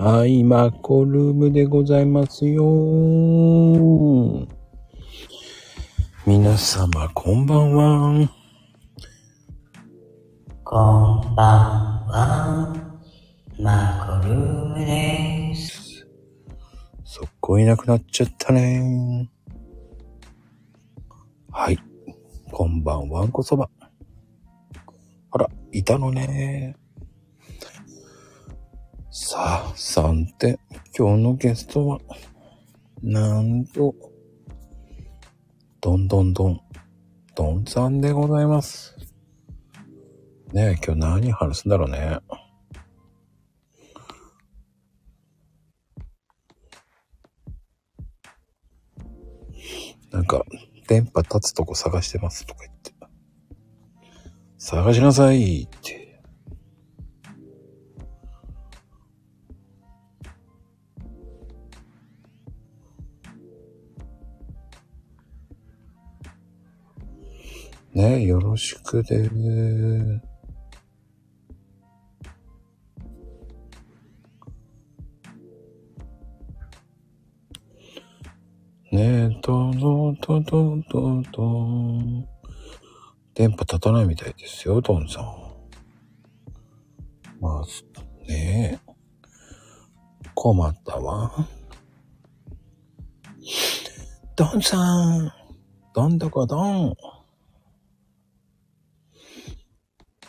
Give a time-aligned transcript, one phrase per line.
[0.00, 2.62] はい、マコルームでございますよ。
[6.24, 8.30] 皆様、こんばんは。
[10.62, 12.76] こんばんは。
[13.58, 16.06] マコルームです。
[17.02, 19.28] そっこいなくなっちゃったね。
[21.50, 21.78] はい。
[22.52, 23.68] こんばんはんこそば。
[25.32, 26.76] あら、いたのね。
[29.20, 30.60] さあ、さんて、
[30.96, 31.98] 今日のゲストは、
[33.02, 33.92] なんと、
[35.80, 36.60] どんどんどん、
[37.34, 38.96] どんさんでございます。
[40.52, 42.20] ねえ、今日何話すんだろうね。
[50.12, 50.44] なんか、
[50.86, 52.92] 電波立つとこ探してますとか言って。
[54.58, 56.07] 探しなさいって。
[67.98, 70.20] ねよろしくでー
[78.92, 81.98] ねえ、とどとどとと。
[83.34, 85.24] 電波立たないみたいですよ、ドンさん。
[87.40, 87.64] まあ、
[88.28, 88.92] ねえ。
[90.34, 91.48] 困ったわ。
[94.36, 94.78] ドンさ
[95.18, 95.32] ん。
[95.94, 97.17] どんどこどん。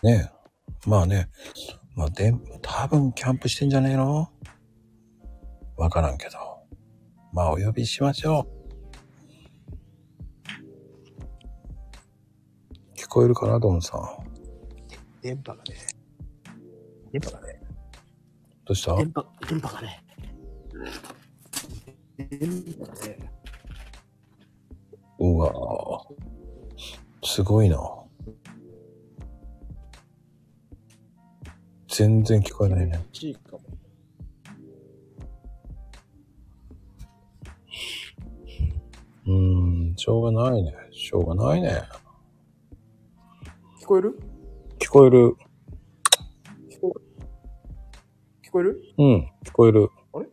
[0.03, 0.89] ねえ。
[0.89, 1.29] まあね。
[1.95, 4.29] まあ、で、多分キャンプしてんじゃねえの？
[5.75, 6.37] わからんけど。
[7.33, 8.59] まあ、お呼びしましょう。
[12.95, 14.01] 聞こえるかな、ドンさん？
[15.21, 15.75] 電波がね。
[17.11, 17.61] 電波がね。
[18.65, 18.95] どうした？
[18.95, 20.03] 電波、電波がね。
[22.17, 22.39] 電
[22.79, 23.31] 波がね。
[25.19, 26.15] うわぁ。
[27.25, 27.77] すごいな。
[31.89, 33.03] 全然聞こえないね。
[33.11, 33.61] ちいかも。
[39.25, 40.73] うーん、しょうがないね。
[40.91, 41.81] しょうがないね。
[43.81, 44.19] 聞こえる？
[44.77, 45.35] 聞こえる。
[46.69, 46.95] 聞こ
[48.43, 48.81] 聞こえる？
[48.97, 49.89] うん、聞こえる。
[50.13, 50.25] あれ？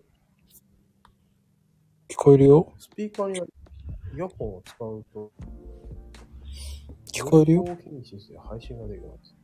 [2.08, 2.72] 聞こえるよ。
[2.78, 3.38] スピーカーに
[4.14, 5.32] イヤホンを使うと、
[7.12, 7.64] 聞こえるよ。
[7.64, 9.34] 配信ができます。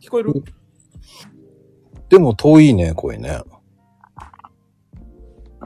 [0.00, 0.32] 聞こえる？
[2.08, 3.42] でも遠いね、声ね。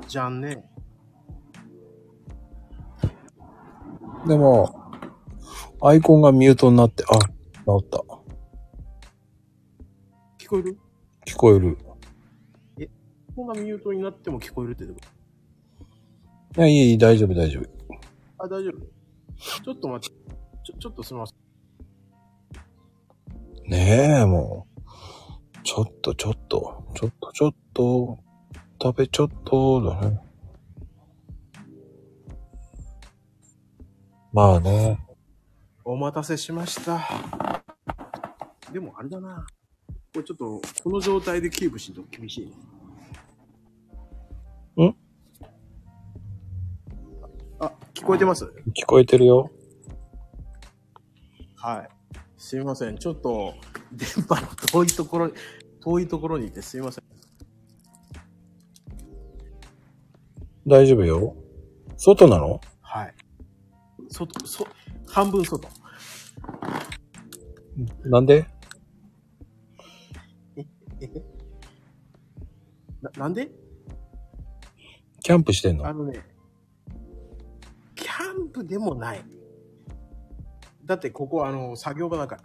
[0.09, 0.65] じゃんね。
[4.27, 4.91] でも、
[5.81, 7.99] アイコンがミュートになって、あ、治った。
[10.39, 10.79] 聞こえる？
[11.27, 11.79] 聞こえる。
[13.37, 14.97] こんなミュートになっても聞こえるってどう
[16.57, 17.65] いや、いい、いい、大丈夫、大丈夫。
[17.65, 17.71] と
[18.39, 18.81] あ、大丈夫。
[19.65, 20.17] ちょっと待って。
[20.65, 21.37] ちょ、ちょっとすみません。
[23.67, 24.81] ねえ、もう。
[25.63, 28.19] ちょっと、ちょっと、ちょっと、ちょっと、
[28.83, 30.21] 食べちょっと、だね。
[34.33, 34.99] まあね。
[35.85, 37.01] お待たせしました。
[38.73, 39.47] でもあれだな。
[40.13, 42.47] これちょっと、この状態でキープしんと厳しい
[44.79, 44.87] ね。
[44.89, 44.97] ん？
[47.61, 48.45] あ、聞こえてます？
[48.77, 49.51] 聞こえてるよ。
[51.57, 51.89] はい。
[52.47, 52.99] すいません。
[52.99, 53.55] ちょっと、
[53.91, 55.33] 電波の遠いところに、
[55.83, 57.05] 遠いところにいてすいません。
[60.67, 61.35] 大丈夫よ。
[61.97, 62.61] 外なの？
[62.83, 63.15] はい。
[64.11, 64.67] 外、そ、
[65.09, 65.67] 半分外。
[68.05, 68.47] なんで？
[73.01, 73.51] な、なんで？
[75.23, 75.87] キャンプしてんの？
[75.87, 76.23] あのね、
[77.97, 79.25] キャンプでもない。
[80.85, 82.43] だってここあの、作業場だから。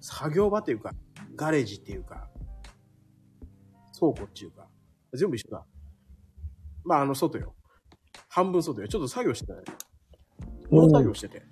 [0.00, 0.92] 作業場っていうか、
[1.34, 2.28] ガレージっていうか、
[3.98, 4.68] 倉庫っていうか、
[5.12, 5.64] 全部一緒だ。
[6.84, 7.54] まああの、外よ。
[8.28, 8.88] 半分外よ。
[8.88, 9.62] ちょっと作業してたね。
[10.70, 11.42] 農作業してて。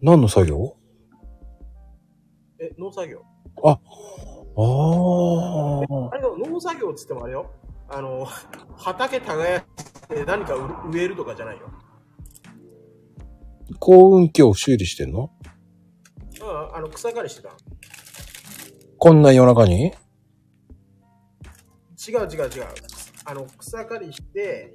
[0.00, 0.76] 何の作業？
[2.58, 3.22] え、農作業。
[3.64, 3.76] ああ。
[6.12, 7.50] あれの農作業っつってもあれよ。
[7.88, 8.24] あの、
[8.76, 10.54] 畑耕して何か
[10.90, 11.70] 植えるとかじゃないよ。
[13.78, 15.30] 幸運機を修理してんの？
[16.40, 17.50] うん、あの、草刈りしてた。
[18.98, 19.92] こんな夜中に？
[22.06, 22.64] 違う違う違う。
[23.24, 24.74] あの、草刈りして、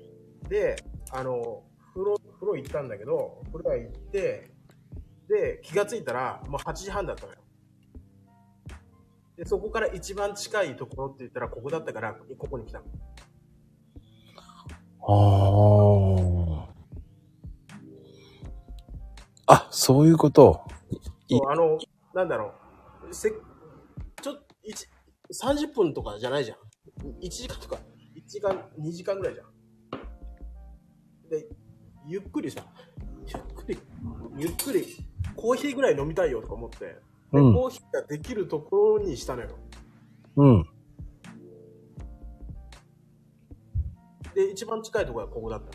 [0.49, 0.75] で、
[1.11, 1.63] あの、
[1.93, 4.51] 風呂、風呂行ったんだけど、風呂行って、
[5.27, 7.39] で、気がついたら、もう8時半だったのよ。
[9.37, 12.85] で、そこから一番近いところって言ったらここだったから、ここに来たの。
[15.07, 16.38] ああ。
[19.51, 20.61] あ、そういうこと。
[21.27, 21.79] いそうあの、
[22.13, 22.53] なんだろ
[23.09, 23.13] う。
[23.13, 24.87] せちょっと、一
[25.33, 26.57] 30分とかじゃないじゃん。
[27.19, 27.77] 1時間とか、
[28.15, 29.47] 1時間、2時間ぐらいじゃん。
[31.29, 31.47] で、
[32.07, 32.63] ゆっくりさ、
[33.25, 33.79] ゆっくり、
[34.37, 34.85] ゆっくり、
[35.35, 39.57] コーヒーぐらい飲みたいよとか思って、でうんコーヒーができるところにしたのよ。
[40.35, 40.69] うん。
[44.35, 45.71] で、一番近いところがここだったの。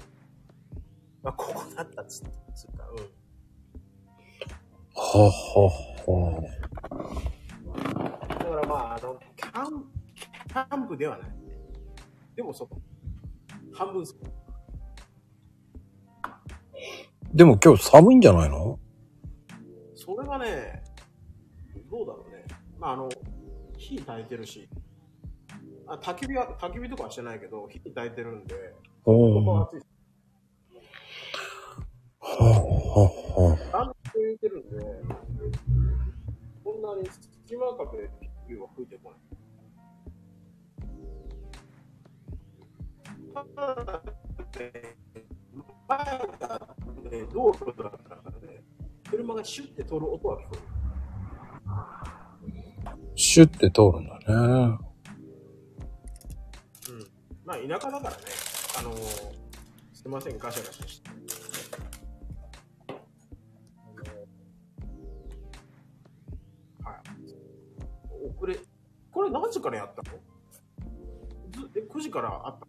[1.25, 3.24] まあ、ここだったっつつうか、うん。
[4.95, 5.69] はは
[6.07, 6.43] は。
[8.29, 11.29] だからまあ、あの、キャン、キャンプではない。
[12.37, 12.81] でもそこ。
[13.73, 14.27] 半分そこ。
[17.33, 18.79] でも今日寒いんじゃないの？
[19.97, 20.85] それがね、
[21.91, 22.45] どうだろうね。
[22.79, 23.09] まあ、あの、
[23.77, 24.69] 火焚いてるし、
[25.87, 28.55] あ焚き火は、焚き火とかはしてないけど、火焚いてるんで。
[29.05, 29.87] ここはは暑いです。
[32.21, 33.24] あ、は暖
[34.15, 34.79] 房入れてるんで、
[36.63, 37.09] こんなに
[37.45, 38.09] 隙間風で
[38.47, 39.21] 火は吹いてこない。
[45.89, 45.99] 前
[46.41, 46.77] が
[47.11, 48.63] ね、道路だからね、
[49.11, 50.63] 車がシュッて通る音は聞こえる。
[51.67, 52.37] あ。
[53.17, 54.25] シュッて通るんだね。
[54.29, 54.79] うん。
[57.45, 58.17] まあ、田舎だからね、
[58.79, 58.97] あのー、
[59.93, 61.11] すいません、ガシャガシャして。
[68.45, 68.59] 遅れ、
[69.11, 70.19] これ何時からやったの？
[71.51, 72.67] ずえ、9時からあった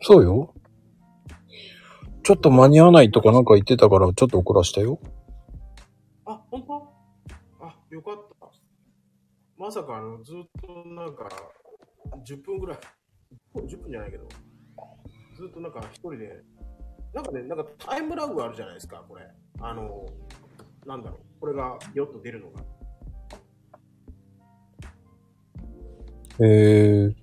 [0.00, 0.54] そうよ。
[2.22, 4.98] ちょっと間に合わないとかなんか言ってたからちょっと遅らしたよ。
[6.24, 6.88] あ、本当？
[7.60, 8.48] あ、よかった。
[9.58, 11.28] まさかあの、ずっとなんか、
[12.24, 12.78] 10分ぐらい、
[13.54, 14.26] 10分じゃないけど、
[15.36, 16.42] ずっとなんか一人で、
[17.12, 19.22] なんかね、なんかタイムラグがあるじゃないですか、これ。
[19.60, 20.06] あの、
[20.86, 22.62] なんだろう、これがヨッと出るのが。
[26.40, 27.14] へえ。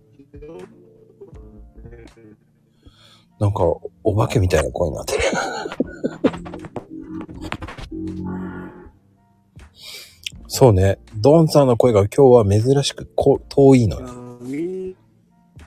[3.40, 3.64] なんか、
[4.04, 5.20] お化けみたいな声になってる。
[10.48, 11.00] そうね。
[11.18, 14.40] ドンさんの声が今日は珍しくこ遠いのよ。
[14.42, 14.96] みん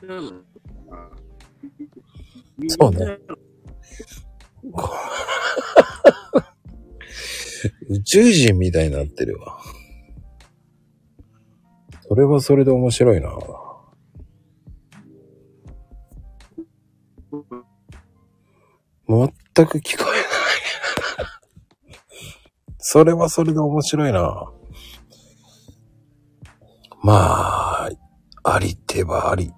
[0.03, 0.33] なの、
[2.69, 3.19] そうね。
[7.91, 9.59] 宇宙人みたいになってるわ。
[12.09, 13.29] それはそれで面白いな。
[19.07, 21.29] 全く聞こえない。
[22.79, 24.51] それはそれで面白いな。
[27.03, 27.91] まあ、
[28.43, 29.53] ありってばあり。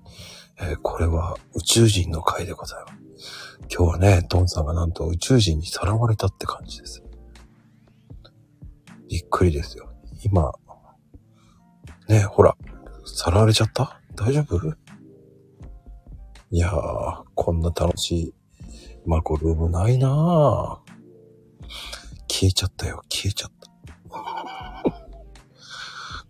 [0.61, 2.89] えーこれは宇宙人の回でございま
[3.19, 3.59] す。
[3.75, 7.03] 今日はね、ドンさんがなんと宇宙人にさらわれたって感じです。
[9.09, 9.89] びっくりですよ。
[10.25, 10.53] 今、
[12.11, 12.57] ね、ほら、
[13.07, 14.01] さらわれちゃった？
[14.17, 14.59] 大丈夫？
[16.51, 18.35] いやー、こんな楽しい
[19.07, 20.79] マコルームないなぁ。
[22.29, 23.71] 消えちゃったよ、消えちゃった。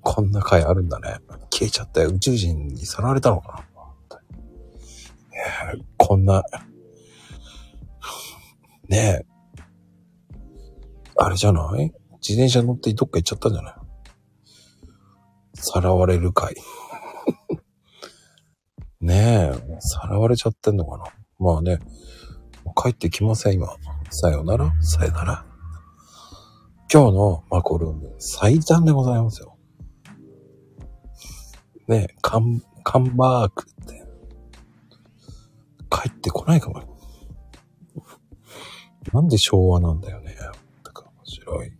[0.02, 1.16] こんな回あるんだね。
[1.50, 2.10] 消えちゃったよ。
[2.10, 3.64] 宇宙人にさらわれたのかな
[5.96, 6.42] こんな、
[8.88, 9.26] ねえ。
[11.16, 11.90] あれじゃない？
[12.20, 13.74] 自転車乗ってどっか行っちゃったんじゃない？
[15.62, 16.54] さらわれる回。
[19.00, 21.04] ねえ、さらわれちゃってんのかな
[21.38, 21.78] まあね、
[22.74, 23.68] 帰ってきません、今。
[24.10, 25.46] さよなら、さよなら。
[26.92, 29.56] 今日のマコルーム、最短でございますよ。
[31.88, 34.04] ねえ、カン、カンバークって。
[35.90, 36.82] 帰ってこないかも。
[39.12, 40.36] なんで昭和なんだよね。
[40.84, 41.79] だか面白い。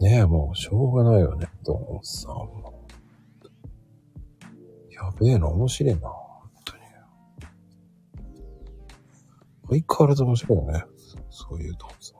[0.00, 2.86] ねえ、もうしょうがないよね、ドンさんも。
[4.90, 6.82] やべえな、面白いな、本当に。
[9.68, 10.84] 相変わらず面白いよね。
[11.30, 12.16] そういうドンさん。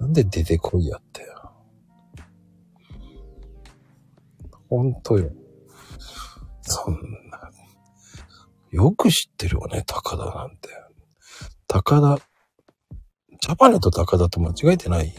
[0.00, 1.22] なんで出てこいやって。
[4.68, 5.30] ほんとよ。
[6.62, 6.94] そん
[7.30, 7.50] な。
[8.70, 10.70] よく知ってるよね、高田なんて。
[11.68, 12.18] 高田、
[13.44, 15.12] ジャパネと高田と間違えてない？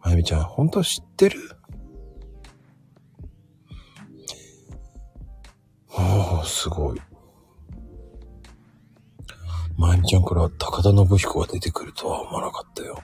[0.00, 1.40] まゆみちゃん、ほんと知ってる？
[5.88, 7.00] おー、すごい。
[9.76, 13.02] まゆみちゃんから高田信彦が出てくるとは思わなかったよ。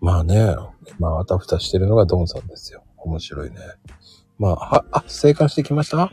[0.00, 0.56] まあね、
[0.98, 2.82] まあ、あたふたしてるのがドンさんですよ。
[2.96, 3.58] 面白いね。
[4.40, 6.10] まあ、は、あ、生還してきました？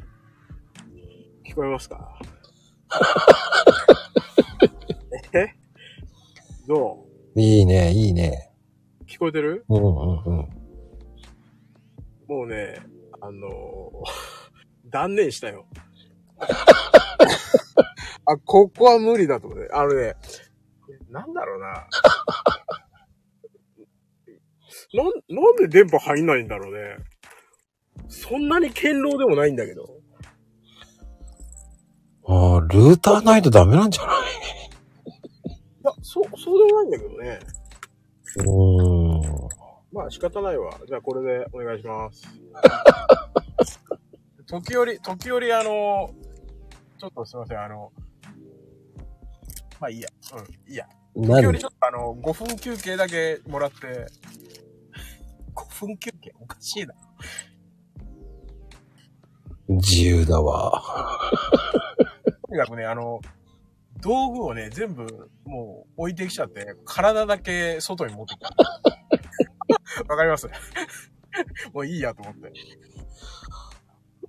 [1.47, 2.19] 聞こえますか？
[5.33, 5.47] え？
[6.67, 7.05] ど
[7.35, 8.51] いいね、いいね。
[9.01, 9.65] う聞こえてる？
[9.69, 10.49] うんうんうん。
[12.27, 12.81] もうね、
[13.21, 13.49] あのー
[14.89, 15.67] 断念したよ。
[18.25, 19.69] あ、ここは無理だと思って。
[19.73, 20.15] あのね、
[21.09, 21.87] なんだろうな。
[24.93, 26.97] なん、なんで電波入んないんだろうね。
[28.07, 29.98] そんなに堅牢でもないんだけど。
[32.31, 34.17] ああ、ルーターないとダメなんじゃない？
[35.49, 37.39] いや、そう、そうでもないんだけどね。
[38.37, 39.49] うーん。
[39.91, 40.71] まあ仕方ないわ。
[40.87, 42.21] じゃあこれでお願いします。
[44.45, 46.11] 時折、時折あの、
[46.99, 47.91] ちょっとすいません、あの、
[49.79, 50.09] まあいいや。
[50.35, 50.85] うん、いいや。
[51.15, 54.05] 時何折ちょっとあの、5分休憩だけもらって、
[55.55, 56.93] 5分休憩おかしいな。
[59.69, 60.83] 自由だわ。
[62.59, 63.21] とにかくね、あの、
[64.01, 68.49] 道具をね、全部もう置いてきちゃって、体だけ外に持ってた。
[70.09, 70.47] わかります？
[71.73, 72.51] もういいやと思って。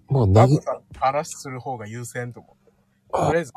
[0.09, 2.71] もう投げバク、さんと話する方が優先と思って。
[3.13, 3.53] とりあえず、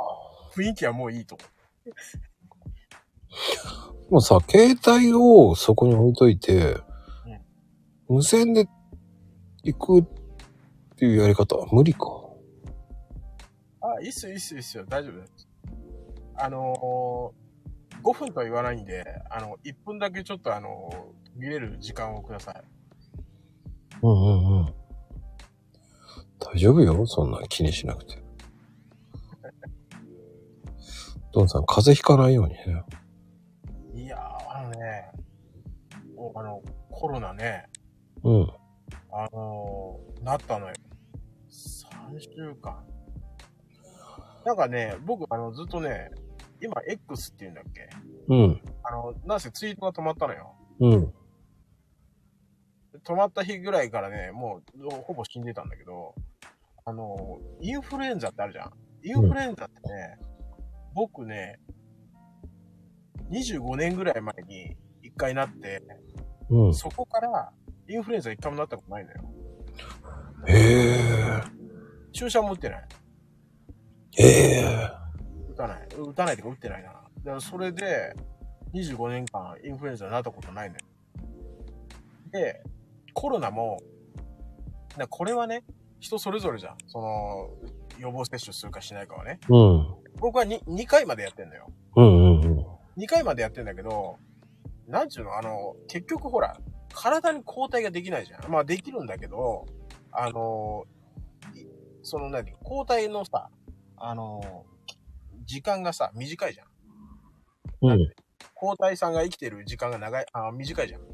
[0.56, 1.38] 雰囲気はもういいと。
[4.10, 6.77] もうさ、携帯をそこに置いといて、
[8.10, 8.68] 無線で
[9.63, 10.06] 行くっ
[10.96, 12.23] ていうやり方は無理か。
[13.97, 15.47] あ、いいっすよ、いいっすよ、いいっすよ、大丈夫です。
[16.35, 22.63] あのー、5分とは言わないんで、あの、1分だけちょっとあのー、見れる時間をください。
[24.01, 24.73] うんうんうん。
[26.39, 27.05] 大丈夫よ。
[27.07, 28.21] そんな気にしなくて。
[31.31, 32.83] ドンさん、風邪ひかないようにね。
[33.93, 35.12] いやー、あのね、
[36.17, 37.69] おあの、コロナね、
[38.23, 38.51] うん。
[39.12, 40.73] あのー、なったのよ。
[41.50, 42.92] 3週間。
[44.45, 46.12] なんかね、僕、あの、ずっとね、
[46.62, 47.89] 今、X って言うんだっけ？
[48.27, 48.62] うん。
[48.83, 50.55] あの、なんせツイートが止まったのよ。
[50.79, 51.13] うん。
[53.03, 56.15] 止まった日ぐらいからね、もう、ほぼ死んでたんだけど、
[56.85, 58.73] あの、インフルエンザってあるじゃん。
[59.03, 60.19] インフルエンザってね、
[60.93, 61.59] 僕ね、
[63.31, 65.81] 25年ぐらい前に一回なって、
[66.50, 66.73] うん。
[66.73, 67.51] そこから
[67.88, 69.21] インフルエンザ一回もなったことないのよ。
[70.47, 71.41] へえ。
[72.12, 72.88] 注射も打ってない。
[74.17, 74.91] へえ。
[75.51, 75.88] 打たない。
[75.98, 76.89] 打たないとか打ってないな。
[76.89, 78.13] だからそれで、
[78.74, 80.82] 25年間インフルエンザになったことないのよ。
[82.32, 82.63] で、
[83.13, 83.79] コロナも、
[84.98, 85.63] なこれはね、
[86.00, 86.77] 人それぞれじゃん。
[86.88, 87.50] その、
[88.00, 89.39] 予防接種するかしないかはね。
[89.50, 89.96] うん。
[90.20, 91.72] 僕は 2, 2回までやってんのよ。
[91.96, 92.08] うんう
[92.39, 92.65] んうん。
[92.98, 94.17] 2回までやってんだけど、
[94.88, 96.58] なんちゅうの、あの、結局ほら、
[96.93, 98.51] 体に抗体ができないじゃん。
[98.51, 99.65] まあできるんだけど、
[100.12, 100.86] あの、
[101.55, 101.65] い
[102.01, 103.50] その何、抗体のさ、
[104.05, 104.65] あの、
[105.45, 106.67] 時間がさ、短いじゃん。
[107.89, 108.12] うん。
[108.53, 111.01] 抗体さんが生きてる時間が長い、あ短いじゃん。
[111.01, 111.10] うん。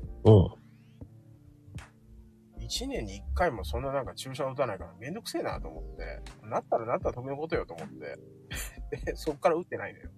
[2.66, 8.18] 1年に1回もそんななんか注射打たないからめんどくせえなと思って、なったらなったら得のことよと思って、
[9.06, 10.10] で、そっから打ってないのよ。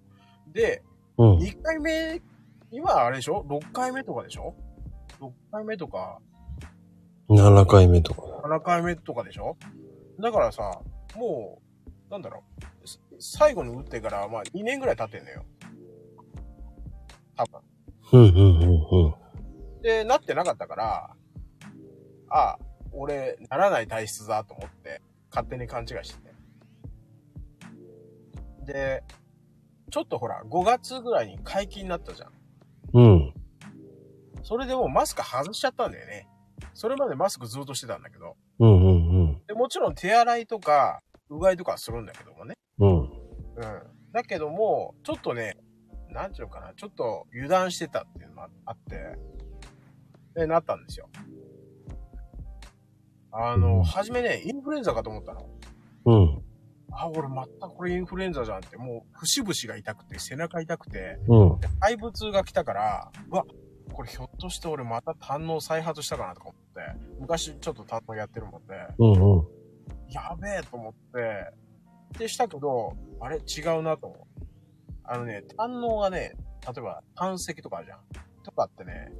[0.48, 0.82] で、
[1.18, 1.38] うん。
[1.40, 2.22] 1回目、
[2.70, 4.54] 今あれでしょ ?6 回目とかでしょ
[5.20, 6.20] ?6 回目とか、
[7.28, 8.22] 7回目とか。
[8.48, 9.56] 7回目とかでしょ？
[10.20, 10.80] だからさ、
[11.16, 11.71] もう、
[12.12, 12.44] なんだろ
[12.84, 15.46] う、す最後に打ってから、まあ2年ぐらい経ってんのよ。
[17.34, 17.60] 多分。
[18.12, 19.14] うんうんうんうん。
[19.80, 21.16] で、なってなかったから、
[22.28, 22.58] ああ、
[22.92, 25.00] 俺、ならない体質だと思って、
[25.30, 26.20] 勝手に勘違いして
[28.66, 28.72] て。
[28.72, 29.04] で、
[29.90, 32.32] ちょっとほら、5月ぐらいに解禁になったじゃん。
[32.92, 33.34] うん。
[34.42, 36.28] それでもうマスク外しちゃったんだよね。
[36.74, 38.36] それまでマスクずっとしてたんだけど。
[38.58, 41.02] うんうんでもちろん手洗いとか、
[41.32, 42.54] うがいとかはするんだけどもね。
[42.78, 42.88] うん。
[42.88, 43.00] うん。
[43.00, 43.10] うん。
[44.12, 45.56] だけども、ちょっとね、
[46.10, 49.18] なんちゅうのかな、ちょっと油断してたっていうのもあって、
[50.34, 51.08] で、なったんですよ。
[53.32, 55.48] あの、うん初めね、インフルエンザかと思ったの。
[56.04, 56.42] うん。
[56.92, 61.60] あ、俺またこれインフルエンザじゃんって、もう、節々が痛くて、背中痛くて、うん。
[61.60, 63.46] で肺部痛が来たから、うわ、
[63.92, 66.80] これひょっとして俺また胆の再発したかなとか思って、
[67.20, 69.46] 昔ちょっと胆のやってるもんで、うんうん。
[70.12, 74.44] やべえと思って、でしたけど、あれ違うなと思う。
[75.04, 78.00] あのね、胆のがね、例えば胆石とかあるじゃん。
[78.44, 79.12] とかってね、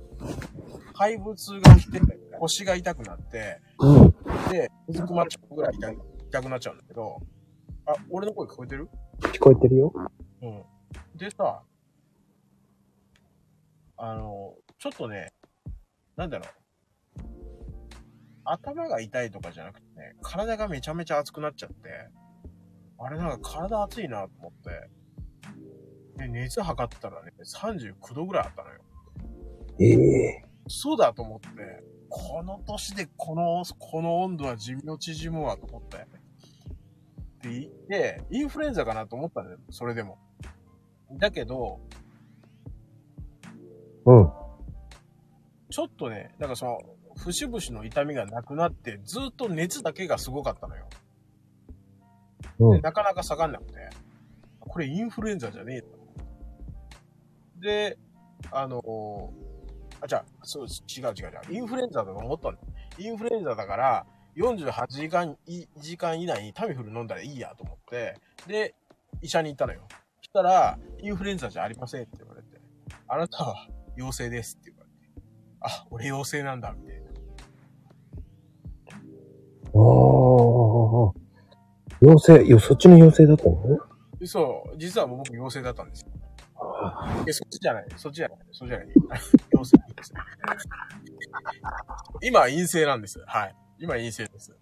[0.94, 2.00] 肺部痛が来て、
[2.38, 4.14] 腰が痛くなって、うん。
[4.50, 7.20] で、うずくまっちゃうぐらい痛い痛くなっちゃうんだけど、
[7.86, 8.88] あ、俺の声聞こえてる？
[9.20, 9.92] 聞こえてるよ。
[10.42, 10.64] うん。
[11.16, 11.62] でさ、
[13.96, 15.32] あの、ちょっとね、
[16.16, 16.48] なんだろう。
[18.44, 21.76] 頭が痛いとかじゃなくてね、体がめちゃめちゃ熱くなっちゃって、
[22.98, 24.90] あれなんか体熱いなと思って、
[26.18, 28.80] で、熱測ったらね、39度ぐらいあったのよ。
[29.80, 31.48] ええそうだと思って、
[32.08, 35.96] この年でこの、この温度は寿命縮むわと思って。
[35.96, 36.00] っ
[37.42, 40.18] て言って、インフルエンザかなと思ったんだよ、それでも。
[41.12, 41.80] だけど、
[44.04, 44.30] うん。
[45.70, 46.78] ちょっとね、なんかその、
[47.16, 50.86] 節々の痛みがなくなって、ずっと熱だけがすごかったのよ。
[52.58, 53.90] うんでなかなか下がんなくて、
[54.60, 55.88] これインフルエンザじゃねえと。
[57.60, 57.98] で、
[58.50, 59.32] あの
[60.00, 61.54] あ、じゃあ、そう、違う違う違う。
[61.54, 62.66] インフルエンザだと思ったんだよ。
[62.98, 68.16] インフルエンザだから、48時間い、時間以内にタミフル飲んだらいいやと思って、
[68.46, 68.74] で、
[69.20, 69.86] 医者に行ったのよ。
[70.18, 72.60] そしたら、インフルエンザじゃありませんって言われて、
[73.06, 75.22] あなたは陽性ですって言われて、
[75.60, 77.01] あ、俺陽性なんだ、みたいな。
[79.74, 81.22] ああ。
[82.00, 83.78] 陽性、よ、そっちの陽性だったの
[84.18, 86.08] でそう、実は僕陽性だったんですよ。
[87.26, 88.88] え、そっちじゃない、そっちじゃない、そっちじゃない。
[89.50, 90.12] 陽性です。
[92.22, 93.22] 今、陰性なんです。
[93.26, 93.56] はい。
[93.78, 94.56] 今、陰性です。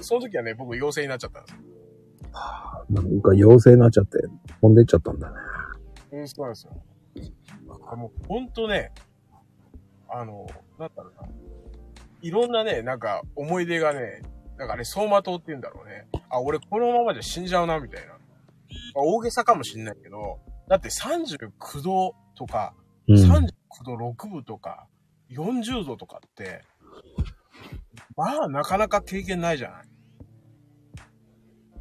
[0.00, 1.62] その時はね、僕陽性になっちゃったんですよ。
[2.90, 4.18] なんか陽性になっちゃって、
[4.60, 5.36] 飛んでっちゃったんだね。
[6.12, 6.82] うん、そうなんですよ。
[7.90, 8.92] あもう、ほんとね、
[10.08, 10.46] あの、
[10.78, 11.28] なんだろうな。
[12.22, 14.22] いろんなね、なんか、思い出がね、
[14.58, 16.06] なんかあれ、走馬灯って言うんだろうね。
[16.28, 18.12] あ、俺このままじゃ死んじゃうな、みたいな。
[18.12, 18.18] まあ
[18.96, 22.74] 大げさかもしんないけど、だって39度とか、
[23.08, 23.16] うん。
[23.16, 23.50] 39
[23.84, 24.86] 度6分とか、
[25.30, 26.62] 40度とかって、
[28.16, 29.84] まあ、なかなか経験ないじゃない。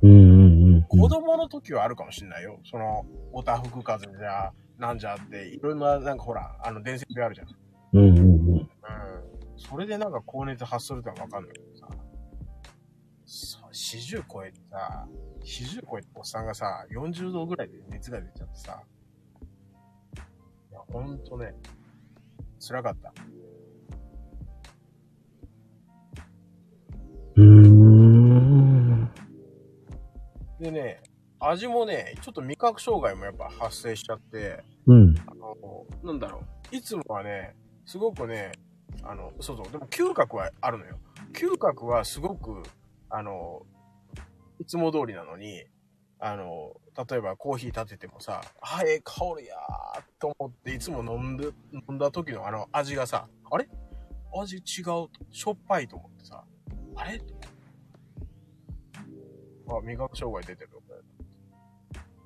[0.03, 0.84] うんうんうん。
[0.84, 2.60] 子供の時はあるかもしんないよ。
[2.69, 7.47] その、おたふく風邪じゃ、なんじゃって、いろんな、なんかほら、あの、伝説があるじゃん。
[7.93, 8.25] うんうんうん。
[8.25, 8.69] うん。
[9.60, 11.88] それでなんか高熱発するとはわかんないけどさ。
[13.26, 15.08] そう、40超えてさ、
[15.43, 18.82] 40超えておっさんがさ、40度ぐらいで熱が出ちゃってさ。
[20.72, 21.54] いや、ほんとね、
[22.60, 23.13] 辛かった。
[27.36, 29.12] うーん。
[30.60, 31.02] でね、
[31.39, 35.15] 味もね、ちょっと味覚障害もやっぱ発生しちゃって、うん。
[35.28, 36.76] あの、なんだろう。
[36.76, 38.52] いつもはね、すごくね、
[39.04, 40.99] あの、そうそう、でも嗅覚はあるのよ。
[41.34, 42.63] 嗅覚はすごく、
[43.10, 43.65] あの、
[44.60, 45.63] いつも通りなのに、
[46.19, 46.75] あの、
[47.10, 53.69] 例えばコーヒー立ててもさ、あ、ええ香りやーと思って、いつも飲んで、飲んだ時のあの味がさ、あれ？
[54.38, 56.43] 味違うと、しょっぱいと思ってさ、
[56.95, 57.21] あれ？
[59.69, 60.69] あ、味覚障害出てる。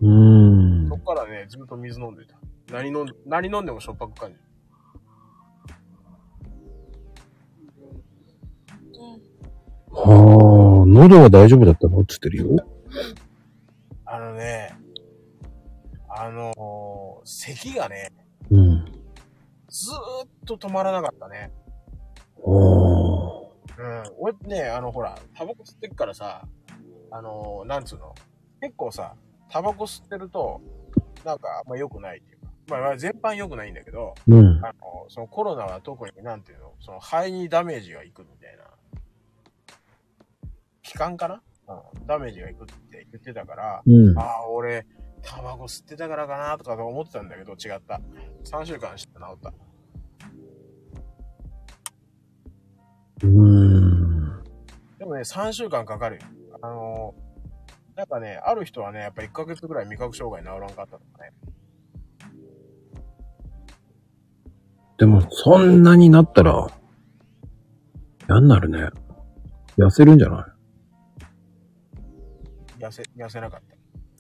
[0.02, 0.96] うーんそ。
[0.96, 2.36] っからね、ずっと水飲んでた。
[2.72, 4.42] 何飲んで、何飲んでもしょっぱく感じる。
[9.96, 12.00] はあ、喉は大丈夫だったの？
[12.00, 12.66] っつってるよ。
[14.06, 14.76] あのね、
[16.10, 18.12] あのー咳がね、
[18.50, 18.86] うん。
[19.70, 21.52] ずーっと止まらなかったね。
[22.46, 22.50] ああ。
[22.50, 24.04] うん。
[24.18, 26.48] 俺ね、あの、ほら、タバコ吸ってっからさ、
[27.12, 28.16] あのーなんつうの、
[28.62, 29.14] 結構さ、
[29.50, 30.60] タバコ吸ってると、
[31.24, 34.60] なんかあんま良くないっていうか、まあまあ全般良くないんだけど、うん。
[34.66, 34.74] あの、
[35.10, 38.64] そのコロナは特になんていうの、その肺にダメージがいくみたいな。
[40.84, 41.42] 気管かな？
[41.68, 42.06] うん。
[42.06, 44.18] ダメージがいくって言ってたから、うん。
[44.20, 44.86] ああ、俺、
[45.22, 48.02] タバコ吸ってたからかなとか思ってたんだけど、違った。
[48.44, 49.54] 3週間して治った。
[53.24, 54.44] うーん。
[55.00, 56.22] でもね、3週間かかるよ。
[56.62, 57.24] あのー
[57.96, 61.32] なんかね、ある人はね、やっぱ1ヶ月ぐらい味覚障害治らんかったとかね。
[64.98, 66.68] でも、そんなになったら、
[68.28, 68.90] 嫌になるね。
[69.78, 70.53] 痩せるんじゃない？
[72.84, 73.76] 痩せ、痩せなかった。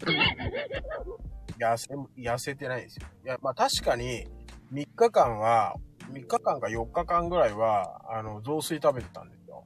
[1.59, 3.07] 痩せ、痩せてないんですよ。
[3.23, 4.27] いや、まあ確かに、
[4.71, 5.75] 3日間は、
[6.11, 9.65] 3日間か4日間ぐらいは、あの、雑炊食べてたんですよ。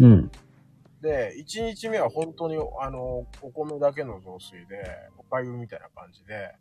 [0.00, 0.30] うん。
[1.00, 4.82] で、1日目は本当に、あの、お米だけの雑炊で、
[5.16, 6.54] おかゆみたいな感じで、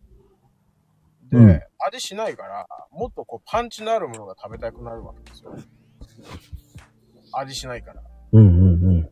[1.30, 5.56] で、うん味しないから、もっとこう、パンチのあるものが食べたくなるわけですよ。
[7.32, 8.02] 味しないから。
[8.32, 9.10] うんうんうん。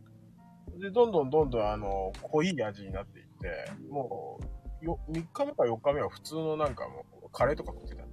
[0.85, 4.39] で、どんどんどんどん、あの、濃い味になっていって、も
[4.81, 8.05] う、よ、3日目か4日目は普通のなんかもう、カレーとか食ってた。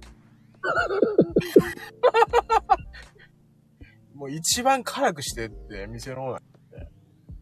[4.15, 6.91] もう一番辛くしてって、店のオーナーに言って、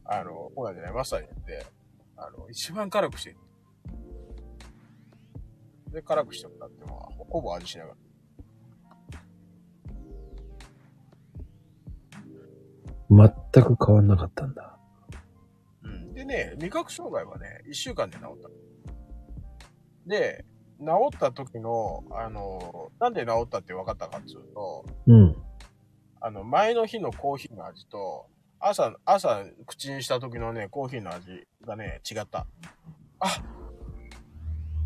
[0.03, 1.65] あの、オーナーじゃない、マスターに言って、
[2.17, 3.37] あの、一番辛くして。
[5.91, 8.01] で、辛くしてもらっても、ほぼ味しなかった
[13.53, 14.80] 全く変わんなかったんだ。
[16.21, 18.49] でね、味覚障害はね、1週間で治った。
[20.05, 20.45] で、
[20.79, 25.35] 治った時の、あの、なんで治ったって分かったかっていうと、うん。
[26.19, 28.27] あの、前の日のコーヒーの味と、
[28.59, 32.45] 朝、朝口にした時のね、コーヒーの味がね、違った。
[33.19, 33.43] あ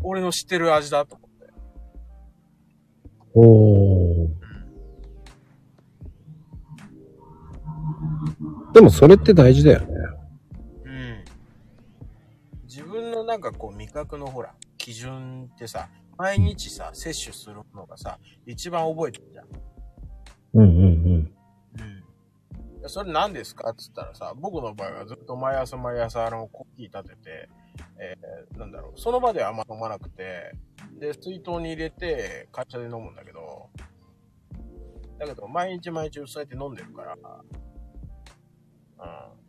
[0.02, 1.52] 俺の知ってる味だと思って。
[3.34, 4.36] おー。
[8.72, 9.95] でもそれって大事だよね。
[13.36, 19.46] なんかこう味覚のほら、基準ってさ、毎日さ、摂取するのがさ、一番覚えてるじゃん。
[20.54, 21.34] うんうんうん。
[22.82, 22.88] うん。
[22.88, 23.68] それ何ですか？
[23.68, 27.48] っつったらさ、僕の場合はずっと毎朝毎朝あのコーヒー立てて、
[27.98, 30.52] えー、なんだろう、その場ではあんま飲まなくて、
[30.98, 33.68] で、水筒に入れて会社で飲むんだけど、
[35.18, 37.14] だけど毎日毎日そうやって飲んでるから、
[38.98, 39.45] うん。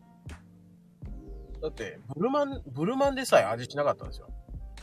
[1.61, 4.29] だって、ブルマン、ブルマンでさえ味しなかったんですよ。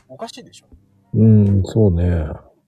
[0.08, 0.66] おかしいでしょ。
[1.14, 2.04] うん、そうね。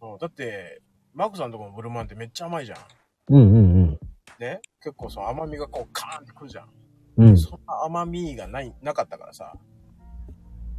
[0.01, 0.81] うん、だって、
[1.15, 2.79] マクさんとこのブルマンってめっちゃ甘いじゃん。
[3.29, 3.99] うんうん
[4.39, 4.61] ね？
[4.83, 6.69] 結構その甘みがこうカーンってくるじゃん。
[7.17, 7.29] うん。
[7.31, 7.37] うん。
[7.39, 9.55] そんな甘みがない、なかったからさ。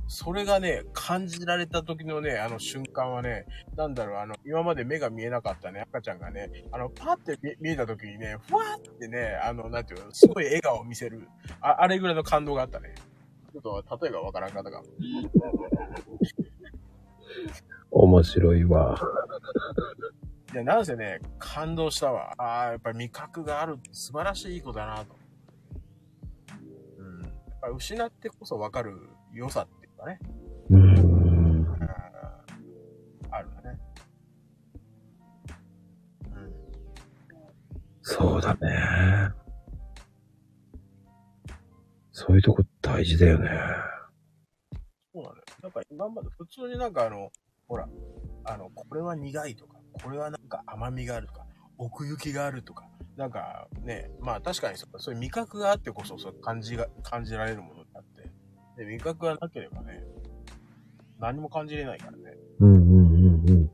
[0.10, 11.28] それがね、感じられた時のね、あの瞬間はね、なんだろう、あの、今まで目が見えなかったね、赤ちゃんがね、あの、パって見見えた時にね、ふわーってね、あの、なんていうの、すごい笑顔を見せる。
[11.60, 12.96] ああれぐらいの感動があったね。
[13.62, 14.86] ちょっと、例えがわからんかったかも。
[17.92, 19.00] 面白いわ。
[20.54, 22.34] いや、なんせね、感動したわ。
[22.38, 25.16] ああ、やっぱり味覚があるって素晴らしいことだなと。
[27.00, 27.22] うん。
[27.24, 30.20] やっぱ失ってこそわかる良さっていうかね。
[30.70, 30.98] うん。
[30.98, 31.02] う
[31.64, 31.68] ん。
[33.32, 33.80] あるね。
[36.34, 36.54] うん。
[38.02, 39.47] そうだね。
[42.20, 43.48] そういうとこ大事だよね。
[45.14, 45.44] そうなのよ。
[45.62, 47.32] なんか今まで普通になんかあの、
[47.68, 47.88] ほら、
[48.44, 51.46] あの、これは苦いとか、これはなんか甘みがあるとか、
[51.78, 58.32] 奥行きがあるとか、なんかね、まあ確かにそういう味覚があってこそそう感じが、感じられるものであって、
[58.84, 60.04] で、味覚がなければね、
[61.20, 62.36] 何も感じれないからね。
[62.62, 63.72] うんうんうんうん。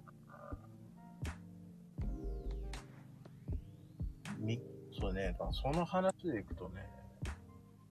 [4.40, 4.60] み、
[5.00, 6.86] そうね、その話でいくとね、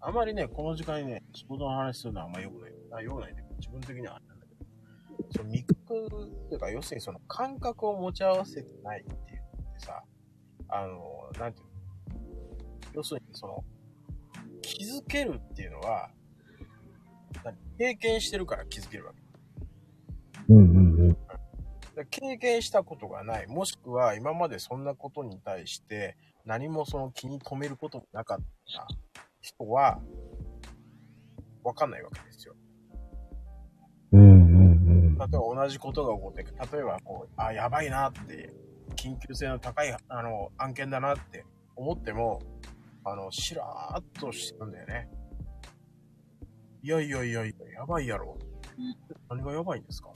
[0.05, 2.73] あまりね、この時間にね、仕事の話するのはあんま良くない。
[2.93, 10.03] あ良くないんだけど、自分的にはあれなんだけど、その味覚っていうか、要するにその感覚を持ち合わせてないっていうのってさ、
[10.69, 11.73] あの、なんていうの？
[12.95, 13.65] 要するにその、
[14.61, 16.11] 気づけるっていうのは、
[17.45, 17.57] 何？
[17.79, 19.23] 経験してるから気づけるわけ。
[20.49, 21.17] うんうんうん。
[22.11, 28.39] 経験したことがない、もしくは今までそんなことに対して何もその気に留めることもなかっ
[29.12, 29.12] た
[29.43, 30.01] 人は、
[31.63, 32.55] わかんないわけですよ。
[34.13, 34.31] うんうんう
[35.15, 35.19] ん。
[35.19, 38.53] 例えば同じことが起こって、例えばこう、あ、やばいなって、
[38.97, 41.45] 緊急性の高いあの案件だなって
[41.77, 42.41] 思っても、
[43.05, 45.09] あの、しらーっとしてるんだよね。
[46.83, 48.39] いやいやいやいや、やばいやろ。
[49.29, 50.13] 何がやばいんですか？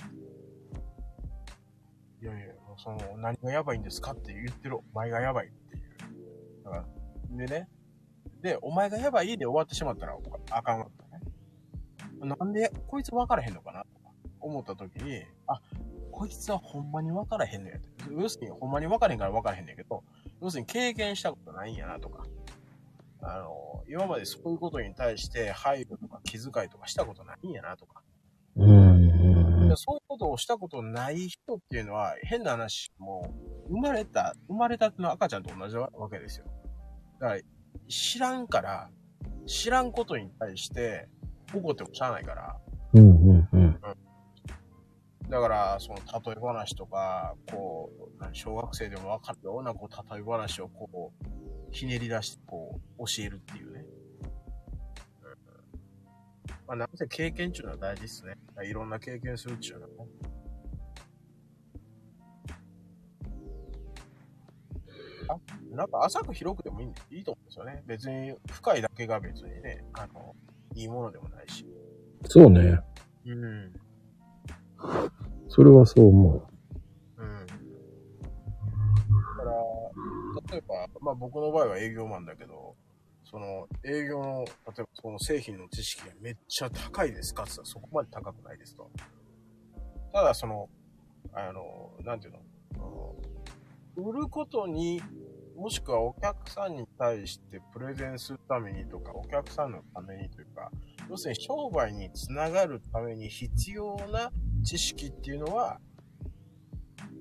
[2.22, 5.84] いやいや、その、何がやばいんですかって言ってるお前がやばいっていう。
[6.64, 6.84] だから、
[7.30, 7.68] でね。
[8.42, 10.16] で、お前がやばいで終わってしまったら
[10.50, 12.36] あかんわけだね。
[12.38, 15.60] なんで、こいつ分からへんのかなとか思った時に、あ、
[16.10, 17.88] こいつはほんまに分からへんのやって。
[18.10, 20.02] 要するに、ほんまに分からへんから分からへんねんけど、
[20.40, 22.24] 要するに経験したことないんやなとか、
[23.22, 28.02] あの、今までそういうことに対して配慮とか気遣いとかしたことないんやなとか、
[29.76, 33.34] そういうことをしたことない人っていうのは、変な話、も
[33.68, 36.46] う、生まれた、生まれたての赤ちゃんと同じわけですよ。
[37.20, 37.40] だから、
[37.88, 38.90] 知らんから、
[39.46, 41.08] 知らんことに対して、
[41.54, 42.56] 怒ってもしゃあないから、
[42.94, 43.80] うんうんうん。
[45.28, 51.26] だから、その例え話とか、こう、何小学生でもわかるような、こう、例え話をこう、
[51.70, 53.80] ひねり出して、こう、教えるっていうね。
[53.80, 54.26] うん
[56.66, 58.34] まあ、なんせ経験っていうのは大事ですね。
[58.64, 59.94] いろんな経験するっていうのはね。
[65.70, 67.82] なんか浅く広くでもいいんでいいと思うんですよね。
[67.86, 70.34] 別に深いだけが別にね、あの、
[70.74, 71.66] いいものでもないし。
[72.24, 72.80] そうね。
[73.26, 73.72] うん。
[75.48, 76.48] それはそう思
[77.18, 77.46] うん。
[77.46, 77.52] だ
[79.36, 79.52] から、
[80.52, 82.76] 例えば、まあ僕の場合は営業マンだけど、
[83.24, 88.90] その営業の、例えばその製品の知識がめっちゃ高いですかって言ったらそこまで高くないですと。
[90.12, 90.68] ただその、
[91.32, 92.38] あの、なんていうの？
[93.96, 95.02] 売ることに、
[95.56, 100.70] もしくはお客さんに対してプレゼンするためにとか、お客さんのためにというか、
[101.08, 104.30] 要するに商売につながるために必要な
[104.62, 105.80] 知識っていうのは、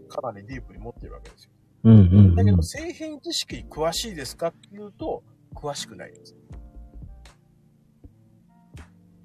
[0.10, 1.52] かなりディープに持ってるわけですよ。
[1.86, 2.62] うんうんうんだけど、。
[2.62, 6.36] 製品知識詳しいですかっていうと、詳しくないです。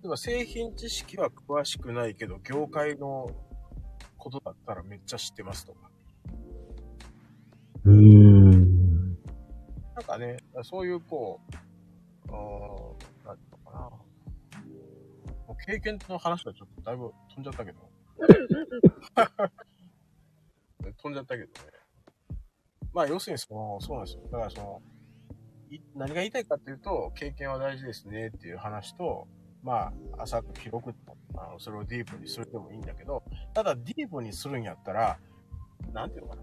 [0.02, 3.28] 例えば製品知識は詳しくないけど、業界の
[4.16, 5.89] ことだったらめっちゃ知ってますとか。
[7.84, 9.14] うん。
[9.14, 11.40] なんかね、そういうこ
[12.28, 12.38] う、うーん、
[13.26, 13.80] なんていうのかな。
[15.46, 17.78] もう経験の話はちょっとだいぶ飛んじゃったけど。
[21.02, 21.52] 飛んじゃったけどね。
[22.92, 24.22] まあ要するにその、そうなんですよ。
[24.30, 24.82] だからその、
[25.70, 29.28] い何が言いたいかっていうと、経験は大事ですねっていう話と、
[29.62, 30.94] まあ、浅く広く、
[31.34, 33.22] あのそれをディープにするでもいいんだけど、
[33.54, 35.18] ただディープにするんやったら、
[35.92, 36.42] なんていうのかな。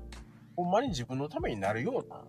[0.57, 2.25] ほんまに自分のためになるような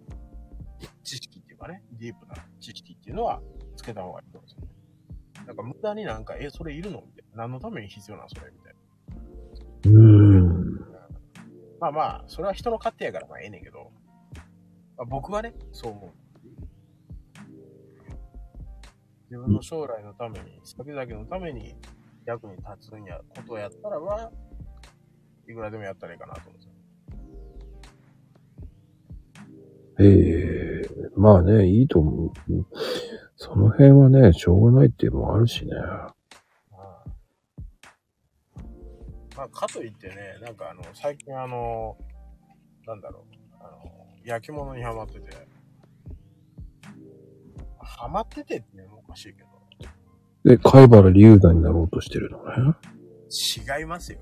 [1.02, 3.40] 知識っていうかね、ディープな知識っていうのは
[3.74, 5.46] つけた方がいいと思うんですよね。
[5.46, 7.00] なんか無駄になんか、え、それいるの？
[7.00, 7.42] みたいな。
[7.44, 8.52] 何のために必要なのそれ？
[8.52, 8.78] みたいな。
[9.86, 9.98] うー
[10.42, 10.78] ん。
[11.80, 13.90] まあまあ、それは人の勝手やからまあええねんけど、
[14.98, 16.10] まあ、僕はね、そう思う。
[19.30, 21.76] 自分の将来のために、先々のために
[22.26, 24.30] 役に立つんや、ことをやったらば、
[25.48, 26.67] いくらでもやったらいいかなと思うんです
[30.00, 32.32] ええまあね、いいと思う。
[33.36, 35.72] その辺はね、しょうがないっていうのもあるしね。
[36.70, 37.04] まあ、
[39.36, 41.96] まあ、かといってね、なんかあの、最近あの、
[42.86, 43.92] なんだろう、あの、
[44.24, 45.48] 焼き物にハマってて、
[47.80, 49.48] ハマっててっていうのもおかしいけど、
[50.44, 52.74] で、貝原龍太になろうとしてるのね。
[53.78, 54.20] 違いますよ。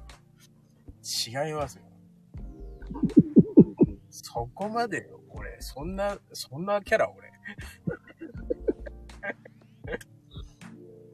[1.26, 1.82] 違いますよ。
[4.36, 5.56] そこまでよ、俺。
[5.60, 7.32] そんな、そんなキャラ、俺。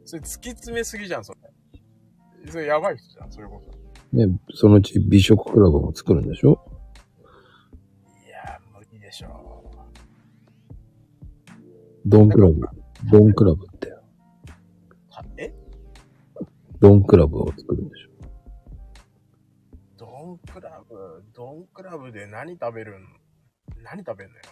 [0.05, 2.51] それ突き詰めすぎじゃん、それ。
[2.51, 4.17] それやばい人じゃん、それこそ。
[4.17, 6.59] ね、そのうち美食クラブも作るんでしょ？
[8.27, 9.71] いやー、無理でしょ
[12.05, 12.61] ドンクラブ。
[13.09, 13.87] ドンクラブって。
[13.89, 14.03] う。
[15.11, 15.55] はえ？
[16.81, 18.02] ドンクラブを作るんでしょ？
[21.35, 23.07] ドンクラブで何食べるん？
[23.83, 24.43] 何食べんのよ？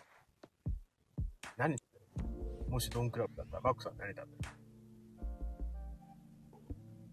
[1.59, 1.77] 何
[2.71, 4.29] もしドンクラブだったら、バックさん何食べる？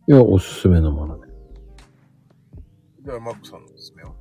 [0.08, 1.28] いや、おすすめのものね。
[3.02, 4.14] では、マックさんのおすすめは？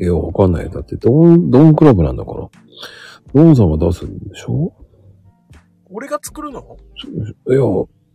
[0.00, 0.68] いや、わかんない。
[0.68, 2.48] だって、ドン、ドンクラブなんだから。
[3.32, 4.74] ドンさんが出すんでしょ？
[5.90, 6.76] 俺が作るの？
[7.48, 7.60] いや、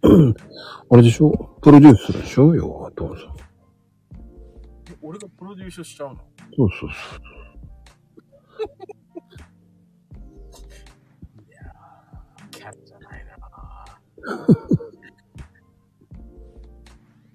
[0.91, 1.31] あれでしょ？
[1.61, 2.53] プロデュースするでしょ？
[2.53, 3.44] 要は、ドンさん。
[5.05, 6.19] え俺がプロデュースしちゃうの？
[6.55, 7.19] そうそうそう。
[12.51, 13.35] キャラじゃないな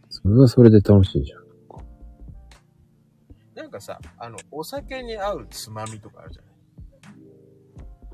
[0.09, 1.41] それはそれで楽しいじゃん。
[3.55, 6.53] なんかさ、あの、お酒に合うつまみとかあるじゃない？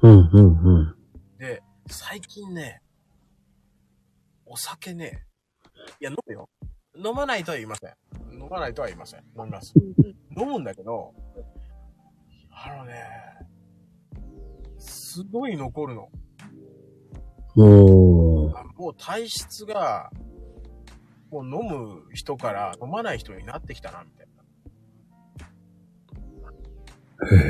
[0.02, 0.96] うん、うん、うん。
[1.38, 2.82] で、最近ね、
[4.44, 5.24] お酒ね、
[6.00, 6.48] いや、飲むよ。
[6.96, 7.94] 飲まないとは言いません。
[8.32, 9.20] 飲まないとは言いません。
[9.38, 9.74] 飲みます。
[10.36, 11.14] 飲むんだけど、
[12.50, 13.04] あのね、
[14.78, 16.08] すごい残るの。
[17.54, 20.10] もあもう体質が、
[21.30, 24.42] もう飲む人から飲まない人になってきたな、みたいな。
[27.18, 27.40] う、へえ。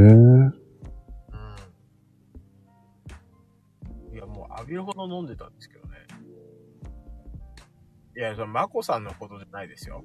[0.00, 0.52] う
[4.12, 4.14] ん。
[4.14, 5.75] いや、もう浴びるほど飲んでたんですけ。
[8.16, 10.02] いや、それ、マコさんのことじゃないですよ。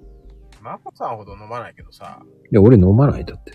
[0.61, 2.21] マコさんほど飲まないけどさ、
[2.51, 3.53] いや、俺飲まないだって。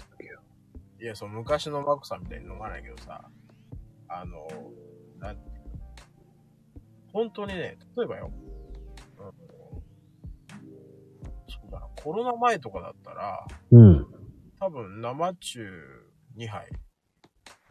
[0.99, 3.31] いや、その昔のマコさんみたいに飲まないけどさ、
[4.09, 4.49] あの、
[5.19, 5.37] なん
[7.13, 8.31] 本当にね、例えばよ、
[9.19, 9.25] うん、
[11.49, 14.07] そうだな、コロナ前とかだったら、うん。
[14.59, 15.61] 多分生中
[16.37, 16.69] 2杯、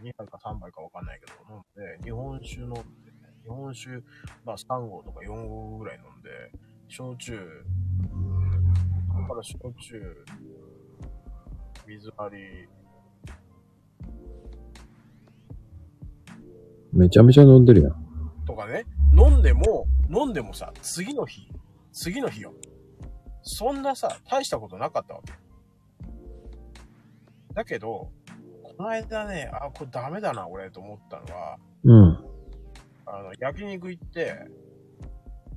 [0.02, 2.80] 2杯か3杯かわかんないけど飲んで、日本酒飲んで、
[3.44, 3.90] 日本酒、
[4.46, 6.30] まあ3合とか4合ぐらい飲んで、
[6.88, 7.38] 焼酎、
[9.08, 10.26] そこから焼酎、
[11.88, 12.44] 水割り、
[16.94, 18.06] めちゃめちゃ飲んでるやん。
[18.46, 18.86] とかね、
[19.18, 21.50] 飲んでも、飲んでもさ、次の日、
[21.92, 22.54] 次の日よ。
[23.44, 25.34] そんなさ、大したことなかったわけ。
[27.54, 28.12] だけど、
[28.64, 32.26] この間ね、あ、これダメだな、俺、と思ったのは、うん。
[33.06, 34.48] あの、焼肉行って、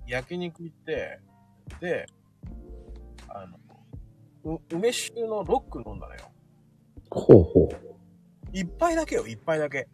[0.08, 1.20] 焼肉行って、
[1.80, 2.06] で、
[3.28, 6.30] あの、う梅酒のロック飲んだのよ。
[7.10, 7.98] ほうほう。
[8.52, 9.86] 一杯だけよ、一杯だけ。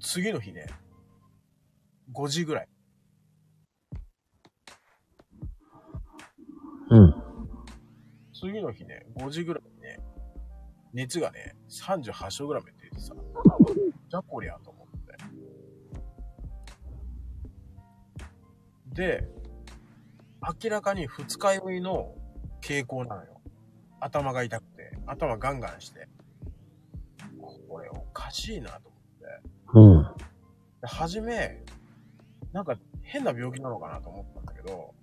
[0.00, 0.66] 次の日ね、
[2.12, 2.68] 5時ぐらい。
[6.90, 7.14] うん。
[8.32, 9.98] 次の日ね、5時ぐらいにね、
[10.92, 13.14] 熱がね、38度ぐらいまで出てさ、
[14.08, 14.85] じゃこりゃと思
[18.96, 19.28] で、
[20.62, 22.14] 明らかに二日酔いの
[22.62, 23.40] 傾向なのよ。
[24.00, 26.08] 頭が痛くて、頭ガンガンして。
[27.68, 30.14] これおかしいなと思って。
[30.14, 30.16] うん。
[30.80, 31.62] で初め、
[32.52, 34.94] なんか変な病気なのかなと思ったんだけど、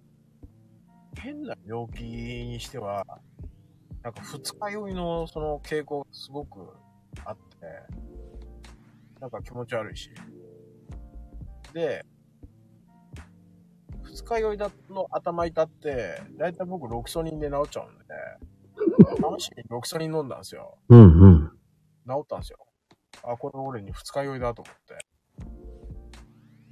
[1.15, 3.05] 変な病気にしては、
[4.01, 6.61] なんか二日酔いのその傾向がすごく
[7.25, 7.43] あって、
[9.21, 10.09] なんか気持ち悪いし。
[11.73, 12.03] で、
[14.03, 18.03] 二日酔いだの頭痛って、だいたい僕ロキソニンで治っちゃうんで、
[19.39, 20.77] 試しにロキソニン飲んだんですよ。
[20.89, 21.49] うんうん。
[22.07, 22.57] 治ったんですよ。
[23.23, 24.97] あ、これ俺に二日酔いだと思って。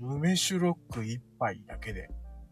[0.02, 2.10] 梅酒ロック一杯だけで。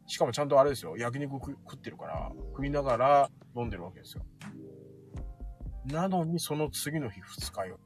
[0.08, 0.98] しかもちゃんとあれですよ。
[0.98, 4.24] 焼肉食食ってるから、食いながら飲んでるわけですよ。
[5.86, 7.78] なのに、その次の日二日酔い。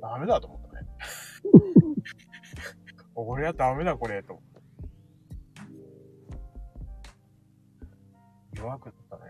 [0.00, 0.86] ダメだと思ったね。
[3.14, 4.40] これはダメだこれ、と。
[8.56, 9.22] 弱くなったね。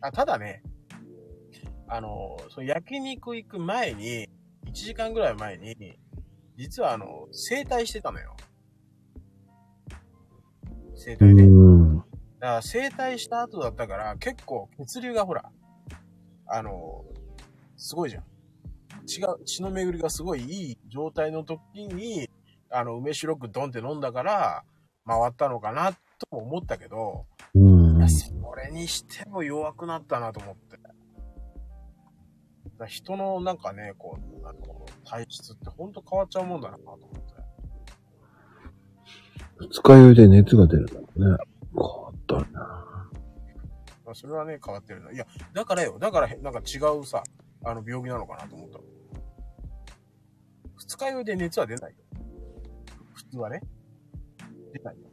[0.00, 0.62] あ、ただね、
[1.88, 4.28] あの、その焼肉行く前に、
[4.66, 5.98] 1時間ぐらい前に、
[6.56, 8.36] 実はあの、整体してたのよ。
[10.94, 11.42] 整う体で。
[11.42, 12.00] だん。
[12.00, 12.06] か
[12.40, 15.50] ら整体した後だったから、結構血流がほら、
[16.46, 17.04] あの、
[17.76, 18.24] すごいじゃん。
[19.06, 22.28] 血が、血の巡りがすごいいい状態の時に、
[22.70, 24.64] あの、梅酒ロックドンって飲んだから、
[25.06, 25.98] 回ったのかな、と
[26.30, 28.08] も思ったけど、うんいや、。
[28.08, 30.78] それにしても弱くなったなと思って。
[32.86, 37.18] 人のなんかね、こう、あの、体質ってほんと変わっちゃうもんだなと思って。
[39.60, 41.08] 二日酔いで熱が出るんだもんね。
[41.74, 42.60] 変わったな。
[44.04, 45.10] まあ、それはね、変わってるな。
[45.10, 47.24] いや、だからよ、だからへ、なんか違うさ、
[47.64, 48.84] あの、病気なのかなと思ったの。
[50.76, 51.96] 二日酔いで熱は出ないよ。
[53.18, 53.60] 普通はね。
[54.72, 55.08] 出ないよ。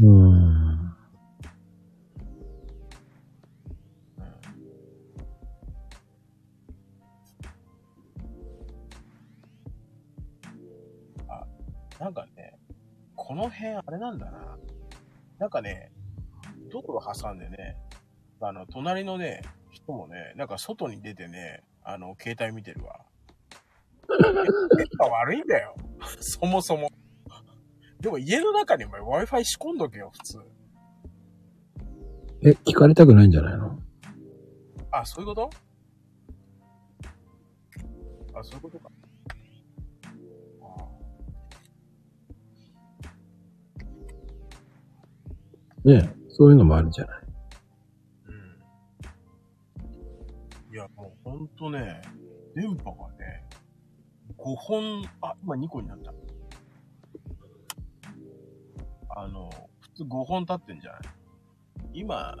[0.00, 0.32] うん。
[0.32, 0.94] うん。
[11.28, 11.46] あ、
[12.00, 12.58] なんかね、
[13.14, 14.58] この辺あれなんだな。
[15.38, 15.92] なんかね、
[16.72, 17.76] 道路挟んでね、
[18.40, 23.00] あの、隣のね、人もね、なんか外に出てね、あの、携帯見てるわ。
[24.76, 25.76] 電波悪いんだよ。
[26.18, 26.90] そもそも。
[28.02, 30.38] でも家の中にお前 Wi-Fi 仕込んどけよ、普通。
[32.42, 33.78] え、聞かれたくないんじゃないの？
[34.90, 35.50] あ、そういうこと？
[38.34, 38.90] あ、そういうことか。
[45.84, 47.22] あねそういうのもあるじゃない。
[48.26, 48.32] う
[50.72, 50.74] ん。
[50.74, 52.02] いや、もうほんとね、
[52.56, 53.44] 電波がね、
[54.36, 56.12] 5本、あ、今2個になった。
[59.16, 61.02] あの、普通5本立ってんじゃない？
[61.94, 62.34] 今、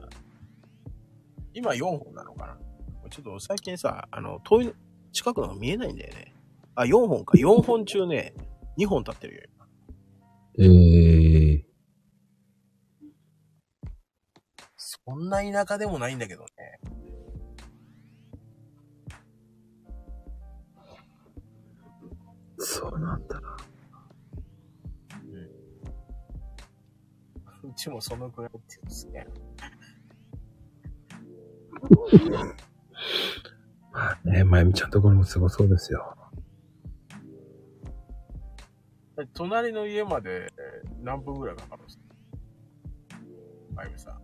[1.54, 3.08] 今4本なのかな？
[3.10, 4.74] ちょっと最近さ、あの、遠い、
[5.12, 6.34] 近くのが見えないんだよね。
[6.74, 7.36] あ、4本か。
[7.36, 8.34] 4本中ね、
[8.78, 9.42] 2本立ってるよ。
[10.58, 11.64] えー、
[14.76, 16.48] そんな田舎でもないんだけどね。
[22.58, 23.51] そうなんだな。
[27.82, 29.26] ちもそのくらいって言うんですね。
[33.92, 36.16] まあね、まゆみちゃんのところもすごそうですよ。
[39.34, 40.52] 隣の家まで
[41.02, 42.04] 何分ぐらいかかるんですか？
[43.74, 44.14] まゆみさん。
[44.14, 44.18] あ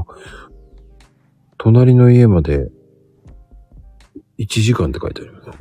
[0.00, 0.04] あ、
[1.56, 2.70] 隣の家まで
[4.38, 5.54] 1時間って書いてありますね。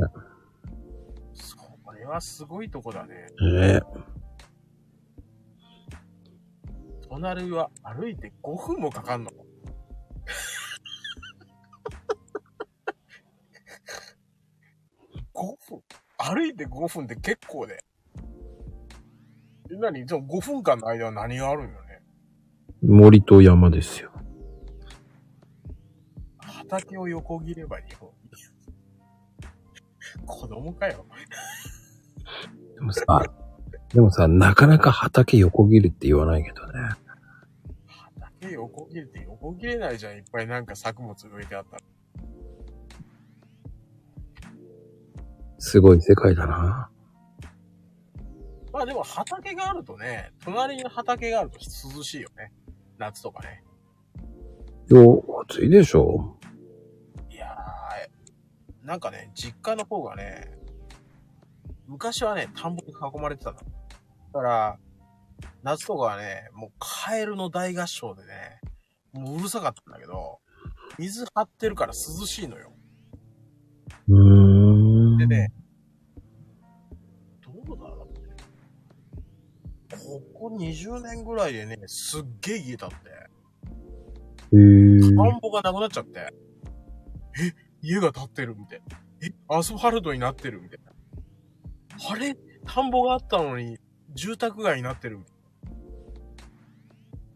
[1.34, 1.56] そ
[1.94, 3.28] れはすごいとこだね。
[3.42, 4.13] ええ
[7.14, 9.30] 隣は歩いて5分もかかんの。
[15.36, 15.84] 5分？
[16.18, 17.86] 歩いて5分って結構で。
[19.72, 20.10] え何？
[20.10, 22.02] その5分間の間は何があるんよね？
[22.82, 24.10] 森と山ですよ。
[26.40, 28.10] 畑を横切れば日本。
[30.26, 31.06] 子供かよ。
[32.74, 33.06] でもさ、
[33.94, 37.03] でもさ、なかなか畑横切るって言わないけどね。
[38.44, 40.18] 畑横切れて横切れないじゃん。
[40.18, 41.84] いっぱいなんか作物植えてあったら。
[45.60, 46.90] すごい世界だな。
[48.74, 52.52] まあでも畑があるとね、隣に畑があると涼しいよね。
[52.98, 53.64] 夏とかね。
[54.90, 56.38] よ、暑いでしょ
[57.30, 60.52] いやー、なんかね、実家の方がね、
[61.88, 63.58] 昔はね、田んぼに囲まれてたの。
[63.58, 63.64] だ
[64.34, 64.80] から、
[65.64, 68.60] 夏とかはね、もうカエルの大合唱でね、
[69.14, 70.40] もううるさかったんだけど、
[70.98, 72.74] 水張ってるから涼しいのよ。
[74.08, 75.18] うーん。
[75.18, 75.54] でね、
[77.42, 78.14] どうだろう
[80.36, 82.96] ここ20年ぐらいでね、すっげえ家建って、
[84.54, 89.00] へー田んぼがなくなっちゃって、え、家が建ってるみたいな。
[89.26, 90.92] え、アスファルトになってるみたいな。
[92.12, 92.36] あれ？
[92.66, 93.78] 田んぼがあったのに、
[94.14, 95.33] 住宅街になってるみたい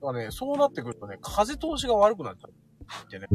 [0.07, 0.13] な。
[0.13, 2.51] だからね、そうなってくるとね、風通しが悪くなっちゃっ
[3.09, 3.27] てね。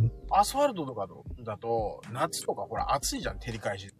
[0.00, 1.06] で、アスファルトとか
[1.44, 3.90] だと、夏とかほら暑いじゃん、照り返し。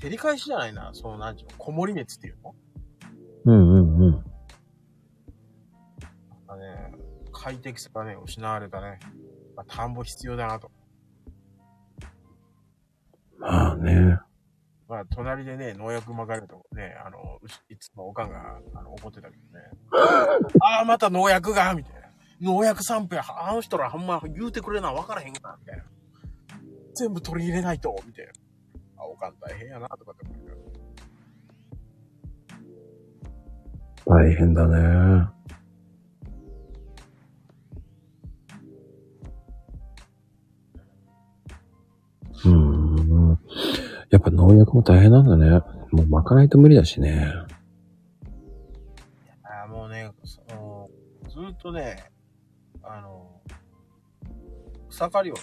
[0.00, 2.54] 照り返しじゃないな、その、なんちゅうの、こもり熱っていうの？
[3.46, 4.24] うんうんうん。
[6.48, 6.92] あね、
[7.32, 8.98] 快適さがね、失われたね。
[9.56, 10.70] まあ、田んぼ必要だなと。
[13.38, 14.18] まあね。
[14.88, 19.64] まあ、隣でね、農薬まかれるとね、あの、うちいつもおかんが、あの、怒ってたけどね。
[20.60, 22.00] ああ、また農薬がみたいな。
[22.40, 25.84] 農薬散布や、あの人らほんま言うてくれな、わからへんかな、みたいな。
[26.94, 28.32] 全部取り入れないと、みたいな。
[28.98, 30.64] あ、おかん大変やな、とかって思うけど。
[34.06, 35.34] 大変だね。
[42.44, 43.83] うーん。
[44.14, 45.60] やっぱ農薬も大変なんだね。
[45.90, 47.32] もう巻かないと無理だしね。
[49.42, 50.88] あもうね、その、
[51.28, 52.12] ずっとね、
[52.84, 53.40] あの、
[54.88, 55.40] 草刈りをね、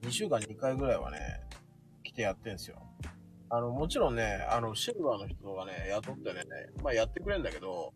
[0.00, 1.18] 2週間2回ぐらいはね、
[2.04, 2.78] 来てやってんすよ。
[3.50, 6.44] あの、もちろんね、あの、シルバーの人がね、雇ってね、
[6.82, 7.92] まあやってくれるんだけど、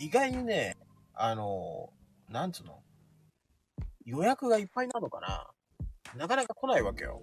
[0.00, 0.76] 意外にね、
[1.14, 1.90] あの、
[2.28, 2.82] なんつうの、
[4.04, 5.46] 予約がいっぱいなのかな
[6.16, 7.22] なかなか来ないわけよ。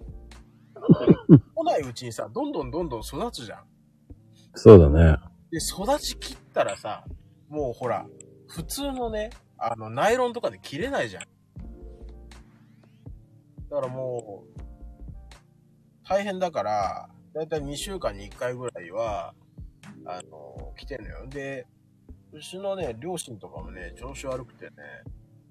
[1.54, 3.64] 来ないうちにさ、どんどんどんどん育つじゃん。
[4.54, 5.16] そうだね。
[5.50, 7.04] で、育ちきったらさ、
[7.48, 8.06] もうほら、
[8.48, 11.24] 普通のね、あの、ナイロンとかで切れないじゃん。
[13.68, 14.60] だからもう、
[16.08, 19.34] 大変だから、だいたい2週間に1回ぐらいは、
[20.04, 21.26] あの、来てんのよ。
[21.26, 21.66] で、
[22.32, 24.72] うちのね、両親とかもね、調子悪くてね、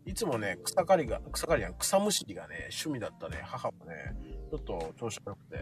[0.05, 4.15] いつもね、草刈りが、草刈りじゃん、草むしりがね、趣味だったね、母もね、
[4.58, 5.58] ちょっと調子悪くて、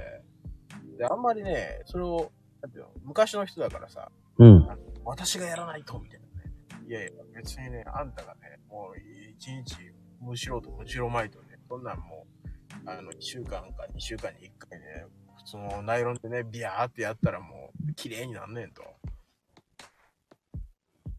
[0.97, 2.31] で、あんまりね、それを、
[2.61, 4.67] なんていうの、昔の人だからさ、うん。
[5.03, 6.87] 私がやらないと、みたいなね。
[6.87, 8.99] いやいや、別にね、あんたがね、もう
[9.31, 9.75] 一日、
[10.21, 12.27] むしろとむしろまいとね、そんなんも
[12.85, 15.05] う、あの、1週間か2週間に1回ね、
[15.37, 18.83] 普通のナイロンでね、ビヤーってやったらもう、綺麗になんねんと。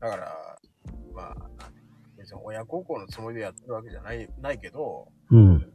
[0.00, 0.58] だから、
[1.12, 1.22] ま
[1.58, 1.70] あ、
[2.16, 5.74] 別に親孝行のつもりでやってるわけじゃない、ないけど、うん。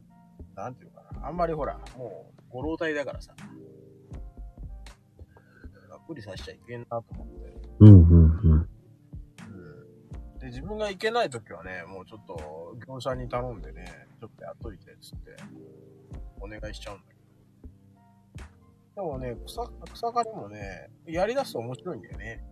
[0.54, 0.89] なんていうかな、
[1.22, 3.34] あんまりほら、もう、ご老体だからさ、
[6.10, 7.56] 無理させちゃいけんなと思って。
[7.78, 8.52] うんうんうん。
[8.52, 8.68] うん
[10.40, 15.36] で、自分が行けないときはね、もうちょっと業者に頼んでね、ちょっとやっといて、つって、
[16.40, 17.04] お願いしちゃうんだ
[18.96, 19.06] けど。
[19.06, 22.44] でもね、草、草刈りもね、やり出すと面白いんだよね。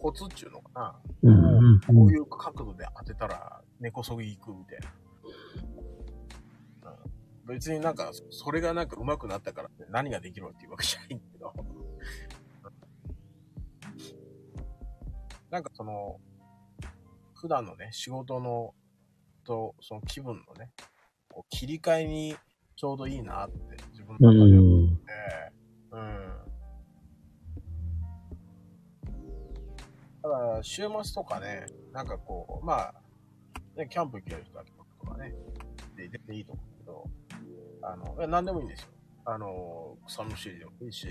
[0.00, 1.00] コツっちゅうのかな。
[1.22, 5.03] うんうんこういう角度で当てたら根こそぎ行くみたいな。
[7.46, 11.52] 別になんか、それがなんか上手くなったからって何ができるっていうわけじゃないんだけど。
[15.50, 16.20] なんかその、
[17.34, 18.74] 普段のね、仕事の、
[19.44, 20.72] と、その気分のね、
[21.30, 22.36] こう切り替えに
[22.76, 23.56] ちょうどいいなって
[23.92, 24.96] 自分の中で思っん。
[24.96, 25.02] て、
[25.92, 26.54] うん。
[30.22, 32.94] ただ、週末とかね、なんかこう、まあ、
[33.76, 35.34] ね、キャンプ行ける人はキャンプとかね、
[35.96, 37.04] で、出ていいと思うけど、
[37.86, 38.88] あの、いや何でもいいんですよ。
[39.26, 41.06] あの、草むしりでもいいし、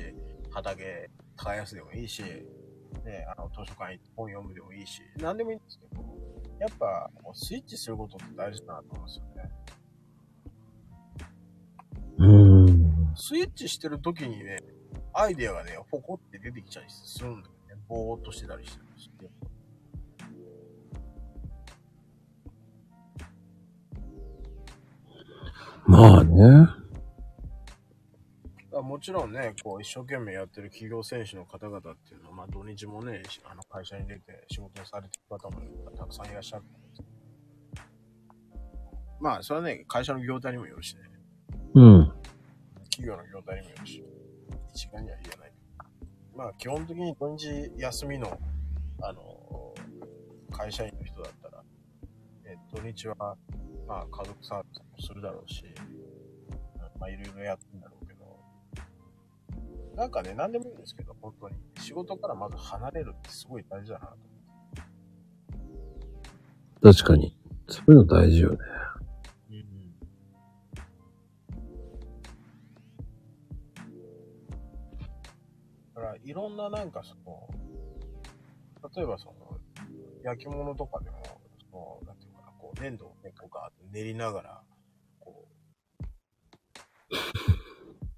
[0.52, 6.04] 畑耕すでもいいし、ね、あの、図書館行って本読むでもいいし、何でもいいんですけど、
[6.60, 9.52] やっぱ、スイッチすることって大事だなと思うんですよね。
[12.18, 12.28] う
[12.70, 13.14] ん。
[13.16, 14.58] スイッチしてる時にね、
[15.14, 17.82] アイデアがね、ポコって出てきちゃいするんだよね。
[17.88, 19.30] ぼーっとしてたりしてして。
[25.94, 26.68] まあね。
[28.82, 35.62] もちちろんね、こう、一生懸命やってる企業選手の方々っていうのは、まあ、土日もね、しあの会社に出て仕事をされてる方も
[35.96, 36.64] たくさんいらっしゃる
[39.22, 41.02] まあ、それはね、会社の業態にもよるしね、
[41.76, 42.14] うん。
[42.90, 44.04] 企業の業態にもよるし、
[44.74, 45.52] 一概には言えない。
[46.36, 48.40] まあ、基本的に土日休みの、
[49.04, 49.76] あの、
[50.52, 51.64] 会社員の人だったら、
[52.46, 53.38] え土日は、
[53.88, 55.64] まあ、家族サービスもするだろうし、
[57.00, 58.40] まあ、いろいろやってるんだろうけど、
[59.96, 61.56] なんかね、なんでもいいんですけど、本当に。
[61.80, 64.16] 仕事からまず離れるってすごい大事だな
[66.82, 66.94] と。
[66.94, 67.38] 確かに。
[67.68, 68.58] そういうの大事よね。
[75.96, 77.48] だから、いろんななんかその、
[78.96, 79.34] 例えばその、
[80.24, 81.22] 焼き物とかでも、
[81.72, 81.78] そ
[82.08, 82.13] の、
[82.82, 84.64] 粘土をね、こうガーって練りながら、
[85.20, 85.48] こ
[87.10, 87.14] う、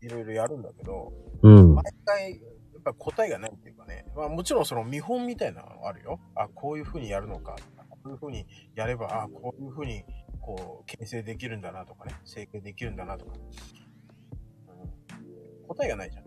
[0.06, 1.76] いろいろやるんだけど、うん。
[1.76, 2.38] 毎回、や
[2.80, 6.20] っぱり答えがないっていうかね、まあもちろんその見本みたいなのはあるよ。
[6.36, 7.56] あ、こういう風にやるのか、
[7.90, 8.46] こういう風に
[8.76, 10.04] やれば、あ、こういう風に、
[10.40, 13.34] こう、形成できるんだなとかね、成形できるんだなとか。
[14.70, 16.26] うん、答えがないじゃん。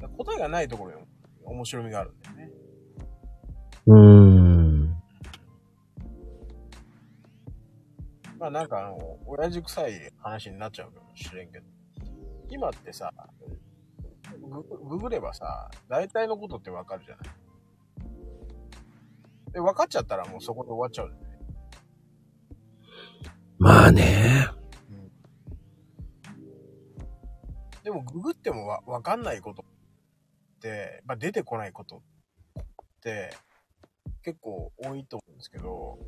[0.00, 1.06] うん、答えがないところに
[1.44, 2.50] 面白みがあるんだよね。
[3.86, 4.29] うーん。
[8.40, 11.66] まあなんかあの、親父臭い話になっちゃうかもしれんけど、
[12.48, 13.12] 今ってさ、
[14.40, 17.26] グググればさ、大体のことってわかるじゃない？
[19.52, 21.28] で、分かっちゃったらもうそこで終わっちゃうんだよね。
[23.58, 24.46] まあね。
[27.84, 29.66] でもググってもわわかんないことっ
[30.60, 32.00] て、まあ出てこないことっ
[33.02, 33.36] て
[34.22, 35.98] 結構多いと思うんですけど、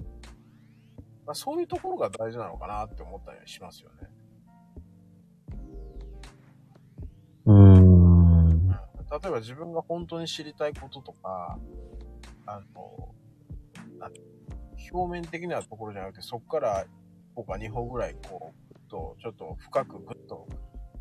[1.27, 4.09] まあそういうところが大事なのかなって思ったりしますよね。
[7.47, 8.69] うーん。
[8.69, 8.77] 例
[9.27, 11.59] えば自分が本当に知りたいこととか、
[12.47, 13.15] あの、
[14.93, 16.87] 表面的なところじゃなくて、そこから1
[17.37, 20.47] 歩か2歩ぐらい、こう、と、ちょっと深くぐっと、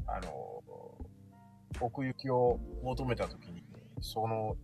[0.08, 0.64] あの、
[1.82, 3.64] 奥行きを求めたときに、
[4.00, 4.56] その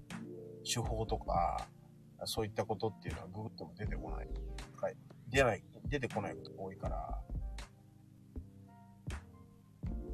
[0.63, 1.67] 手法とか、
[2.23, 4.27] そういったことっていうのはググっても出てこない。
[4.81, 4.95] はい。
[5.29, 7.21] 出ない、出てこないことが多いから、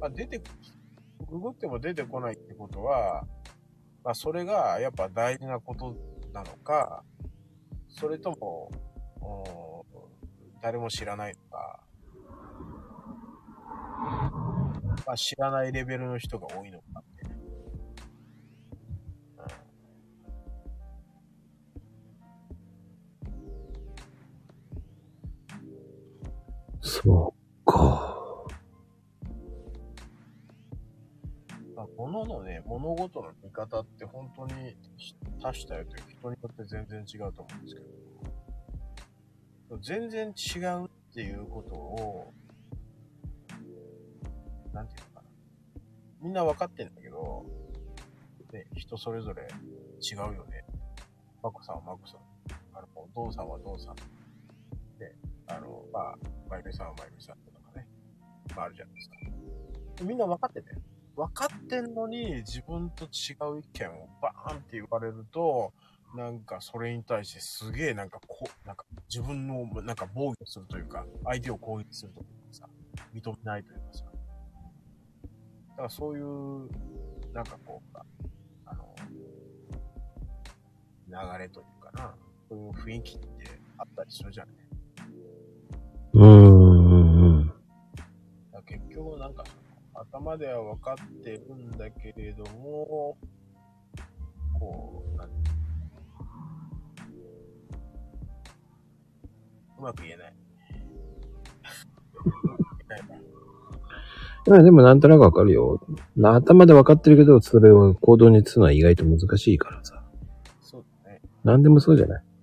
[0.00, 0.40] まあ、出て、
[1.26, 3.24] ググっても出てこないってことは、
[4.02, 5.96] まあ、それがやっぱ大事なこと
[6.32, 7.04] なのか、
[7.88, 8.70] それとも、
[10.60, 11.80] 誰も知らないのか、
[15.06, 16.80] まあ、知らないレベルの人が多いの
[27.02, 27.34] そ
[27.66, 28.14] うか。
[31.96, 34.76] 物のね、物事の見方って本当に
[35.42, 37.80] 多種多様という人によって全然違うと思うんですけ
[39.70, 42.32] ど、全然違うっていうことを、
[44.72, 45.22] なんていうのかな。
[46.22, 47.44] みんな分かってんだけど、
[48.52, 49.48] ね、人それぞれ
[50.00, 50.64] 違うよね。
[51.42, 52.20] マコさんはマコさん。
[52.72, 53.96] あの、ドンさんはドンさん。
[54.98, 55.16] で、
[55.46, 56.14] あの、まあ、
[56.48, 57.86] マユミさんはマユミさんとかね、
[58.56, 59.16] まああるじゃないですか。
[60.04, 60.68] みんな分かってて。
[61.16, 65.72] 分かってんのに自分と違う意見をバーンって言われると、
[66.16, 72.68] なんかそれに対してすげえなんかこう、なんか自分のなんか防御するというか、相手を攻撃するというかさ、
[73.14, 74.04] 認めないというかさ。
[75.70, 76.68] だからそういう、
[77.32, 77.98] なんかこう、
[78.66, 78.94] あの、
[81.08, 82.14] 流れというかな、
[82.48, 83.26] そういう雰囲気って
[83.78, 84.54] あったりするじゃない。
[86.14, 87.46] うーん。
[87.48, 87.58] だか
[88.52, 89.44] ら結局なんか
[89.94, 93.16] 頭では分かってるんだけれども、
[94.58, 95.32] こう、なんう
[99.82, 100.34] まく言えない。
[104.46, 105.80] まあでもなんとなくわかるよ。
[106.16, 110.04] な頭でわかってるけど、それを行動に移すのは意外と難しいからさ。
[110.60, 111.22] そうだね。
[111.44, 112.22] なんでもそうじゃない？
[112.22, 112.33] うん。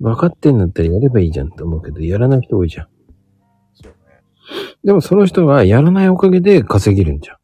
[0.00, 2.88] 分かってんだったらやればいいじゃんって思うけど、やらない人多いじゃん。
[3.74, 4.22] そうね。
[4.82, 7.36] でもその人はやらないおかげで稼げるんじゃん。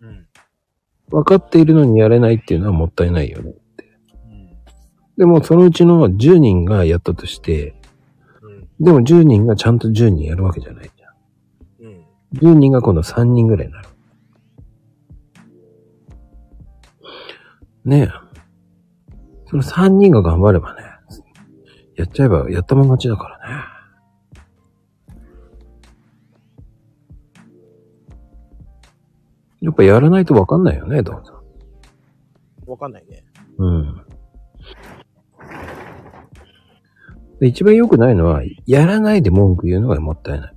[0.00, 0.26] うん。
[1.10, 3.52] 分かっているのにやれないっていうのはもったいないよね。
[3.52, 4.56] うん。
[5.18, 7.74] でもそのうちの10人がやったとして、
[8.40, 8.84] うん。
[8.84, 11.86] でも10人がちゃんと10人やるわけじゃないじゃん。
[11.86, 12.54] うん。
[12.54, 13.88] 10人が今度3人ぐらいになる。
[17.84, 18.24] ねえ。
[19.46, 20.93] その3人が頑張ればね、
[21.96, 23.74] やっちゃえばやったもん勝ちだからね。
[29.60, 31.42] やっぱやらないとわかんないよね、どうぞ。
[32.66, 33.24] わかんないね。
[33.58, 34.06] うん。
[37.40, 40.54] で一番良くないのは、やらないで文句言うのがもったいない。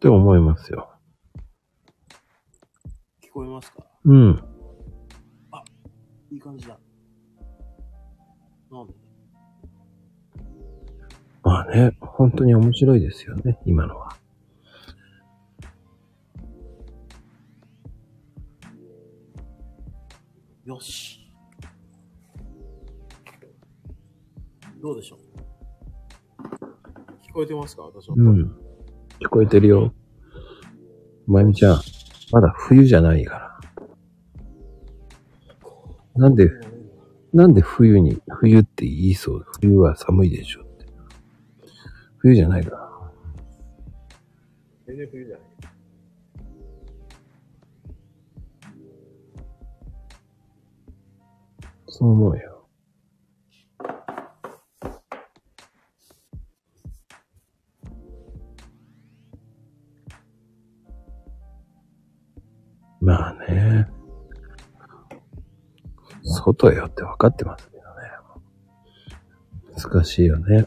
[0.00, 0.90] って思いますよ。
[3.30, 3.86] 聞こえますか？
[4.06, 4.42] うん。
[6.32, 6.76] いい感じだ。
[8.72, 8.94] なんで？
[11.44, 14.16] まあね、本当に面白いですよね、今のは。
[20.64, 21.30] よし。
[24.82, 25.18] どうでしょう？
[27.28, 27.82] 聞こえてますか？
[27.84, 28.16] 私は。
[28.18, 28.56] うん。
[29.20, 29.94] 聞こえてるよ。
[31.28, 31.80] まゆみちゃん、
[32.32, 33.60] まだ冬じゃないから。
[36.16, 36.50] なんで、
[37.32, 39.46] なんで冬に、冬って言いそう？
[39.60, 40.86] 冬は寒いでしょって。
[42.18, 42.90] 冬じゃないから。
[44.86, 45.46] 全然冬じゃない。
[51.86, 52.49] そう思うよ。
[63.00, 63.88] まあね。
[66.22, 67.84] 外よって分かってますけどね。
[69.76, 70.66] 難しいよね。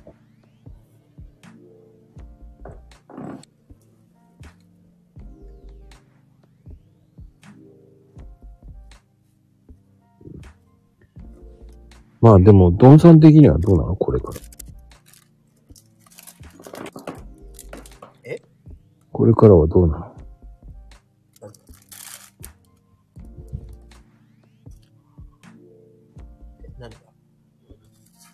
[12.19, 13.95] まあでも、ドンさん的にはどうなの？
[13.97, 14.39] これから。
[18.23, 18.41] え？
[19.11, 20.12] これからはどうなの？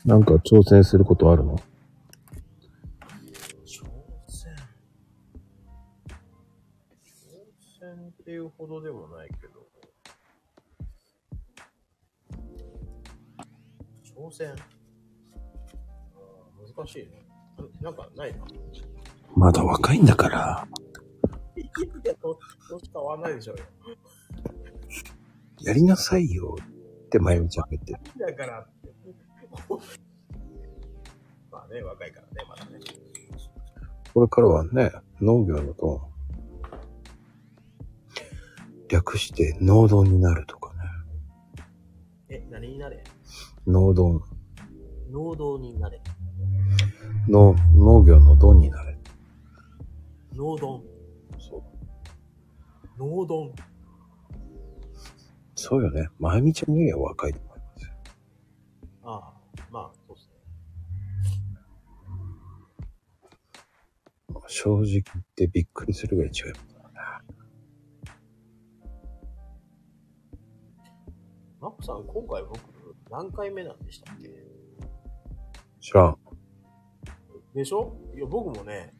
[0.09, 1.55] なんか挑戦することあるの？
[1.55, 1.61] 挑
[4.27, 4.55] 戦。
[7.05, 7.13] 挑
[7.79, 9.67] 戦っていうほどでもないけど。
[14.03, 14.49] 挑戦。
[14.49, 17.23] あー難しいね。
[17.81, 18.43] ななんかないな。
[19.35, 20.67] まだ若いんだから。
[21.55, 21.61] い
[22.03, 23.65] や、ど年変わんないでしょうよ。
[25.61, 26.57] やりなさいよ
[27.05, 27.99] ってまゆみちゃんが言ってる。
[28.25, 28.67] だから。
[31.51, 32.79] まあね、若いからね、まだね。
[34.13, 34.91] これからはね、
[35.21, 36.01] 農業のドン。
[38.89, 40.79] 略して農ドンになるとかね。
[42.29, 43.03] え、何になれ？
[43.67, 44.23] 農ドン。
[45.11, 46.01] 農道になれ。
[47.27, 48.97] 農、農業のドンになれ。
[50.33, 50.83] 農丼。
[51.39, 51.63] そう。
[52.97, 53.53] 農丼。
[55.55, 56.09] そうよね。
[56.19, 57.35] まゆみちゃんよりは若い
[59.71, 60.33] まあ、そうですね。
[64.47, 65.03] 正直言っ
[65.35, 66.53] てびっくりするが一番。
[71.61, 72.59] マコさん、今回僕、
[73.11, 74.29] 何回目なんでしたっけ？
[75.79, 76.17] 知らん。
[77.53, 77.95] でしょ？
[78.15, 78.93] いや、僕もね、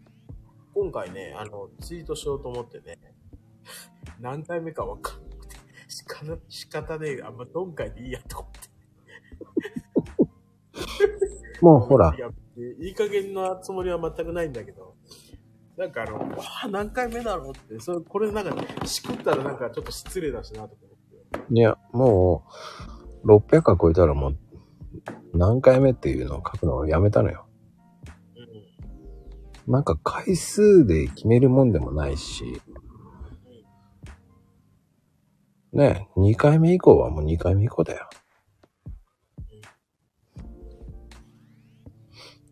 [0.74, 2.98] 今回ね、あの、ツイートしようと思ってね、
[4.20, 5.56] 何回目かわかんなくて、
[5.88, 8.69] 仕方、仕方ねえ、あんま今回でいいやと思って。
[11.62, 12.28] もうほらい、や、
[12.80, 14.96] いい加減なつもりは全くないんだけど、
[15.78, 16.28] なんかあの、わ
[16.64, 21.54] あ、何回目だろうって、それ、これなんか、しくったらなんかちょっと失礼だしなと思って。
[21.54, 22.44] いや、も
[23.24, 24.38] う、600回超えたらもう、
[25.34, 27.46] 何回目っていうのを書くのをやめたのよ。
[29.68, 29.72] うん。
[29.72, 32.62] なんか回数で決めるもんでもないし、
[35.72, 38.10] ね、2回目以降はもう2回目以降だよ。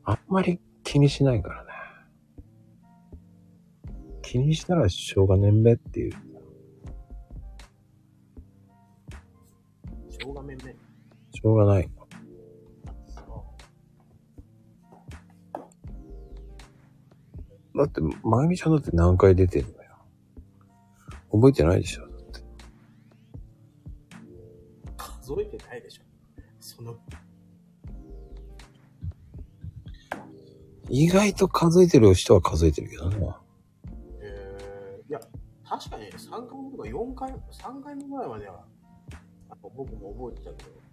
[0.10, 1.70] あんまり気にしないからね。
[4.22, 6.12] 気にしたらしょうがねんべっていう。
[10.10, 10.78] しょうがめんね。
[11.34, 11.89] しょうがない。
[17.76, 19.89] だって、まゆみちゃんだって何回出てるのよ。
[21.32, 22.08] 覚えてないでしょ。
[24.97, 26.03] 数えてないでしょ。
[26.62, 26.97] その、
[30.89, 33.29] 意外と数えてる人は数えてるけどね。
[34.21, 35.19] えー、いや、
[35.65, 38.65] 確かに3回目とか4回、3回目ぐらいまでは、
[39.61, 40.88] 僕も覚えてたけど、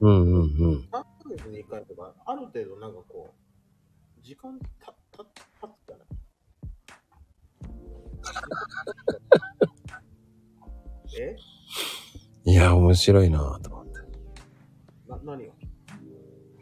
[0.00, 0.78] うんうんうん。
[0.80, 5.24] 3ヶ月に1回とか、ある程度なんかこう、時間た、た、
[5.60, 5.98] たってたら。
[11.16, 11.36] え？
[12.44, 13.73] いや、面白いなぁと。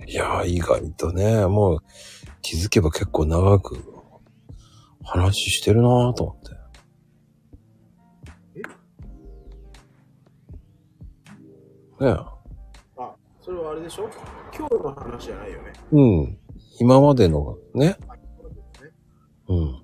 [0.08, 1.78] やー、意外とね、もう
[2.42, 3.76] 気づけば結構長く
[5.04, 6.52] 話してるなぁと思って。
[12.04, 12.10] ね
[12.96, 14.08] あ、それはあれでしょ？
[14.56, 15.72] 今日の話じゃないよね。
[15.92, 16.38] うん。
[16.80, 17.96] 今までのね。
[19.48, 19.82] うん。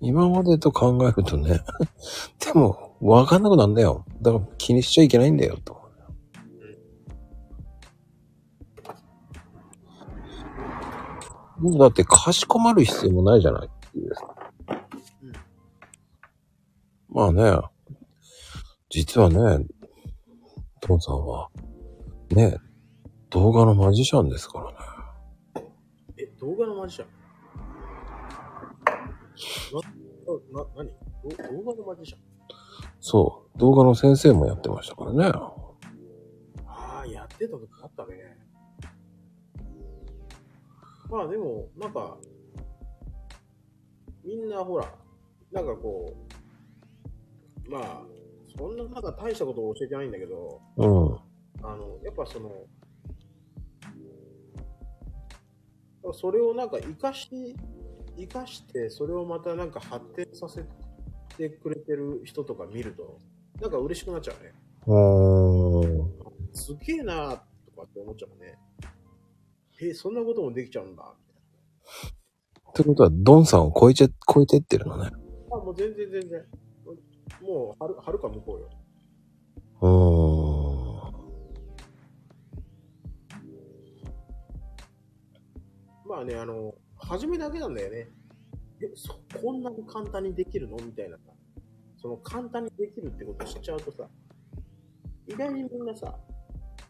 [0.00, 1.60] 今までと考えるとね。
[2.44, 4.04] でも、わかんなくなんだよ。
[4.22, 5.79] だから気にしちゃいけないんだよ、と。
[11.78, 14.12] だって、かしこまる必要もないじゃないっていう。
[15.22, 15.32] うん
[17.12, 17.58] まあね、
[18.88, 19.66] 実はね、
[20.80, 21.48] 父さんは、
[22.30, 22.56] ね、
[23.30, 24.76] 動画のマジシャンですからね。
[26.18, 27.08] え、動画のマジシャン？
[30.54, 30.90] な、な、なに
[31.24, 32.20] ど動画のマジシャン？
[33.00, 33.58] そう。
[33.58, 35.32] 動画の先生もやってましたからね。
[36.66, 38.29] ああ、やってた時あったね。
[41.10, 42.16] まあでも、なんか、
[44.24, 44.94] みんなほら、
[45.52, 46.14] なんかこ
[47.66, 48.02] う、まあ、
[48.56, 51.16] そんななんか大したことを教えてないんだけど、うん。
[51.62, 52.50] あの、やっぱその、
[56.12, 57.56] それをなんか活かし、
[58.16, 60.64] 活かして、それをまたなんか発展させ
[61.36, 63.18] てくれてる人とか見ると、
[63.60, 64.52] なんか嬉しくなっちゃうね。
[64.86, 66.10] うーん。
[66.52, 67.36] すげえなーと
[67.76, 68.58] かって思っちゃうね。
[69.82, 71.02] え、そんなこともできちゃうんだ。
[71.04, 75.10] ってことは、ドンさんを超えちゃ、超えてってるのね。
[75.50, 76.44] あ、もう全然全然。
[77.42, 78.70] もう、はる、はるか向こうよ。
[79.80, 79.88] うー
[86.06, 86.08] ん。
[86.08, 88.08] まあね、あの、初めだけなんだよね。
[88.82, 90.76] え、そ、こんなに簡単にできるの？
[90.76, 91.22] みたいなさ。
[91.96, 94.08] その簡単にできるってことを知っちゃうとさ、
[95.26, 96.18] 意外にみんなさ、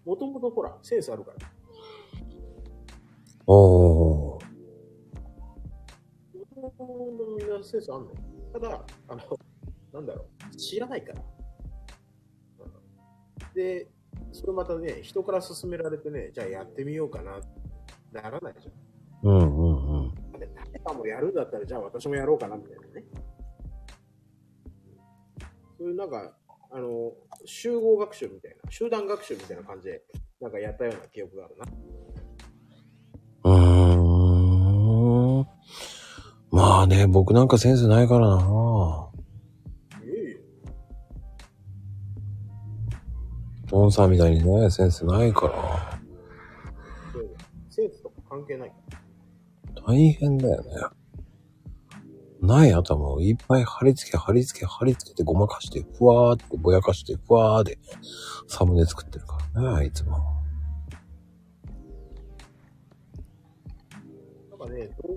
[0.05, 1.38] もともとほら、センスあるから。
[3.53, 4.40] おー。
[7.64, 8.12] センスあんの？
[8.53, 9.20] ただ、あの、
[9.92, 11.20] なんだろう、知らないから。
[12.61, 13.88] うんで、
[14.30, 17.40] それまたね、人から勧められてね、じゃあやってみようかな、
[18.12, 18.70] ならないじゃ
[19.28, 19.28] ん。
[19.28, 20.12] うんうんうん。
[20.38, 23.05] で誰かもやるんだったら、じゃあ私もやろうかな、みたいなね。
[25.76, 26.36] そういうなんか、
[26.70, 27.12] あの、
[27.44, 30.05] 集合学習みたいな、集団学習みたいな感じで、
[30.40, 31.66] なんかやったような記憶があるな。
[36.61, 39.08] まあね、僕なんかセンスないからな。
[43.64, 45.98] ドンさんみたいにね、センスないから。
[47.70, 48.72] センスとか関係ない。
[49.86, 50.68] 大変だよね。
[52.42, 57.78] ない頭をいっぱい貼り付け、貼り付け、貼り付けてごまかして、ふわーってぼやかして、ふわーで
[58.48, 60.39] サムネ作ってるからね、いつも。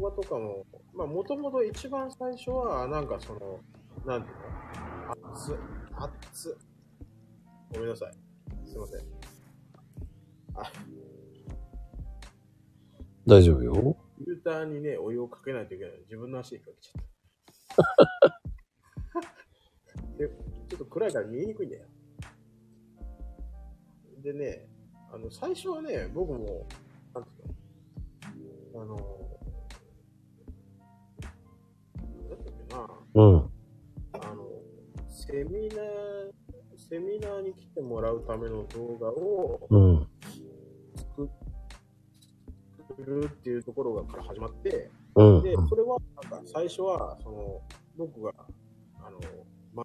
[0.04, 3.60] かね、動画とかも、まあ、もともと一番最初は、なんかその、
[4.06, 4.38] なんていう
[5.24, 5.56] の熱っ、
[5.96, 6.54] 熱っ。
[7.74, 8.14] ごめんなさい。
[8.68, 9.00] すいません。
[10.56, 10.72] あ、
[13.26, 13.74] 大丈夫よ。
[14.18, 15.94] フィルターにね、お湯をかけないといけない。
[16.06, 18.42] 自分の足にかけちゃった。
[20.18, 20.30] で
[20.70, 21.86] ちょっと暗いから見えにくいんだよ。
[24.22, 24.68] でね、
[25.12, 26.68] あの、最初はね、僕も、
[27.14, 27.42] なんて
[28.38, 29.23] いうのあの、
[33.16, 33.36] うん。
[33.36, 33.40] あ
[34.34, 34.48] の、
[35.10, 36.32] セミナー、
[36.78, 40.08] セミナーに来てもらうための動画をうん。
[42.78, 45.44] 作るっていうところから始まって、うん。
[45.44, 47.62] で、それは、なんか、最初は、その、
[47.98, 48.32] 僕が、
[49.02, 49.20] あの、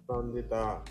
[0.07, 0.81] 学んでた、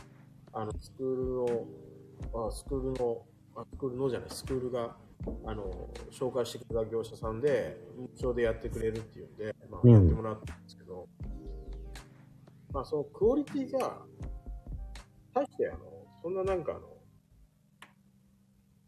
[0.53, 3.23] あの、スクールの、あスクールの、
[3.57, 4.97] あスクールのじゃない、スクールが、
[5.45, 10.78] あの、紹介してくれた業者さんで、無償でやってくれるっていうんで、まあ、うんやってもらったんですけど、
[12.73, 14.03] まあ、そのクオリティが、
[15.35, 15.79] 大して、あの、
[16.23, 16.81] そんななんか、あの、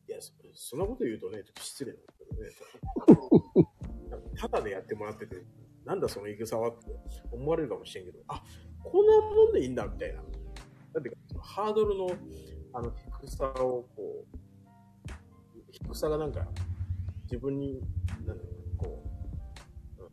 [0.08, 3.68] いや、そそんなこと言うとね、ちょっと失礼なんですけどね、
[4.36, 5.36] ただでやってもらってて、
[5.84, 6.94] なんだそのいぐさはって
[7.30, 8.42] 思われるかもしれんけど、あ、
[8.82, 10.22] こんなもんでいいんだみたいな。
[10.92, 11.10] だって
[11.40, 12.08] ハードルの
[12.72, 14.38] あの低さをこう、
[15.70, 16.46] 低さがなんか
[17.24, 17.80] 自分に、
[18.26, 19.02] なんだろうこ
[19.98, 20.10] う、うん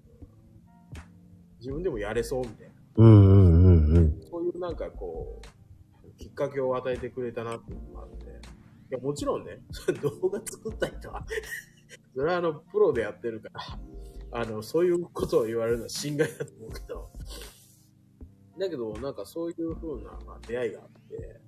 [1.59, 2.66] 自分でもやれそうみたいな。
[2.97, 4.21] うんうんうんうん。
[4.29, 8.25] そういうなんかこう、きっかけを与えてくれたなっていうのがあって。
[8.25, 8.29] い
[8.91, 9.59] や、もちろんね、
[10.01, 11.25] 動画作った人は、
[12.15, 13.49] それはあの、プロでやってるか
[14.31, 17.09] ら、あの、そういうことを言われるのは心外だと思うけど、
[18.57, 21.41] だけど、なんかそういう風な、まあ、出会いがあって、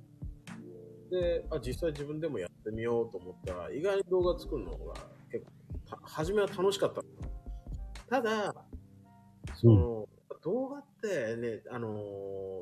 [1.10, 4.94] で、あ、実際自分でもやっってみようと思ったら、意外に動画作るのが
[5.32, 5.52] 結構、
[5.90, 7.08] た初めは楽しかったの。
[8.10, 8.56] ただ、
[9.56, 10.10] その、
[10.44, 11.98] 動画ってね、あの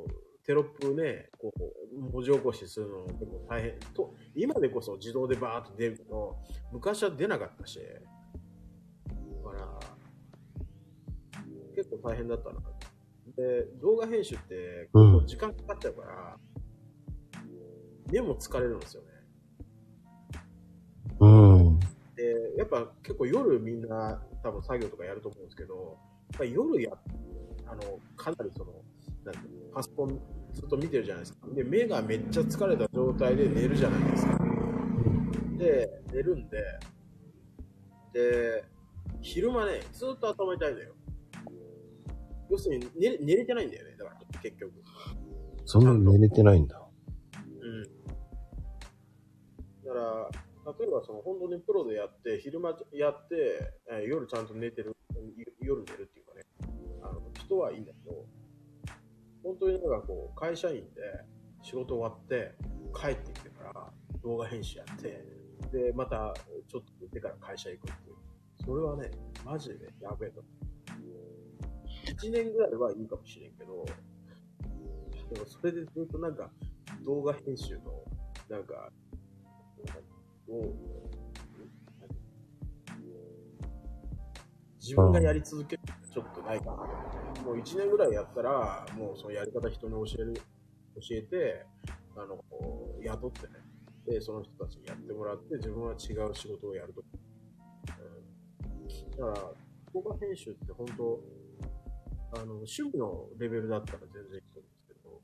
[0.07, 3.73] ーテロップね、こう、文字起こしするの結構大変。
[3.93, 6.37] と、今でこそ自動でバーッと出るけど、
[6.71, 9.79] 昔は出なかったし、だから、
[11.75, 12.61] 結構大変だったな。
[13.35, 16.37] で、動画編集って結構時間かかっちゃうから、
[18.09, 19.09] 目も疲れるんですよね。
[21.19, 21.79] うん。
[21.79, 21.85] で、
[22.57, 26.91] やっぱ結構夜みんな多分作業とかやると思うんですけど、やっぱり夜や、
[27.69, 28.73] あの、かなりその、
[29.25, 30.19] なんていうのパソコン
[30.53, 31.47] ずっと見てるじゃないですか。
[31.53, 34.39] で、目がめっちゃ疲れた状態で寝るじゃないですか。
[35.57, 36.63] で、寝るんで、
[38.13, 38.63] で、
[39.21, 40.95] 昼間ね、ずっと頭痛いのよ。
[42.49, 44.71] 要するに寝寝れてないんだよね、だから結局。
[45.65, 46.81] そんなに寝れてないんだ。
[47.61, 47.83] うん。
[47.83, 47.89] だ
[49.93, 54.95] から、例えばその本当にプロでやって、昼間やって、えー夜ちゃんと寝てる、
[55.35, 56.43] い夜寝るっていうかね、
[57.47, 58.25] 人はいいんだけど、
[59.43, 60.81] 本当になんかこう、会社員で
[61.63, 62.53] 仕事終わって
[62.93, 63.91] 帰ってきてから
[64.21, 65.23] 動画編集やって、
[65.71, 66.33] で、また
[66.67, 68.15] ちょっと寝てから会社行くっていう。
[68.65, 69.09] それはね、
[69.45, 70.43] マジで、やべえと。
[72.05, 73.85] 1年ぐらいはいいかもしれんけど、
[75.33, 76.49] でもそれでずっとなんか
[77.05, 78.03] 動画編集の、
[78.49, 78.91] なんか、
[80.49, 80.73] を、
[84.79, 85.76] 自分がやり続け
[86.17, 86.71] ちょっとないかな。
[87.45, 90.41] もう1年ぐらいやったら、もうそのやり方人に教える、教
[91.11, 91.63] えて、
[92.15, 92.43] あの、
[93.03, 93.53] 雇ってね。
[94.07, 97.03] で、その人たちにやってもらって、自分は違う仕事をやると。
[98.01, 99.33] うん。
[99.35, 99.53] だから、
[99.93, 101.21] 動画編集って本当、
[102.33, 105.21] あの、趣味のレベルだったら全然いいと思うんですけど、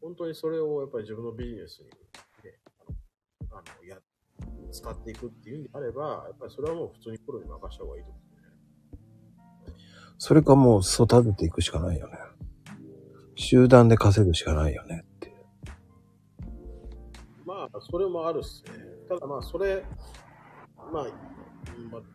[0.00, 3.98] 本当にそれをやっぱり自分のビジネスに、ね、あの、あのや、
[4.70, 8.27] 使っていくっていうんであれば、やっぱりそれはもう普通にプロに任した方がいいと思う。
[10.18, 12.18] それかもう育てていくしかないよね。
[13.36, 15.34] 集団で稼ぐしかないよねっていう。
[17.46, 18.72] まあ、それもあるっすね。
[19.08, 19.84] ただまあ、それ、
[20.92, 22.08] まあ、うんまあ、うん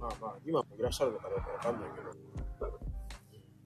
[0.00, 2.06] まあまあ、今もいらっしゃるのかどうかわかんないけど、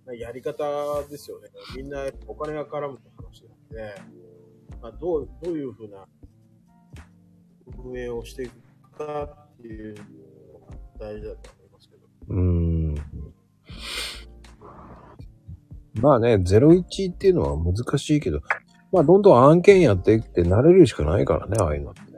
[0.06, 1.48] まあやり方ですよね。
[1.76, 3.94] みんなお金が絡む話なんで、
[4.80, 6.06] まあ、どう、どういうふうな
[7.82, 10.02] 運営をしていくかっていうの
[10.66, 12.02] が大事だと思いますけど。
[12.28, 12.67] うーん。
[16.00, 18.40] まあね、01っていうのは難しいけど、
[18.92, 22.08] まあどんどん案件やっていって慣れるしかないからね、ああいうのって。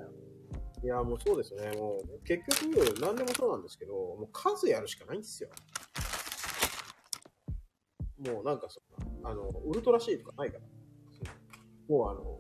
[0.82, 1.72] いや、もうそうですね。
[1.76, 5.50] もう、結局、何でもそうなんですけど、もう数やるしかないんですよ。
[8.26, 8.80] もうなんかそ
[9.24, 10.64] あの、ウルトラ C とかないから。
[11.88, 12.38] もうあの、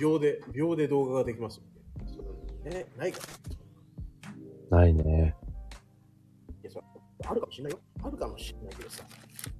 [0.00, 1.80] 秒で、秒で動画ができますんで。
[2.12, 3.20] そのね、ないか
[4.70, 4.78] ら。
[4.78, 5.36] ないね。
[6.62, 6.84] いや、それ
[7.26, 7.78] あるかもしれないよ。
[8.02, 9.04] あるかもしれないけどさ、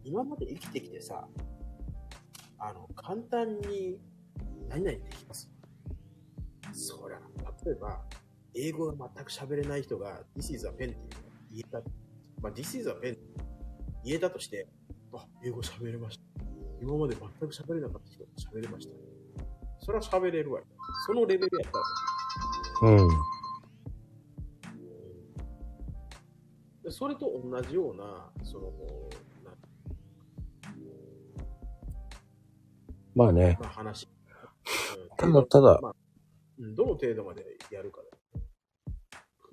[0.09, 1.29] 今まで生きてきてさ、
[2.59, 3.99] あの、簡単に
[4.71, 5.51] 何々できます。
[6.73, 7.19] そりゃ、
[7.65, 8.03] 例えば、
[8.55, 10.97] 英語が全く喋れない人が、This is a pen って
[11.53, 11.83] 言えた。
[12.41, 13.19] まあ、This is a pen
[14.03, 14.67] 言えたとして、
[15.13, 16.25] あ、英語喋れました。
[16.81, 18.95] 今まで全く喋れなかった人が喋れました。
[19.81, 20.67] それは喋れるわよ。
[21.07, 21.73] そのレベルやっ
[22.81, 23.09] たらうん。
[26.83, 28.73] でそれと同じような、その、
[33.19, 33.59] まあね。
[33.61, 34.05] まあ、話。
[34.05, 35.95] うんただただまあ
[36.61, 38.41] うんどの程度までやるかだ。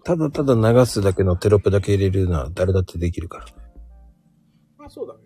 [0.03, 3.45] ただただ流すだけのテロップだけ入れるのは誰だってできるから。
[4.77, 5.21] まあ、そうだね。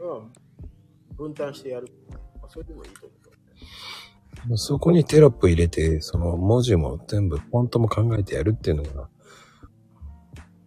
[0.00, 1.16] うん。
[1.16, 1.86] 分担してやる。
[2.10, 4.56] まあ、それでもいいと思うね。
[4.56, 9.08] そこにテロップ入れて、その文字も全部、フォントも考えてやるっていうのが、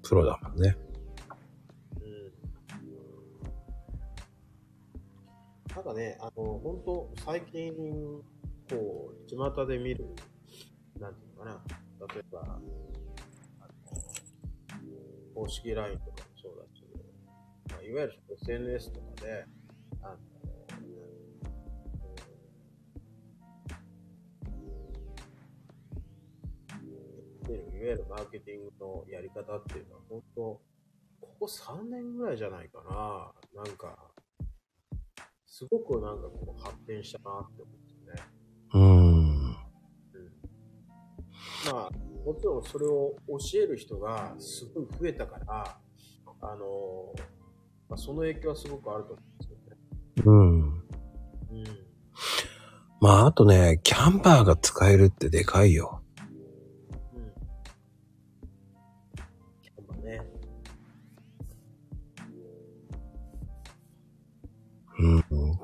[0.03, 0.77] プロだもんね。
[5.95, 7.73] ね、あの、本当最近、
[8.69, 10.05] こう、巷で見る、
[10.99, 11.63] なんていうのかな。
[12.13, 12.61] 例えば、あの、
[15.33, 16.83] 公式 LINE とかもそうだし、
[17.69, 19.45] まあ、いわゆる SNS とかで、
[20.01, 20.15] あの、
[27.49, 30.61] いわゆるマーケティングのやり方っていうのは、本当こ
[31.39, 33.63] こ3年ぐらいじゃないかな。
[33.63, 34.14] なんか、
[35.57, 38.23] すごくなんかこう発展したなって思ってね。
[38.73, 38.83] うーん。
[38.83, 38.91] う
[39.21, 39.55] ん。
[41.65, 41.91] まあ、
[42.25, 45.77] もちろんそれを教える人がすごい増えたから、
[46.41, 47.13] あの、
[47.87, 49.77] まあ、その影響はすごくあると思うんですよね。
[50.25, 50.61] うん。
[50.61, 50.83] うん。
[52.99, 56.01] まあ、あとね、キャンパーが使えるってでかいよ。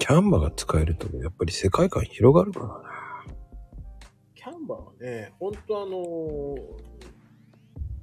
[0.01, 3.37] キャンバーが使えると、やっぱり世界観広がるからね。
[4.33, 5.91] キャンバーはね、ほんとあの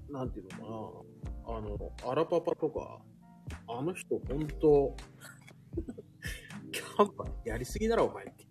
[0.08, 1.04] ーなんていうの
[1.44, 1.56] かな。
[1.56, 3.00] あの、アラパパとか、
[3.66, 4.94] あの人ほんと、
[6.70, 8.46] キャンバーやりすぎだろ、お前って。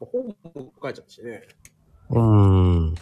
[0.00, 1.42] 本も書いちゃったしね。
[2.10, 2.88] うん。
[2.88, 2.94] うん。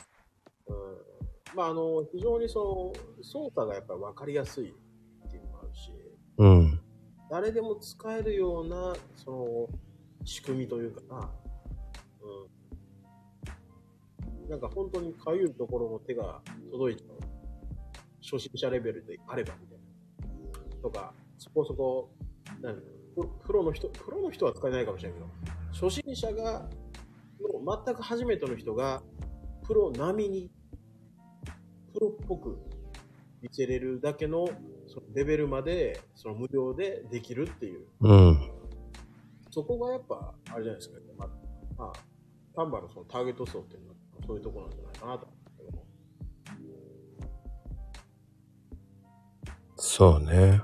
[1.57, 5.91] まあ、あの、非常にその、操作がやっぱり分かりやすいっていうのもあるし、
[6.37, 6.74] うん。
[7.31, 9.69] 誰でも使えるような、その、
[10.25, 11.31] 仕組みというかな。
[12.23, 12.49] う
[14.47, 14.51] ん。
[14.51, 17.19] なんか本当にかゆいところの手が届いちゃう。
[18.23, 19.85] 初心者レベルであればみたいな。
[20.83, 22.11] とか、そこそこ、
[22.61, 22.83] なん
[23.15, 25.31] ププロの人、プロの人は使えないかもしれないけど、
[25.73, 26.69] 初心者が、
[27.65, 29.03] もう全く初めての人が、
[29.67, 30.51] プロ並みに、
[31.93, 32.59] プロっぽく
[33.41, 34.49] 見せれるだけの
[34.87, 38.51] そのレベルまで、その無料でできるっていう、うん。
[39.51, 41.29] そこがやっぱ、あれじゃないですか、ね、まあ、
[41.77, 41.93] まあ、
[42.55, 43.95] タンバのそのターゲット層っていうのは、
[44.27, 45.87] そういうところなんじゃないかなと思うんですけども。
[49.77, 50.63] そうね。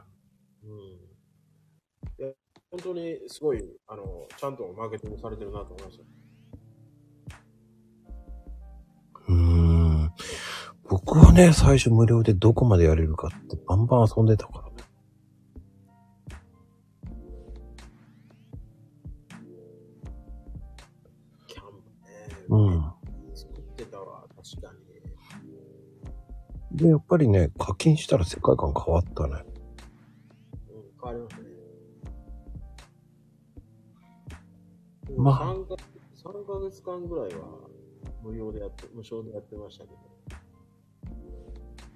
[0.65, 2.25] うん。
[2.25, 2.33] いや、
[2.71, 6.05] 本当にすごい、あの、ちゃんとマーケティングされてるなと思いますよ。
[10.91, 14.75] 僕はね、最初無料でどこまでやれるかってバンバン遊んでたからね。
[21.47, 21.69] キャンプ
[22.05, 22.47] ね。
[22.49, 22.93] うん。
[23.37, 24.73] 作ってたわ、確か
[26.73, 26.77] に。
[26.77, 29.45] で、やっぱりね、課金したら世界観変わったね。
[30.69, 31.51] うん、変わりますね。
[35.17, 35.77] まあ3か、
[36.17, 37.47] 3ヶ月間ぐらいは
[38.25, 40.20] 無料でやって、無償でやってましたけど。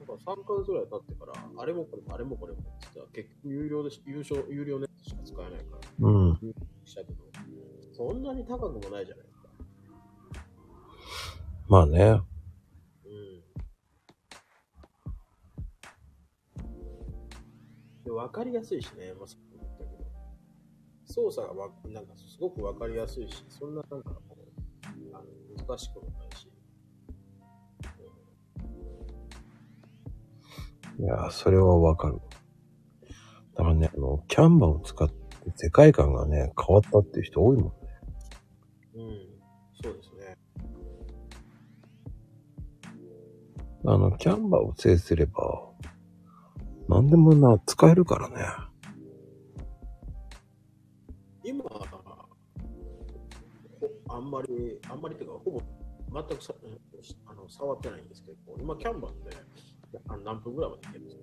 [0.05, 6.39] か3ヶ月ぐらい経ってから、あれもこれもあれもこれもって言ったら結局有料でし、有償、有料のやつしか使えないから、うん。
[6.85, 7.25] したけど、
[7.93, 9.49] そんなに高くもないじゃないですか。
[11.69, 12.21] まあね。
[13.07, 13.43] うん。
[18.05, 20.05] で、わかりやすいしね、まあ、さっきも言ったけど。
[21.07, 24.43] 操作がわ、なんかすごくわかりやすいし、そんななんかこう、
[25.15, 25.25] あの
[25.67, 26.24] 難しくもない
[30.99, 32.21] いや、それはわかる。
[33.57, 35.15] だからね、あの、キャンバーを使って
[35.57, 37.73] 世界観がね、変わったっていう人多いもんね。
[38.95, 39.27] うん、
[39.83, 40.37] そうですね。
[43.87, 45.71] あの、キャンバーを制すれば、
[46.89, 48.37] 何でもな、使えるからね。
[51.45, 51.81] 今、ほ
[54.09, 55.63] あんまり、あんまりというか、ほぼ
[56.13, 56.55] 全くさ
[57.27, 59.37] あの触ってないんですけど、今、キャンバーって
[60.09, 61.23] あの何分ぐらいまでいけるんですか？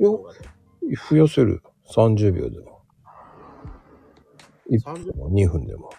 [0.00, 0.26] 動よ、
[1.10, 1.62] 増やせる。
[1.94, 2.82] 30秒でも。
[4.70, 5.90] 1 30分でも2分でも。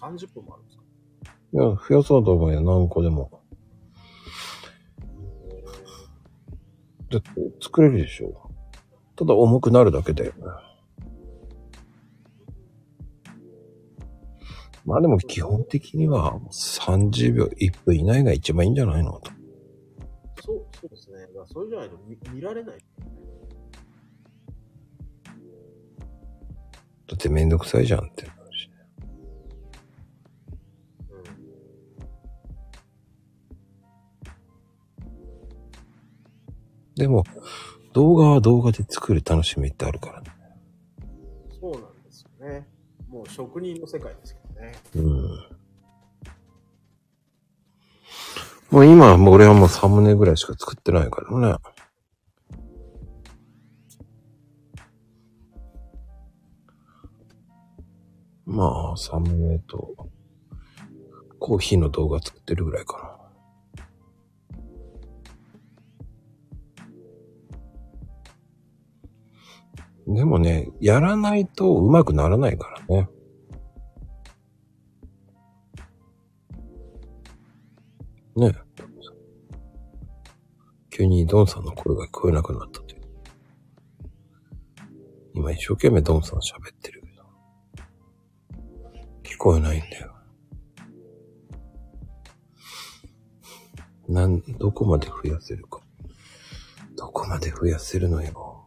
[0.00, 0.82] 30分もあるんですか？
[1.52, 3.30] いや、増やそうと思えば何個でも。
[7.10, 7.30] だって
[7.62, 8.50] 作れるでしょ。
[9.16, 10.32] ただ重くなるだけで。
[14.88, 19.30] まあでも基本的には30秒、1分以内が一番いいんじゃないのと。
[20.42, 21.20] そう、そうですね。
[21.20, 22.78] だからそれじゃないと見見られない。
[27.06, 28.70] だってめんどくさいじゃんって話。
[36.94, 37.24] でも、
[37.92, 40.30] 動画は動画で作る楽しみってあるからね。
[41.60, 42.66] そうなんですよね。
[43.10, 44.37] もう職人の世界ですけど
[44.94, 45.48] うん。
[48.70, 51.56] もう今もう俺はもうサムネぐらいしか作ってないからね。
[58.44, 59.94] まあ、サムネと、
[61.38, 63.18] コーヒーの動画作ってるぐらいか
[70.06, 70.14] な。
[70.14, 73.08] でもね、やらないと上手くならないからね。
[78.38, 78.68] ねえ。
[80.90, 83.02] 急にドンさんの声が聞こえなくなったという。
[85.34, 87.24] 今一生懸命ドンさん喋ってるけど。
[89.24, 90.14] 聞こえないんだよ。
[94.08, 95.80] なん、どこまで増やせるか。
[96.96, 98.57] どこまで増やせるのよ。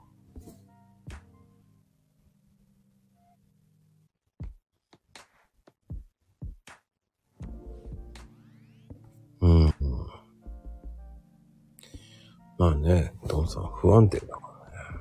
[12.62, 15.00] まあね、ドンさん不安定だからね。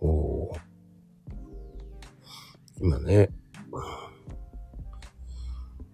[0.00, 0.56] おお。
[2.80, 3.28] 今ね。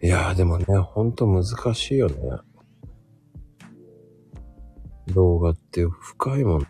[0.01, 2.15] いやーでもね、ほんと難しいよね。
[5.09, 6.67] 動画って深いもんね。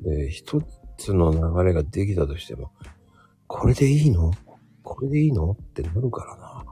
[0.00, 2.72] で、一つつの流れができたとしても、
[3.46, 4.32] これでいいの？
[4.82, 5.52] これでいいの？
[5.52, 6.64] ってなるからな。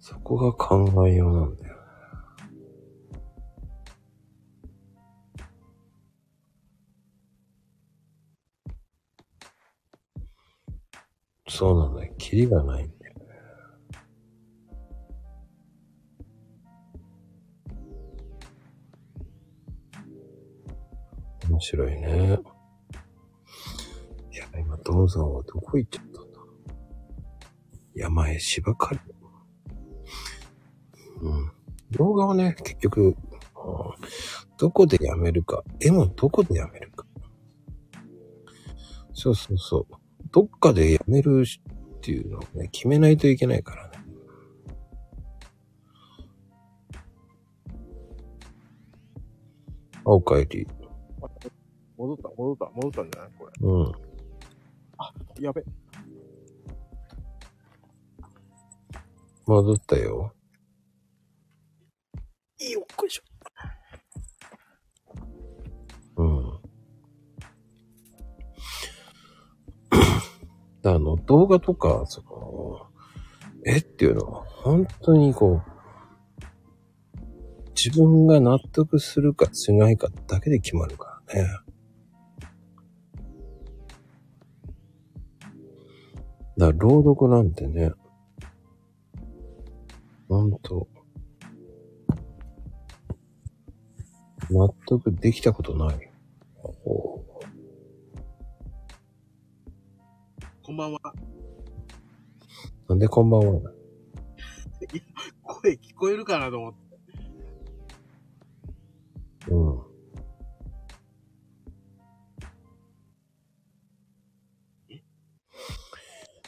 [0.00, 1.82] そこが考えようなんだよね。
[11.48, 12.14] そうなんだよ。
[12.18, 13.01] キリがないんだ
[21.48, 22.38] 面白いね。
[24.32, 26.40] いや、今、ドンさんはどこ行っちゃったんだ？
[27.94, 29.00] 山へ芝刈り？
[31.20, 31.52] うん。
[31.90, 33.16] 動画はね、結局、
[34.56, 37.04] どこでやめるか、絵もどこでやめるか？
[39.12, 39.94] そうそうそう。
[40.30, 43.98] どっかでやめるっていうのをね、決めないといけないからね。
[50.04, 50.66] あ、おかえり。
[52.02, 53.30] 戻った、戻った、戻ったんじゃない？
[53.38, 53.52] これ。
[53.60, 55.44] うん。
[55.44, 55.62] やべ。
[59.46, 60.34] 戻ったよ。
[62.60, 63.22] いいよ、こいしょ。
[66.16, 66.60] うん。
[70.92, 72.88] あの、動画とか、その、
[73.64, 75.72] 絵っていうのは、本当にこう、
[77.76, 81.48] 自分が納得するかしないかだけで決まるからね。
[86.62, 87.90] だ朗読なんてね、
[90.28, 90.86] ほんと、
[94.48, 96.10] 納得できたことない。
[96.62, 97.24] ほ
[100.62, 101.00] こんばんは。
[102.86, 103.72] うなんでこんばんは
[105.42, 106.78] 声聞こえるかなと思って。
[109.50, 109.91] うん。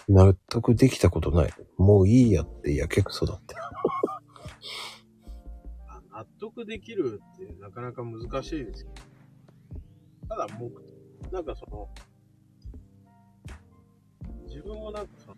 [0.08, 1.54] 納得できたことない。
[1.76, 3.54] もういいやってやけくそだって。
[5.88, 8.96] あ 納得できるってなかなか難しいですけど。
[10.28, 10.70] ただ、目
[11.30, 11.88] なんかその、
[14.46, 15.36] 自分もなんかその、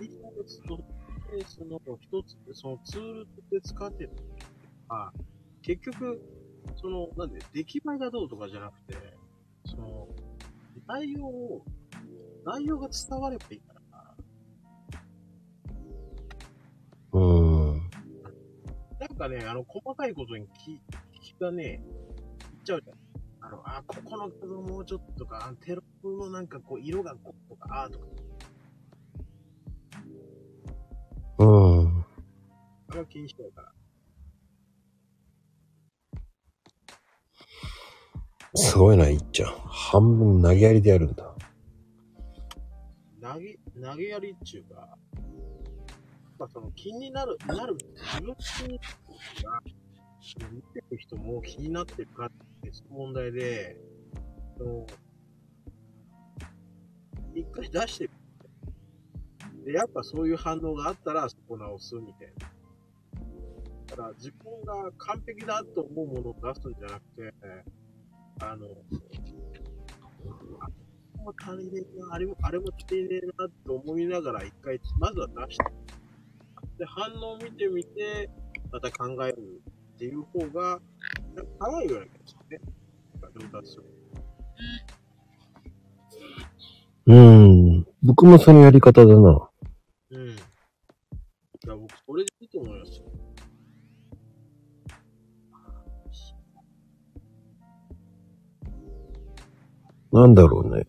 [0.00, 0.76] ビジネスの
[1.30, 4.10] ベースの一つ、そのツールとして使ってる
[4.88, 5.12] のは、
[5.62, 6.22] 結局、
[6.76, 8.94] その、なんで、出来栄えがどうとかじゃなくて、
[9.66, 10.08] その、
[10.86, 11.64] 内容を、
[12.48, 13.80] 内容が伝わればいいから、
[17.12, 17.90] うーん。
[18.98, 20.80] なんかね、あの、細かいことに気、
[21.20, 21.80] 気がね、いっ
[22.64, 22.96] ちゃうじゃん。
[23.40, 28.06] あの、あ、ここの画像もうちょっととか、テロップのなんかこう、色がこうとか、あーとか、
[31.40, 32.00] うん。
[32.88, 33.72] あれは気にしないから。
[38.54, 39.50] すごいな、いっちゃん。
[39.66, 41.37] 半分投げやりでやるんだ。
[43.32, 44.96] 投げ、投げやりっていうか、
[46.38, 48.80] まあその気になる、なる、自分気に
[49.44, 49.72] なる
[50.20, 52.30] 人が、見てる人も気になってるかっ
[52.62, 53.76] てその問題で、
[54.56, 54.86] その、
[57.34, 58.10] 一回出してみ
[59.64, 62.50] てで、やっぱそういう反応があったらそこ直すみたいな。
[63.88, 67.34] だから自分が完璧だと思うものを出すんじゃなくて、
[68.40, 68.68] あの、
[71.28, 75.64] も足りねえな、あれも、あれも足りねえなって思いながら一回、まずは出して。
[76.78, 78.30] で、反応を見てみて、
[78.72, 79.62] また考える
[79.94, 80.80] っていう方が、
[81.34, 82.64] なんか早いような気がするね。
[83.20, 83.84] 上達する。
[87.06, 87.86] うん。
[88.02, 89.50] 僕もそのやり方だな。
[90.10, 90.28] うん。
[90.28, 90.36] い
[91.66, 93.04] や、僕、それでいいと思いますよ。
[100.10, 100.86] なんだろうね。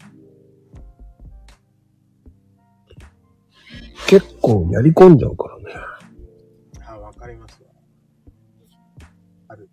[4.09, 5.65] 結構やり込んじゃうからね。
[6.83, 7.69] あ、わかりますわ。
[9.49, 9.69] ある。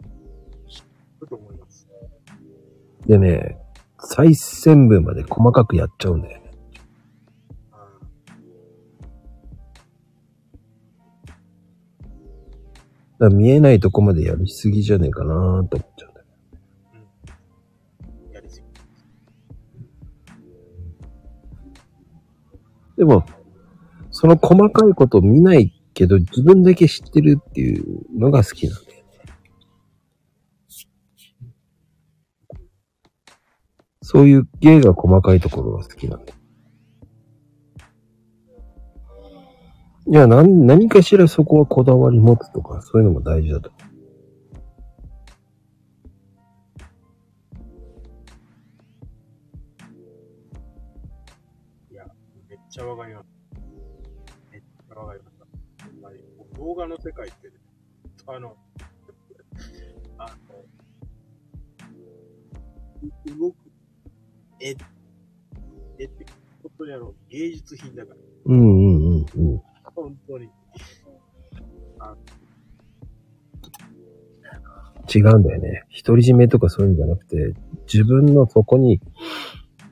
[1.27, 1.89] と思います。
[3.07, 3.57] でね、
[3.99, 6.51] 再先分まで細かくやっちゃうんだよね。
[13.19, 16.27] だ見えないとこまでやりすぎじゃねえかなーと思っちゃうんだよ、
[18.27, 18.33] うん。
[18.35, 18.67] やりすぎ。
[22.99, 23.25] でも、
[24.19, 29.05] その細かいことを見ないけど、自分だけ知ってるっていうのが好きなんだよね。
[34.01, 36.39] そういう芸が細かいところが好きなんだよ。
[40.09, 43.71] いや、なん、何かしらそこはこだわり持つとか、そういうのも大事だと
[56.77, 57.55] 画の世界ってね、
[58.27, 58.57] あの、
[60.19, 60.57] あの、
[63.35, 63.57] う動く、
[64.61, 66.27] 絵、絵って、
[66.63, 68.53] 本当にあの、芸術品だから、う。
[68.53, 69.63] うんうんうんうん。
[69.95, 70.51] 本当に。
[75.15, 75.85] 違うんだよね。
[76.05, 77.55] 独り占めとかそういうんじゃなくて、
[77.93, 79.01] 自分のそこに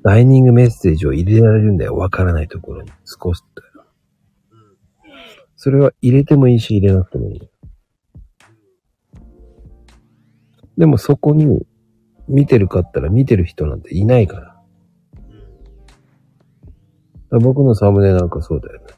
[0.02, 1.96] ダイニングメッセージを入れられるんだよ。
[1.96, 2.90] わからないところに。
[3.04, 3.42] 少し。
[5.64, 7.40] それは入れてもいいし、入れなくてもいい。
[10.76, 11.66] でもそこに
[12.28, 14.42] 見てるかったら見てる人なんていないから。
[14.42, 14.62] だか
[17.30, 17.38] うん。
[17.38, 18.88] ら僕のサムネなんかそうだよね。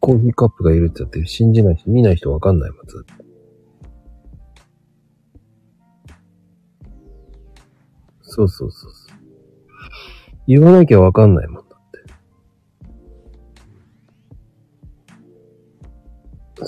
[0.00, 3.24] コーヒーカップがいるって言って信じないし、見ない人わかんないもん、ずっと。
[8.20, 9.18] そうそうそうそう。
[10.46, 11.61] 言わなきゃわかんないもん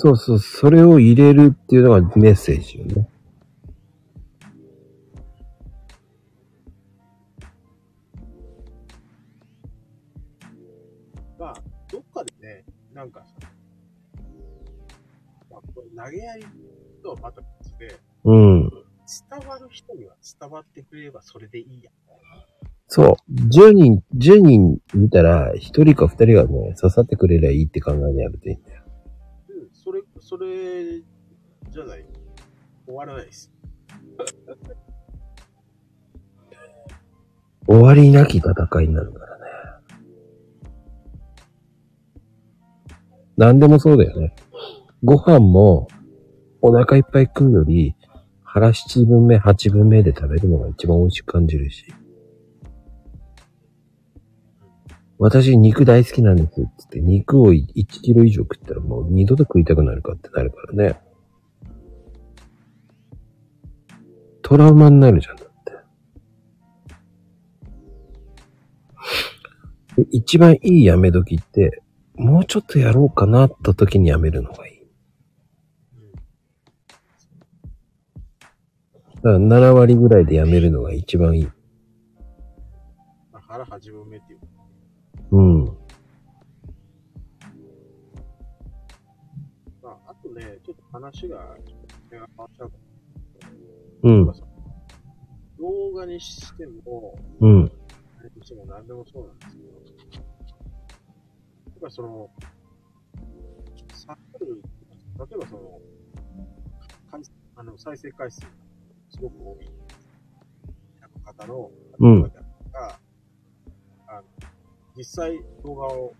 [0.05, 3.09] そうそう、それを入れるっていうのがメッセージよね。
[11.39, 11.55] まあ、
[11.91, 12.63] どっかでね、
[12.93, 13.33] なんかさ、
[15.49, 16.45] まあ、これ投げやり
[17.01, 18.69] とはまた別で、うん。
[18.69, 21.89] 伝わる人には伝わってくれればそれでいいや。
[22.87, 23.33] そう。
[23.33, 28.74] 10人、10人見たら、1人か2人がね、刺さってくれりゃいいって考えにやるといいんだよ。
[28.74, 28.74] うん、
[30.27, 31.03] それ、
[31.69, 32.05] じゃない。
[32.87, 33.51] 終わらないです。
[37.67, 39.43] 終わりなき戦いになるからね。
[43.37, 44.35] 何でもそうだよね。
[45.03, 45.87] ご飯も、
[46.59, 47.95] お腹いっぱい食うより、
[48.41, 51.85] 腹七分目、八分目で食べるのが一番美味しく感じるし。
[55.17, 60.99] 私肉大好きなんですって言って、肉を1キロ以上食ったらもう二度と食いたくなるかってなるからね。
[64.41, 65.47] トラウマになるじゃん、だっ
[69.95, 70.11] て。
[70.11, 71.81] 一番いいやめ時って、
[72.15, 74.75] もうちょっとやろうかなって時にやめるのがいい。
[79.15, 81.47] だから7割ぐらいでやめるのが一番いい。
[83.47, 84.34] 腹八分目って
[85.35, 85.65] うん。
[89.83, 92.65] まあ、あとね、ちょっと話が、ちょっと手が変わっちゃ
[94.03, 94.33] うんら、。
[95.59, 97.71] 動画にしても、うん。
[98.17, 100.21] 何にしても何でもそうなんですけど、
[101.65, 102.29] やっぱその、
[103.93, 104.47] さ例
[105.35, 105.81] えばその、
[107.11, 107.21] 回
[107.57, 108.47] あの再生回数が
[109.09, 109.69] すごく多い
[111.25, 112.44] 方のうん
[114.97, 116.13] 実際動画を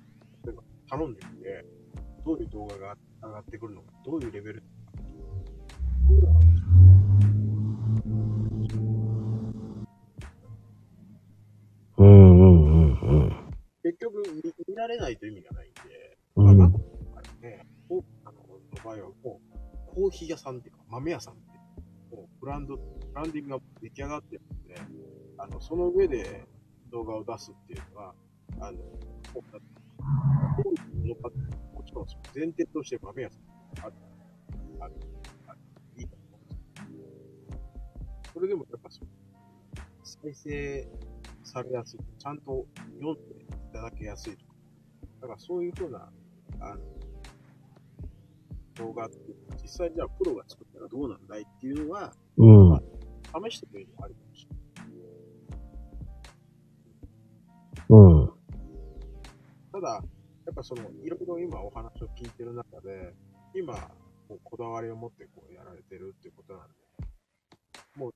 [0.43, 1.65] 例えば頼んでみて、
[2.25, 4.63] どういう動画が上がってくるのか、どういうレベル？
[11.97, 13.51] そうんうんうんうん。
[13.83, 16.79] 結局見見られないと意味がないんで、まあ、うんマコ
[17.41, 21.43] ね、こうあの、の場合はもう、コーヒー屋さんっていうか、豆屋さんって、
[22.15, 22.81] もうブランド、ブ
[23.13, 24.75] ランディングが出来上がってるんで、
[25.37, 26.43] あの、その上で
[26.91, 28.13] 動画を出すっていうのは、
[28.59, 28.79] あの、も
[29.35, 29.67] うだって
[30.63, 31.29] どういうものか
[31.73, 33.93] もちろんその前提として豆屋さんある、
[34.79, 34.93] ある、
[35.47, 35.59] ある
[35.97, 39.07] いいと思うんですけど、それでもやっぱその、
[40.03, 40.87] 再生
[41.43, 42.65] されやすい、ちゃんと
[42.99, 44.53] 読んでいただけやすいとか、
[45.21, 46.09] だからそういうふうな、
[46.59, 46.79] あの、
[48.75, 49.17] 動画って
[49.63, 52.69] 実際じゃあプロが作ったらどうなんだいっていうのは、うん。
[52.69, 52.81] まあ
[53.49, 54.65] 試してみるのもありかもしれない。
[57.89, 57.95] う
[58.25, 58.34] ん。
[59.75, 59.99] ただ、や
[60.53, 63.13] っぱその、いろいろ今お話を聞いてる中で、
[63.53, 63.75] 今、
[64.29, 66.73] こうこだわりを持ってこうやられてるっていうことなんで、
[67.97, 68.13] もう、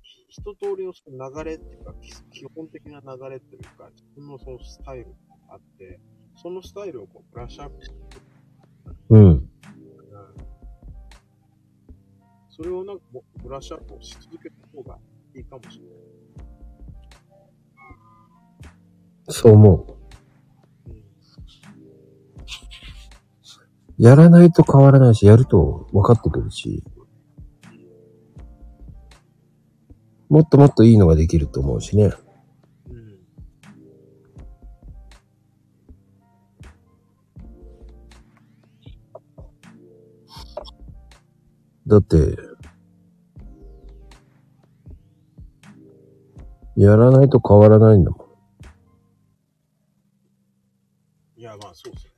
[0.00, 5.10] ひ一通りのその流れっていうか、基基本的な流れっていうか、自分のそのスタイルが
[5.50, 6.00] あって、
[6.34, 9.24] そのスタイルをこうブラッシュアップしていくうん。
[9.24, 9.48] うん
[12.48, 13.02] それをなんか
[13.42, 14.98] ブラッシュアップをし続けた方が
[15.34, 15.92] いいかもしれない。
[19.28, 20.01] そう思う。
[23.98, 26.82] やらないと変わらないし、やると分かってくるし、
[30.28, 32.10] もっともっといいのができると思うしね。
[41.86, 42.38] だって、
[46.76, 48.20] やらないと変わらないんだもん。
[51.38, 52.11] いや、まあそうですよ。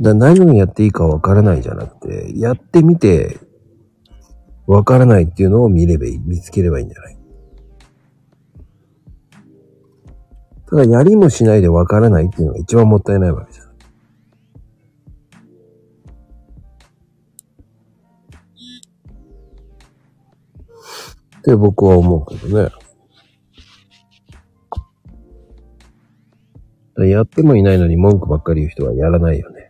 [0.00, 3.38] だ何をやっていいか分からないじゃなくて、やってみて、
[4.66, 7.18] 分からないっていうのを見ればいい、見つければいいんじゃない？
[10.66, 13.66] ただ、やりもしないで分からないっていうのが一番もったいないわけじゃん。
[13.66, 13.70] っ
[21.44, 22.70] て僕は思うけどね。
[27.10, 29.63] やってもいないのに文句ばっかり言う人はやらないよね。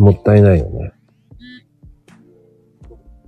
[0.00, 0.92] もったいないよね。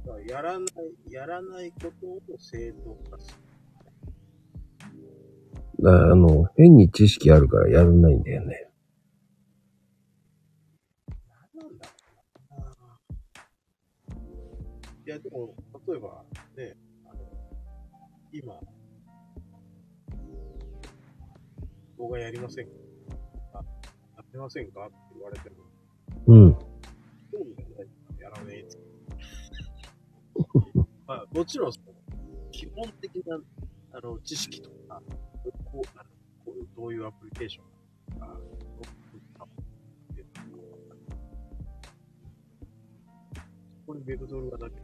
[0.06, 0.68] だからやらない、
[1.10, 3.30] やらないことを正当化す
[5.78, 5.86] る。
[5.86, 8.70] あの、変に知識あるからやらないんだよね。
[11.54, 11.92] 何なんだろ
[12.56, 13.00] うな。
[15.04, 15.54] いや、でも、
[15.86, 16.24] 例えば、
[16.56, 17.20] ね、あの、
[18.32, 18.58] 今、
[21.98, 22.72] 動画やりませんか？
[23.52, 23.56] あ
[24.16, 24.86] やってませんか？
[24.86, 25.56] って言われても、
[26.26, 26.56] うん。
[28.20, 28.78] やらねえって
[31.06, 31.86] まあ、もちろんその、
[32.50, 33.38] 基本的な、
[33.92, 35.02] あの、知識とか、
[35.64, 36.10] こう、あの
[36.44, 39.46] こうどういうアプリケーションが、どういうのか
[40.12, 40.72] っていうのが
[43.34, 44.76] そこにウェブドルがなきゃ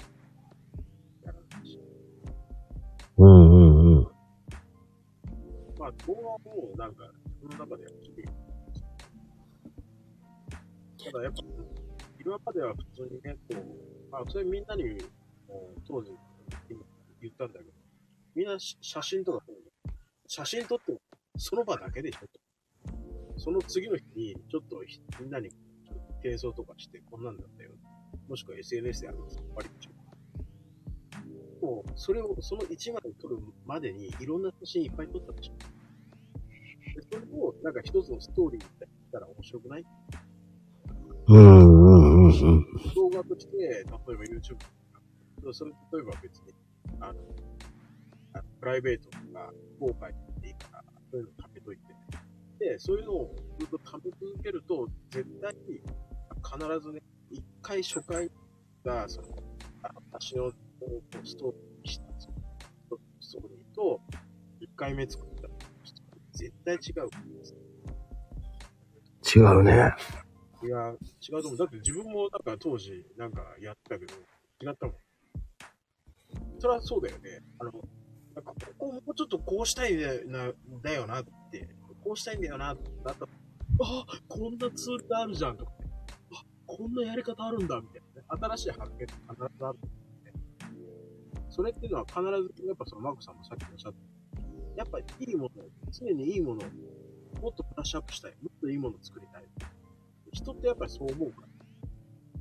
[1.27, 1.81] やらないし。
[3.17, 4.09] うんうんうん。
[5.79, 8.38] まあ、動画もなんか、自分の中では綺麗
[11.05, 11.43] ただやっぱ、
[12.21, 14.99] 今までは普通にね、こう、まあ、それみんなに、
[15.87, 16.11] 当時、
[16.69, 16.85] 今
[17.21, 17.71] 言ったんだけど、
[18.35, 19.93] みんな写真とか撮るの
[20.27, 21.01] 写真撮っても、
[21.37, 22.41] その場だけでしょと。
[23.39, 24.83] その次の日に、ちょっと
[25.21, 25.49] みんなに
[26.21, 27.71] 転送とかして、こんなんだったよ。
[28.29, 31.65] もしくは SNS でやるの終わりでしょ。
[31.65, 35.55] もう、それを、その1枚撮るまでに、いろんな写真いっぱい撮ったでしょ。
[36.95, 39.85] でそれを、なんか一つのストーリーみたいにしたら面白くない？
[41.29, 41.39] うん。
[41.39, 42.31] うん。
[42.31, 42.67] うん。
[42.95, 44.57] 動画として、例えば YouTube と
[45.45, 46.55] か、それ例えば別に、
[47.01, 47.21] あの、
[48.33, 51.83] あのプライベートとか、公開でいいから、そういうの貯めといて、
[52.61, 55.81] で、そういうのをずっと貯め続けると、絶対に、
[56.43, 57.01] 必ずね、
[57.31, 58.31] 一回初回
[58.85, 59.29] が、その、
[59.83, 62.29] あの、私の、ストーリーした、ス
[63.33, 64.01] トーリーと、
[64.61, 65.43] 一回目作った
[65.85, 67.11] ストーリー、絶対違う。
[69.37, 69.93] 違うね。
[70.61, 71.59] いや、違うと思う。
[71.59, 74.15] だって自分もなんか当時なんかやったけど、
[74.61, 74.97] 違ったもん。
[76.59, 77.43] それはそうだよね。
[77.61, 77.73] あの、
[78.35, 80.53] なんかここもうちょっとこうしたいんだよな、
[80.83, 81.69] だよなって、
[82.03, 83.31] こうしたいんだよなってなったら
[83.81, 85.73] あ、こんなツールがあるじゃんとか、
[86.33, 88.27] あ、こんなやり方あるんだみたいなね。
[88.29, 89.77] 新しい発見って必ずあると思う、
[91.51, 94.41] それっていうのは必ず、やっぱそのマークさんもさっきおっしゃった、
[94.77, 95.51] やっぱりいいもの、
[95.93, 96.71] 常にいいものを
[97.41, 98.33] もっとブラッシュアップしたい。
[98.43, 99.45] もっといいものを作りたい。
[100.39, 101.49] 人ってやっぱりそう思うから。
[101.49, 101.53] や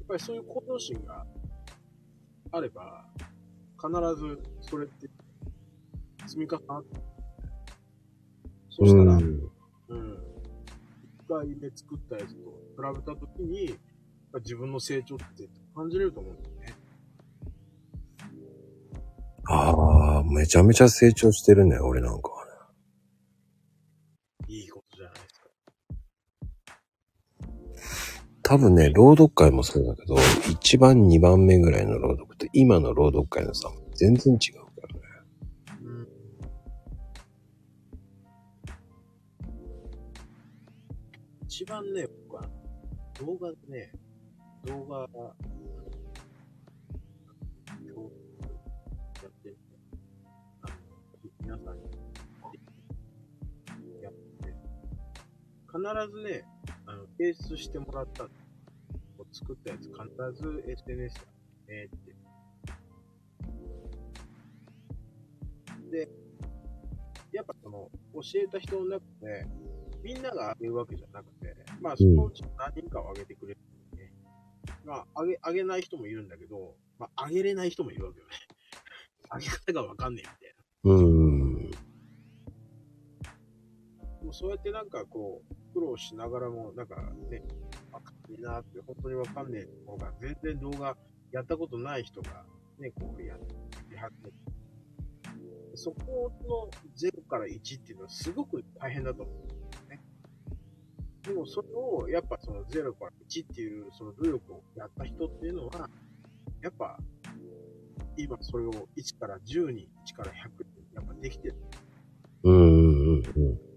[0.04, 1.26] っぱりそういう向上心が
[2.52, 3.06] あれば、
[3.76, 5.10] 必ずそれって
[6.28, 7.00] 積み重なって、
[8.70, 9.22] そしたら、ううん。
[9.22, 9.50] ん。
[9.88, 13.78] 一回目作ったやつと比べたときに、
[14.36, 16.76] 自分の成長って感じれると思うんだよね。
[19.50, 22.37] ああ、めちゃめちゃ成長してるね、俺なんか
[28.48, 35.02] 多分ね、朗読会もそうだけど、1番、2番目ぐらいの朗読と今の朗読会のさ、全然違うからね。
[41.42, 42.50] 一番ね、僕は
[43.20, 43.92] 動画でね、
[44.64, 45.28] 動画、今
[47.82, 47.90] 日
[49.24, 49.54] やって、
[50.62, 50.74] あの、
[51.42, 51.76] 皆さん
[53.84, 54.56] にやって、
[55.68, 55.82] 必
[56.16, 56.46] ずね、
[56.88, 58.30] あの、提出してもらった、こ
[59.20, 61.22] う作ったやつ必ず SNS だ
[61.68, 62.16] ねって。
[65.92, 66.10] で、
[67.34, 69.46] やっぱその、教えた人の中で、
[70.02, 73.60] みんなが上げるわけじゃなくて、まあ、そのうち何人かを上げてくれる
[73.94, 74.12] んで、
[74.86, 78.32] まあ、上げ、上げない人もいるんだけど、まあ、上げれない人もいるわけよね。
[79.30, 80.92] 上げ方がわかんねえみたいな。
[80.92, 81.88] うーん。
[84.28, 86.96] もそうやってなんかこう、苦労しながらも、なんか
[87.30, 87.44] ね、
[87.92, 90.98] わかんねえなって、本当にわかんねえ方が、全然動画
[91.32, 92.44] やったことない人が、
[92.80, 94.32] ね、こうやってはって、
[95.76, 100.04] そこの0から1っていうのはすごく大変だと思うんですね。
[101.22, 105.88] でもそれを、やっぱその0から1っていうその努力をやった人っていうのは、
[106.64, 106.98] やっぱ、
[108.18, 111.56] 今それを1から10に、1から100にやっぱできてる。
[112.42, 113.77] うんうんうんうん。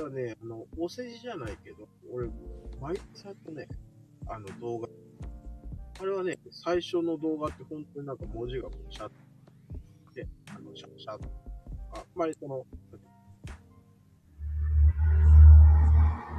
[0.00, 2.26] だからね、あの、お世辞じゃないけど、俺、
[2.80, 3.68] 毎朝とね、
[4.26, 4.88] あの動画、
[6.00, 9.10] あれはね、最初の動画って本当になんか文字がこうシャッ
[10.14, 11.26] て、あの、シャッシャッ。
[11.92, 12.64] あ、まりその、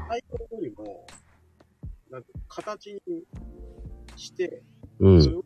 [0.09, 1.05] タイトルよりも、
[2.09, 3.23] なんていうの形に
[4.15, 4.63] して、
[4.99, 5.23] うん。
[5.23, 5.45] それを、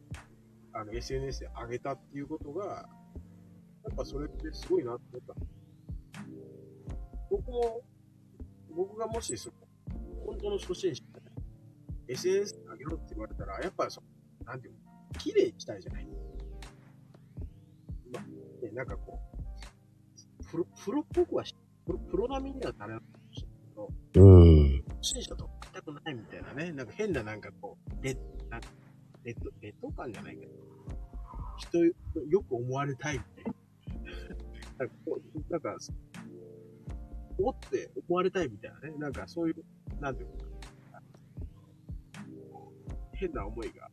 [0.71, 5.35] あの、SNS で上げたっていうことが、やっぱそれってすごいなって思った。
[7.29, 7.81] 僕も、
[8.75, 9.49] 僕がもしそ、
[10.25, 11.03] 本当の初心者
[12.07, 14.07] で、SNS に上げろって言われたら、やっぱその、
[14.45, 14.79] なんていうの、
[15.19, 16.07] 綺麗にしたいじゃない。
[18.11, 19.19] まあ、ね、なんかこ
[20.41, 24.83] う、プロ、プロっぽくはし、プロプロ並みにはなれなかもしれないけど、うん。
[24.97, 28.13] 初心者と全くないみたいなね、なんか変ななんかこう、レ
[28.49, 28.67] なんか
[29.23, 30.51] 劣等、劣等感じゃないけど、
[31.57, 33.53] 人よく思われたいみたいな。
[35.49, 35.77] なんか、
[37.39, 39.55] おって思われたいみたいなね、なんかそういう、
[40.01, 40.45] なんていうか
[43.15, 43.89] 変な思いが、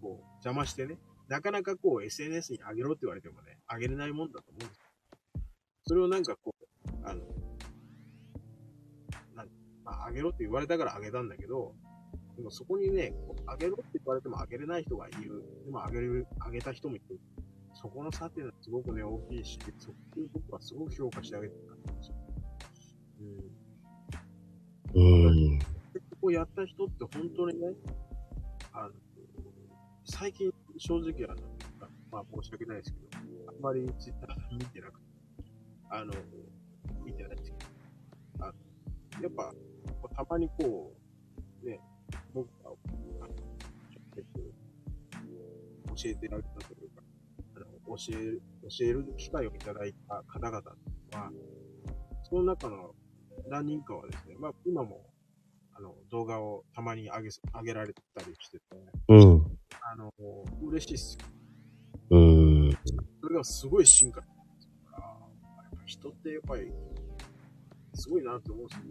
[0.00, 0.98] こう、邪魔してね、
[1.28, 4.84] なかなかこう SNS に上げろって言われてもね、上げれないもんだと思うんですよ。
[5.86, 7.20] それをなんかこう、あの、
[9.34, 9.48] なん
[9.84, 11.74] まあ、上げろって言われたから上げたんだけど、
[12.36, 13.14] でもそこにね、
[13.46, 15.44] 上げろって言われても上げれない人がいる。
[15.64, 17.20] でも上げる、上げた人もいる。
[17.74, 21.54] そこの差っていうのはすごくね、大きいし、そこを僕はすごく評価してあげて
[21.84, 22.23] たんですよ。
[24.94, 25.26] うん。
[25.26, 25.58] うん。
[25.58, 25.66] こ
[26.20, 27.68] こやった人って本当にね、
[28.72, 28.94] あの、
[30.04, 31.42] 最近正直あの、
[32.10, 33.60] まあ申し訳ないですけど、あん。
[33.60, 35.06] まりツイッター見てなくて、
[35.90, 36.12] あの、
[37.04, 37.58] 見てないですけ
[38.38, 39.52] ど、あのやっぱ、
[40.00, 40.92] こうたまにこ
[41.62, 41.80] う、ね、
[42.34, 43.34] 僕が、あの、直
[44.14, 44.24] 接
[45.86, 47.02] 教えてあげたというか、
[47.56, 50.56] あの教える、教える機会をいただいた方々
[51.12, 51.30] は、
[52.24, 52.94] その中の
[53.48, 55.06] 何人かはですね、まあ今も
[55.76, 58.64] あの、動画をたまに上げす、上げられたりしてて、
[59.08, 59.58] うん。
[59.82, 60.12] あの、
[60.62, 61.24] 嬉しいっすよ。
[62.10, 62.78] うん。
[63.20, 64.34] それがすごい進化する
[64.92, 65.14] から、や
[65.68, 66.70] っぱ人ってやっぱり、
[67.94, 68.84] すごいなって思うんですよ。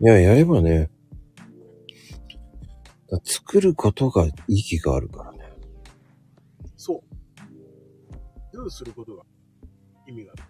[0.00, 0.90] いや、やればね、
[3.10, 5.38] だ作ることが意義があるからね。
[6.78, 8.56] そう。
[8.56, 9.24] ズーすることが
[10.10, 10.44] 意味がある。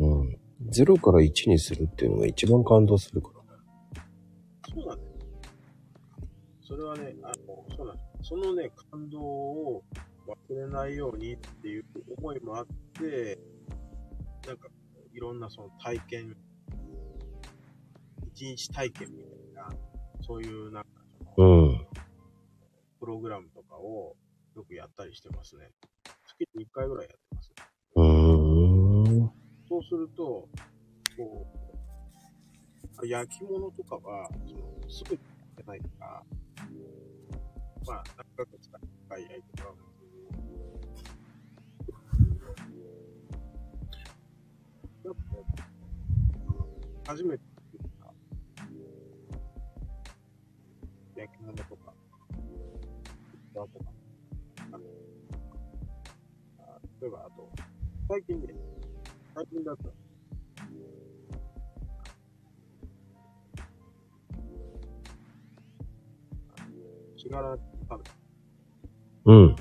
[0.00, 0.38] うん。
[0.70, 3.62] 0から1にするっていうのが一番感動するからね。
[4.68, 5.08] そうなんだよ。
[6.62, 8.28] それはね、あの、そうなんです。
[8.28, 9.82] そのね、感動を
[10.26, 11.84] 忘れないようにっていう
[12.18, 13.38] 思いもあって、
[14.46, 14.68] なんか、
[15.12, 16.36] いろんなその体験、
[18.34, 19.70] 一日体験みたいな、
[20.20, 20.88] そういうなんか、
[21.38, 21.86] うん。
[23.00, 24.16] プログラムとかを
[24.56, 25.70] よくやったりしてますね。
[26.26, 27.27] 月に1回ぐらいやって。
[27.98, 29.30] うん。
[29.68, 30.48] そうすると、
[31.16, 31.46] こ
[33.02, 35.20] う、焼き物とかは、その、すぐに
[35.56, 36.22] 焼けないから、
[37.88, 39.98] まあ、何ヶ月かに1回焼いてもらうんです
[45.02, 45.16] けど、やっ
[47.04, 47.42] ぱ、初めて
[47.72, 48.14] 作った
[51.20, 51.92] 焼き物とか、
[53.50, 53.90] 器とか、
[54.72, 54.84] あの
[56.60, 57.57] あ例えば、あと、
[58.10, 58.54] 最近ね、
[59.34, 59.92] 最近だと、
[67.18, 67.58] しがら
[67.90, 68.16] 食べた。
[69.26, 69.34] うん。
[69.34, 69.56] うん。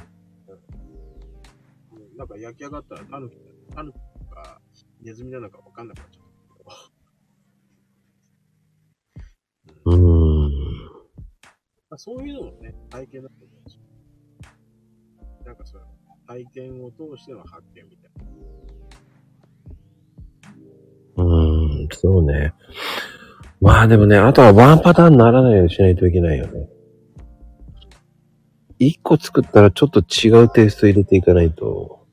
[2.17, 2.27] なん。
[2.27, 3.37] か焼き上がったらタヌキ、
[3.75, 3.99] タヌキ
[4.33, 4.61] か
[5.01, 5.89] ネズミなのかわかん。
[5.89, 6.23] なくなっちゃっ
[9.85, 9.91] た。
[9.91, 10.45] うん。
[10.45, 10.51] うん。
[11.89, 13.63] まあ、そういうのもね、体験だと思うん。
[13.65, 13.81] ですよ。
[15.45, 15.55] なん。
[15.57, 15.96] かその、
[16.27, 18.11] 体験を通しての発見みたい
[21.15, 21.23] な。
[21.23, 22.53] うーん、そうね。
[23.59, 26.69] まあでもね、あとはワンパターンにならないようにしないといけないよね。
[28.77, 32.05] 一個作ったらちょっと違うテイスト入れていかないと、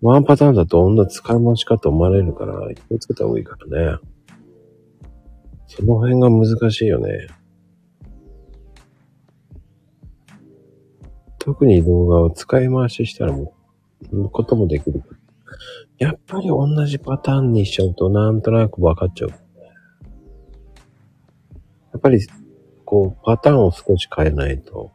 [0.00, 3.98] ワンパターンだと女使い回しかと思われるから、気をつけた方がいいからね。
[5.66, 7.28] その辺が難しいよね。
[11.44, 13.52] 特に動画を使い回ししたらも
[14.12, 15.02] う、こともできる。
[15.98, 19.30] やっぱり同じパターンにしちゃうとなんとなく分かっちゃう。
[19.30, 19.36] や
[21.98, 22.20] っぱり、
[22.84, 24.92] こう、パターンを少し変えないと。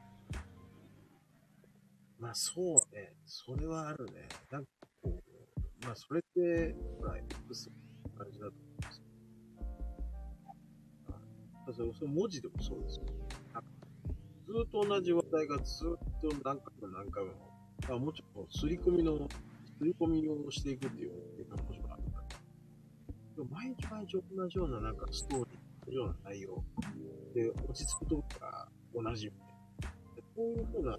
[2.17, 3.13] まあそうね。
[3.25, 4.13] それはあるね。
[4.49, 4.69] なんか、
[5.83, 7.69] まあそれって、ほら、X
[8.05, 9.03] の感じだと思うんですよ。
[11.67, 13.26] あそれそれ文字でもそうですよ。
[14.47, 17.31] ずっと同じ話題がずっと何回も何回も、
[17.89, 21.11] まあもちろん、すり込みの、すり込みをしていくっていう
[21.49, 22.27] のがもちろんあるから。
[23.35, 26.63] でも毎日毎日同じようななんかストーリー、同じような内容
[27.35, 30.15] で落ち着くとこが同じみたいな。
[30.15, 30.97] でこういうふうな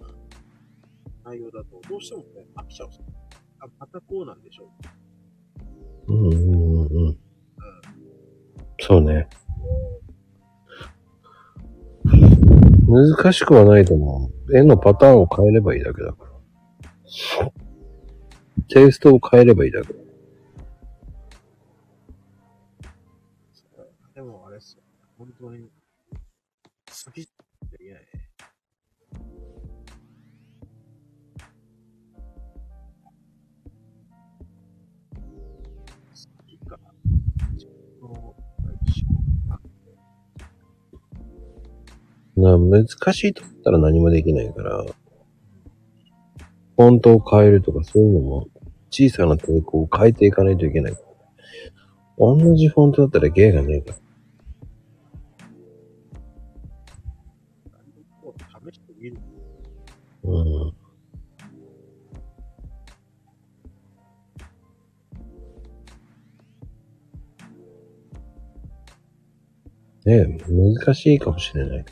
[1.24, 3.06] 内容だと、どうしてもね、飽きちゃうんですよ。
[3.60, 4.64] あ、またこうなんでしょ
[6.08, 6.12] う。
[6.12, 7.06] うんうんうんうん。
[7.06, 7.16] うん。
[8.78, 9.26] そうね。
[12.88, 14.56] 難しくはないと思う。
[14.56, 17.50] 絵のパターンを変えればいいだけだから。
[18.68, 19.92] テイストを変えればいいだけ。
[19.92, 19.98] だ
[42.40, 48.48] 難しいと思ったら何もできないから、フォントを変えるとかそういうのも
[48.90, 50.96] 小さな抵抗を変えていかないといけない。
[52.18, 53.98] 同じフォントだったら芸がねえから。
[60.24, 60.74] うん。
[70.04, 71.84] ねえ、難しいかもしれない。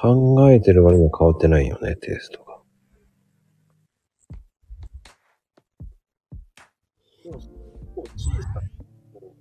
[0.00, 2.58] 考えてる割には変わってないよね、テイストが。
[7.24, 7.40] でも、
[7.96, 8.62] こう小さな、
[9.12, 9.34] こ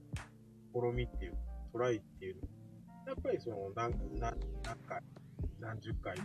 [0.74, 1.38] う、試みっていう、
[1.72, 2.42] トライっていうの
[3.06, 5.00] やっぱりその、何、何、何回、
[5.60, 6.24] 何十回って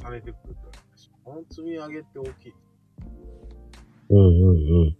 [0.00, 2.54] 重ねてくると、その積み上げって大きい。
[4.10, 4.96] うんうんうん。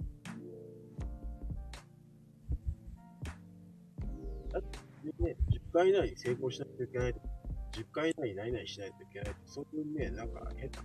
[5.20, 7.35] ね、10回以内に成功しないといけないとか、
[7.76, 10.78] 10回以内に何々しないといけないと、そういうね、なんか変な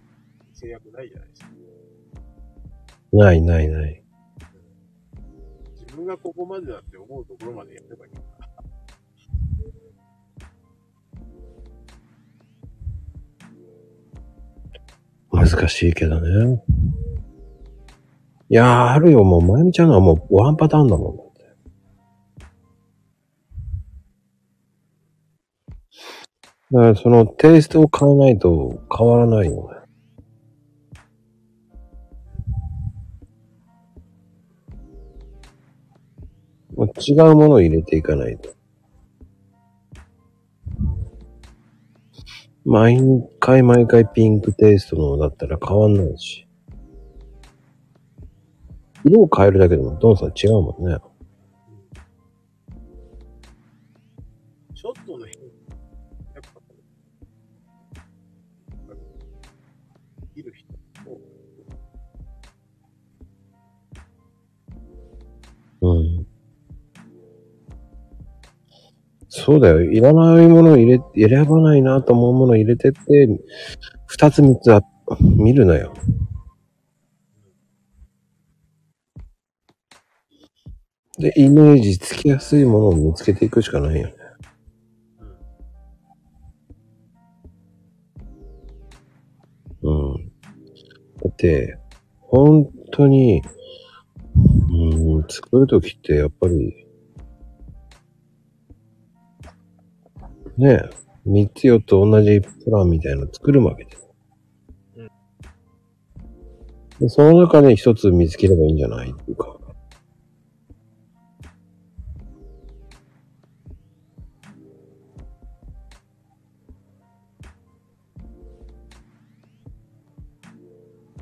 [0.52, 1.48] 制約ないじゃないですか。
[3.14, 4.04] ないないない。
[5.80, 8.20] 自分がここまでだって思うところまでやればいいか
[15.32, 15.46] ら。
[15.46, 16.62] 難しいけどね。
[18.50, 21.31] いやー、あるよ、もう、まゆみちゃんのはもうワンパターンだもん。
[26.72, 29.82] だからそのテイストを変えないと変わらないよね。
[36.76, 38.50] もう違うものを入れていかないと。
[42.64, 43.00] 毎
[43.40, 46.48] 回毎回ピンクテイストのだったら変わんないし。
[49.04, 50.98] 色を変えるだけでもどんさん違うもんね。
[69.34, 69.82] そうだよ。
[69.82, 73.00] いらないものを入れ、選ばないなと思うものを入れてって、
[74.06, 74.82] 二つ三つあ
[75.22, 75.94] 見るなよ。
[81.18, 84.16] で、イメージつきやすいものを見つけていくしかないよね。
[89.84, 90.14] うん。
[91.24, 91.78] だって、
[92.20, 93.42] 本当に、
[94.70, 96.81] うん、作るときってやっぱり、
[100.62, 100.90] ねえ、
[101.26, 104.08] 三つ四つ同じプランみたいなの作るわけです。
[107.00, 109.10] でその中で一つ見つければいいんじゃない？
[109.10, 109.58] っていうか。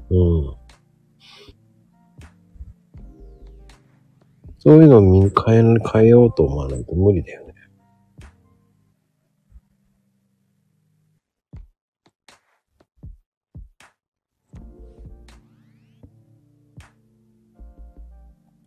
[0.09, 0.53] うん。
[4.57, 7.48] そういうのを見変え、変えようと思わないと無理だよね。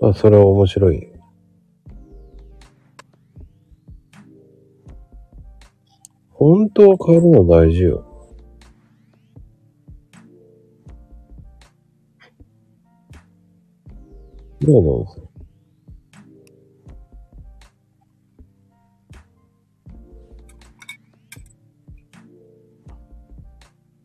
[0.03, 1.09] あ、それは面白い。
[6.33, 8.05] 本当は変えるの大事よ。
[14.61, 15.17] どうぞ。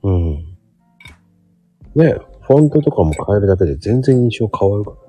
[0.04, 0.58] うん。
[1.96, 5.07] ねフォントとかも変えるだけで全然印象変わるから。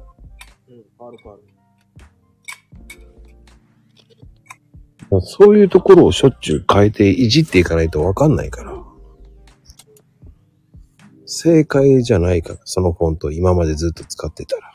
[5.20, 8.74] そういうところをしょっちゅう変えていじっていかないとわかんないから。
[11.26, 14.72] 正解じゃないから、そのフォント今までずっと使ってたら。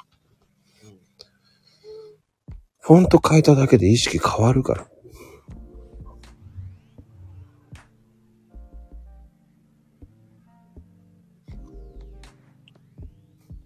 [2.80, 4.88] フォント変えただけで意識変わるから。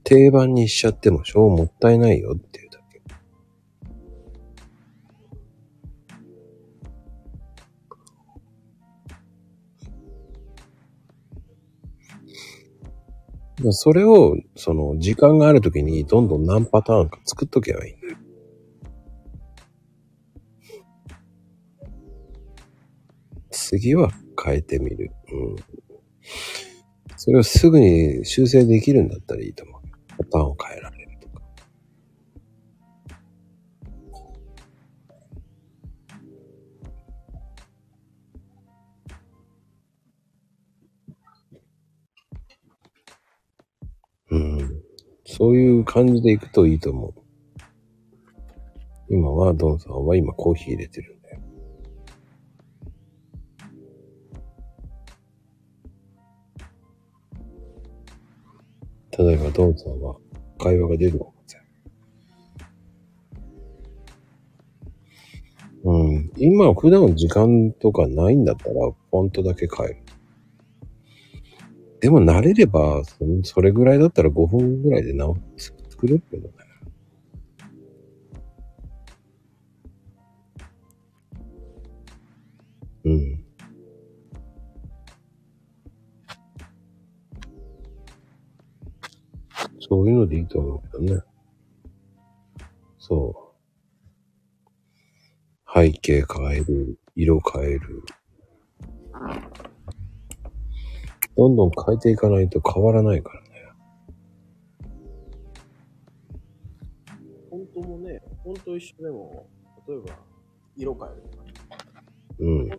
[0.03, 2.66] 定番にしちゃってもしょうもったいないよって
[13.71, 18.17] それを、その、時間があるときにどんどん何パターンか作っとけばいいんだよ。
[23.49, 24.11] 次は
[24.43, 25.11] 変えてみる。
[25.31, 25.55] うん。
[27.17, 29.81] それをすぐに修正できるんだったらいいと思う。
[30.17, 30.96] パターンを変えられる
[45.37, 47.13] そういう感じでいくといいと思う。
[49.07, 51.39] 今は、ドンさんは今コーヒー入れてるんだよ。
[59.19, 60.15] 例えば、ドンさんは
[60.57, 61.69] 会話が出るかもしれない。
[65.83, 66.31] うん。
[66.37, 70.06] 今、普段時間とかないんだったら、フォントだけ変える。
[72.07, 73.03] でも慣れれば、
[73.43, 76.53] それぐらいだったら5分ぐらいで直す作れるけどね。
[83.03, 83.43] うん。
[89.81, 91.21] そういうのでいいと思うけどね。
[92.99, 93.53] そ
[95.67, 95.77] う。
[95.77, 98.01] 背景変える、色変える。
[101.37, 103.47] どんどん変えていかないと変わらないからね。
[107.51, 109.47] 本当もね、本当一緒でも、
[109.87, 110.17] 例えば、
[110.75, 111.43] 色変えるとか、
[112.39, 112.69] うん。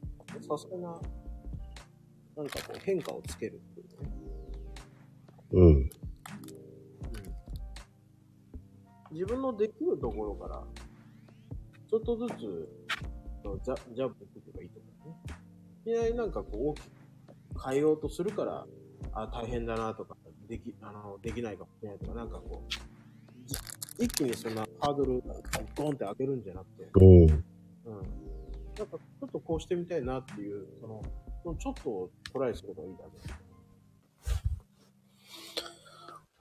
[0.42, 1.00] さすがな、
[2.36, 4.10] なんかこう変化をつけるっていうね。
[5.52, 5.90] うん。
[9.12, 10.64] 自分のできるところから、
[11.88, 12.68] ちょっとずつ、
[13.64, 15.16] ジャジャンプしていけばいいと思うね。
[15.82, 16.97] いきなりなんかこう大きく
[17.64, 18.66] 変えようとするから、
[19.12, 20.16] あ、大変だなとか、
[20.48, 22.72] でき、あの、できないかもしれないとか、なんかこう、
[23.46, 23.56] じ
[23.98, 25.22] 一気にそんなハードル、
[25.76, 27.04] ゴンって上げるんじゃなくて、うん。
[27.04, 27.26] うん。
[27.26, 31.02] なんか、ちょっとこうしてみたいなっていう、その、
[31.42, 33.10] そのちょっとをトライするのがいいだね。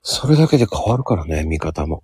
[0.01, 2.01] それだけで変わるからね、見方も。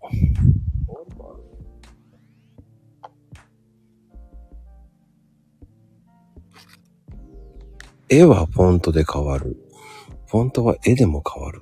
[8.10, 9.58] 絵はフォントで変わる。
[10.28, 11.62] フォントは絵でも変わる。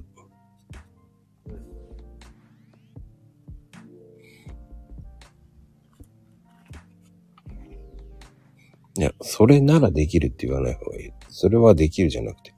[8.97, 11.11] いや、それならできるって言わない方がいい。
[11.29, 12.53] それはできるじゃなくて、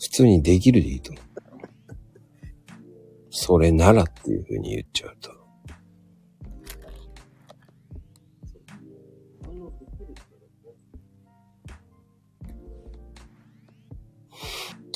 [0.00, 1.24] 普通にできるでいいと思う。
[3.30, 5.35] それならっていう風に言っちゃうと。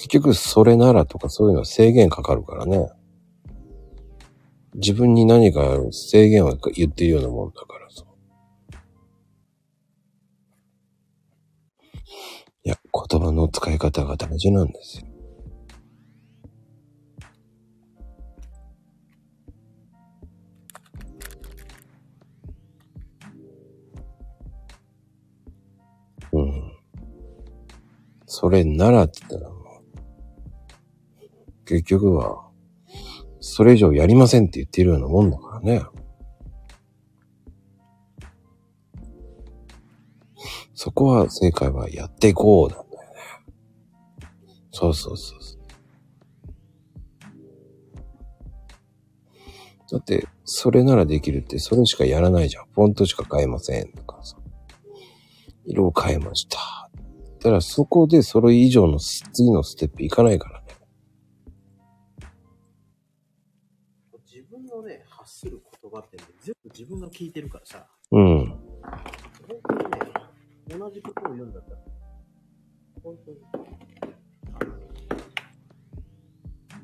[0.01, 2.89] 結局、それならとかそういうのは制限かかるからね。
[4.75, 8.05] 自分に何か制限を言っているようなもんだからさ。
[12.65, 12.79] いや、
[13.11, 15.07] 言葉の使い方が大事なんですよ。
[26.33, 26.73] うん。
[28.25, 29.50] それならって言ったら、
[31.71, 32.49] 結局は、
[33.39, 35.85] それ以上やりませんって言ってるようなもんだからね。
[40.75, 43.19] そこは正解はやっていこうなんだよね。
[44.73, 45.61] そうそうそうそう。
[49.93, 52.65] だって、それならできるって、それしかやらないじゃん。
[52.73, 54.37] フォントしか変えませんとかさ。
[55.67, 56.59] 色を変えました。
[57.41, 60.60] ったら、そこでそれ以上の次のステップいかないから
[65.91, 68.47] する言葉ってね、全部自分が聞いてるからさ、うん。
[68.47, 68.59] 本
[69.69, 71.81] 当にね、同じことを言うんだったら、
[73.03, 73.39] 本当に、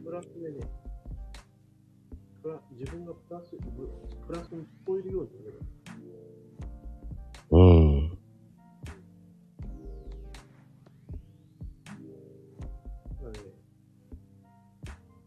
[0.04, 0.60] プラスでね、
[2.42, 5.60] プラ自分がプラス、プラスに聞こえるように言える。
[7.50, 8.18] うん。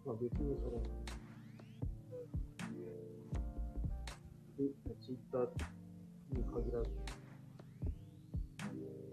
[0.05, 0.98] まあ別にその、
[5.31, 5.47] ター
[6.37, 6.89] に限らず、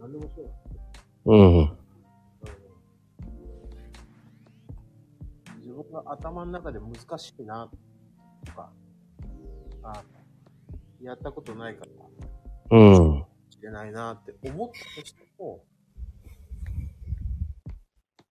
[0.01, 0.83] 何でもそうなんですよ。
[1.27, 1.79] うん。
[5.61, 7.71] 自分が頭の中で難しいな、
[8.45, 8.73] とか、
[9.83, 10.03] あ
[11.03, 11.85] やったことないか
[12.71, 13.25] ら、うん。
[13.51, 15.65] しれないなって思ったとしても、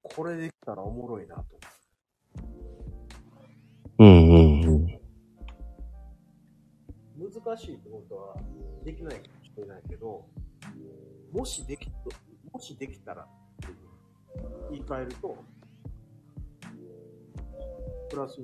[0.02, 1.44] これできたらおもろいなと。
[4.00, 4.30] うん。
[4.30, 4.65] うん。
[7.46, 8.36] 難しいってことは
[8.84, 10.26] できないかもしれないけど、
[11.32, 12.10] もしできと、
[12.52, 13.28] もしできたらっ
[13.62, 13.78] ていう
[14.72, 15.38] 言い換えると、
[18.10, 18.42] プラス、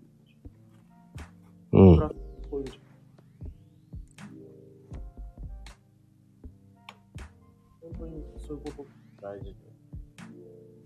[1.72, 2.02] うんプ。
[2.02, 2.16] ラス
[2.48, 2.72] こういう。
[7.82, 8.86] 本当にそういうこ
[9.20, 9.56] と大事で。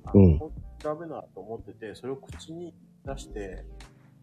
[0.05, 0.39] あうん
[0.81, 2.73] ダメだと思ってて、それを口に
[3.03, 3.65] 出して、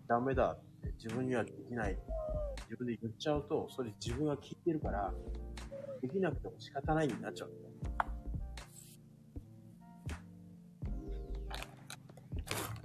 [0.06, 0.72] ダメだって
[1.03, 1.99] 自分にはできない。
[2.65, 5.13] 自分で言っちゃうと、それ自分が聞いてるから、
[6.01, 7.51] できなくても仕方ないになっちゃう。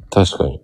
[0.09, 0.61] 確かに。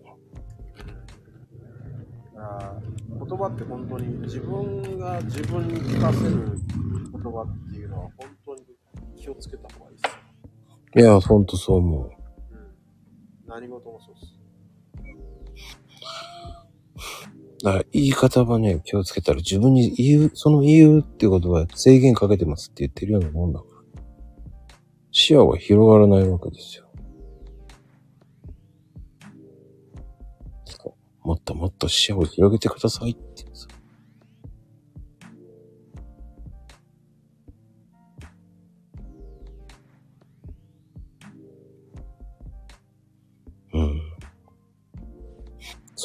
[2.36, 6.58] あー言葉って本当に自分が自分に聞かせる
[7.12, 8.66] 言葉っていうのは本当に
[9.16, 11.02] 気をつけた方がいいですよ。
[11.02, 12.12] いや、ほんとそう思う。
[12.52, 12.76] うん。
[13.48, 14.43] 何事もそうです。
[17.64, 24.02] だから言い方はね、気をつけたら自分に言う、その言うってことは制限かけてますって言ってるようなもんだから。
[25.12, 26.84] 視野は広がらないわけですよ。
[31.24, 33.33] もっともっと視野を広げてくださいっ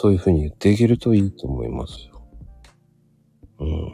[0.01, 2.23] そういうふうに言っていけるといいと思いますよ。
[3.59, 3.93] うん。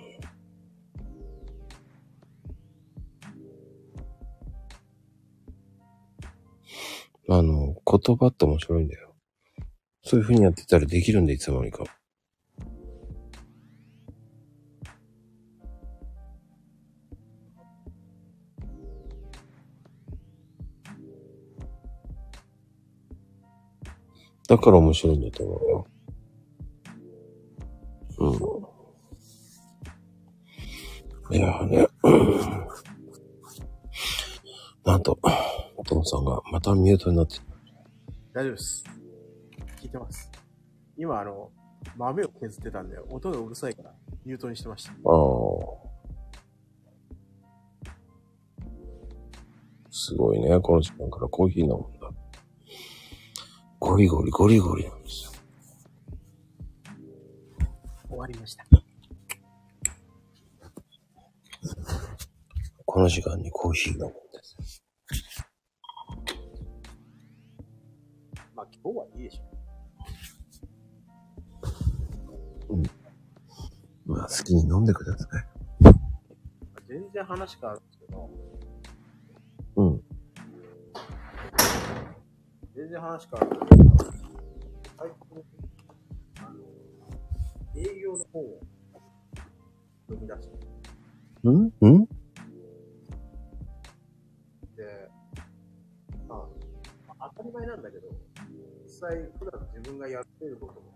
[7.31, 9.15] あの、言葉って面白いんだよ。
[10.03, 11.85] そういうふうにやってたらできるんで、いつの間にか。
[24.47, 25.94] だから面白いんだと思うよ。
[28.31, 28.37] う
[31.33, 31.37] ん。
[31.37, 32.69] いやーね、う ん
[34.85, 35.19] なんと、
[35.87, 37.37] トムさんがまたミュートになって
[38.33, 38.85] 大丈夫です。
[39.81, 40.31] 聞いてます。
[40.97, 41.51] 今、あの、
[41.97, 43.95] 豆を削ってたんで、音がうるさいから、
[44.25, 44.93] ミュートにしてました。
[44.93, 44.99] ああ。
[49.91, 50.59] すごいね。
[50.61, 52.11] この時間からコーヒー飲むんだ。
[53.79, 55.34] ゴリゴリゴリゴリなんですよ。
[58.15, 58.65] 終わりました。
[62.87, 64.15] この時間にコーヒー飲むんで
[64.45, 64.85] す。
[68.55, 69.43] まあ、今日はいいでしょ。
[74.07, 75.47] まあ好きに飲んでください。
[76.87, 78.31] 全然話変わるんですけど、
[79.77, 80.01] うん。
[82.77, 83.95] 全然話変わるんですけど、
[87.87, 88.61] 営業の本を
[90.09, 90.57] 読み出して、
[91.49, 91.51] ん？
[91.87, 92.07] ん？
[94.75, 95.11] で、
[96.27, 96.49] ま
[97.19, 98.09] あ、当たり前なんだけど、
[98.85, 100.95] 実際普段自分がやっていることも、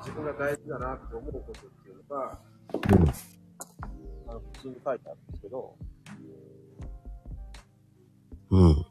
[0.00, 2.40] 自分が大事だなって思うことっていうのが、
[4.26, 5.76] あの普通に書いてあるんですけど、
[8.50, 8.84] うん。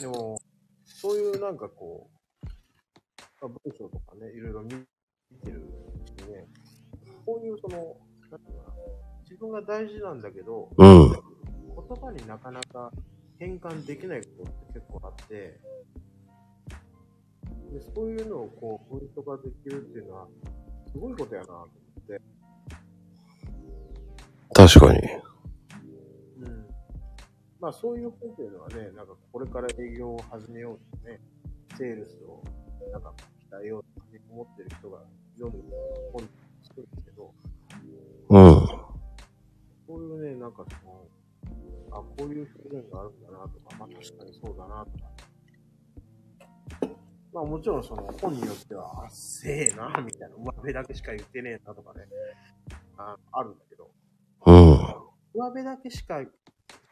[0.00, 0.40] でも、
[0.84, 2.17] そういうなんかこう、まあ、
[3.46, 6.46] 文章とかね、いろいろ見てるうちにね、
[7.24, 7.96] こういうその、
[8.30, 8.76] なんていうのかな、
[9.22, 11.10] 自分が大事なんだけど、うん。
[11.10, 11.20] 言
[12.00, 12.90] 葉になかなか
[13.38, 15.60] 変換できないことって結構あって、
[17.72, 20.26] でそういうのをこう、文章化できるっていうのは、
[20.90, 22.20] すごいことやなと思って、
[24.54, 24.98] 確かに。
[26.40, 26.66] うん。
[27.60, 31.20] まあそういう本というのはね、なんかこれから営業を始めようとかね、
[31.76, 32.42] セールスを
[32.92, 33.12] なんか
[33.50, 34.98] 鍛えようとかね、思ってる人が
[35.38, 35.62] 読む
[36.12, 36.28] 本
[36.62, 37.34] 作るんですけど、
[38.30, 38.66] うん。
[39.86, 41.06] そういうね、なんかその、
[41.90, 45.10] あ、こういう表現があるんだなとか、まあ確かにそうだなとか。
[47.32, 52.06] まあもちろんその本によっては、あっせえな、みたいな、上辺だけしか言ってねえなとかね、
[52.96, 53.90] ああるんだけど、
[54.46, 54.54] うん。
[55.34, 56.22] 上辺だけしか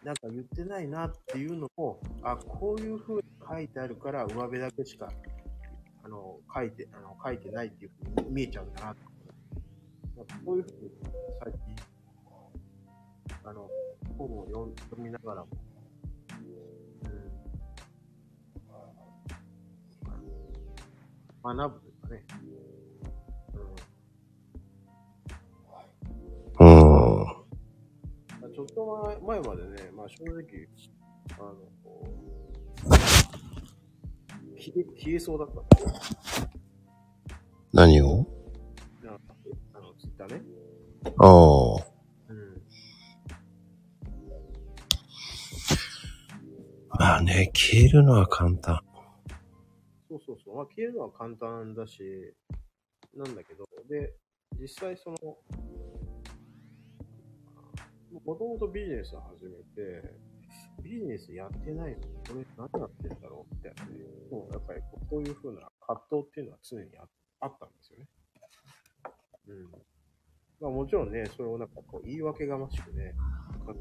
[0.06, 5.08] なんか言ってないなっていうのも、あ、こういう風に書いてあるから上辺だけしか、
[6.06, 9.10] あの、書いて、あの、書いてないっていう風に見えちゃうんだなとか。
[10.16, 10.90] なんかそういう風に
[11.42, 11.60] 最近、
[13.42, 13.68] あの、
[14.16, 15.48] 本を読読みながらも、
[21.44, 22.24] うん、学ぶというかね、
[26.60, 27.24] うん、うん。
[28.40, 30.68] まあちょっと前前までね、まあ正直、
[31.32, 32.35] あの、こう
[34.56, 35.62] 消え消えそうだった
[37.72, 38.26] 何を？
[39.74, 40.42] あの、ツイッターね。
[41.04, 41.32] ああ。
[42.28, 42.62] うん。
[46.98, 48.80] まあね、消えるのは簡単。
[50.08, 50.56] そうそうそう。
[50.56, 52.02] まあ消えるのは簡単だし、
[53.14, 54.14] なんだけど、で、
[54.58, 55.16] 実際その、
[58.24, 60.02] もともとビジネスを始めて、
[60.82, 64.04] ビジネスやってないのに、これ何やってんだろうみたいなね。
[64.30, 67.04] もうやっぱりこうこういう風な葛藤っていうのは常にあ
[67.40, 68.06] あったんですよね。
[69.48, 69.70] うん。
[70.60, 73.14] まあもちろんね、それをなんかこう言い訳がましくね、
[73.66, 73.74] か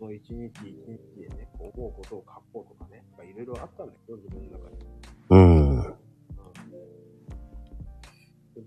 [0.00, 4.76] もう一日一日でね、こう思うことを書こうとかね、いろいろあったんだけど、自分の中で。
[5.30, 5.78] うん。
[5.78, 6.04] うん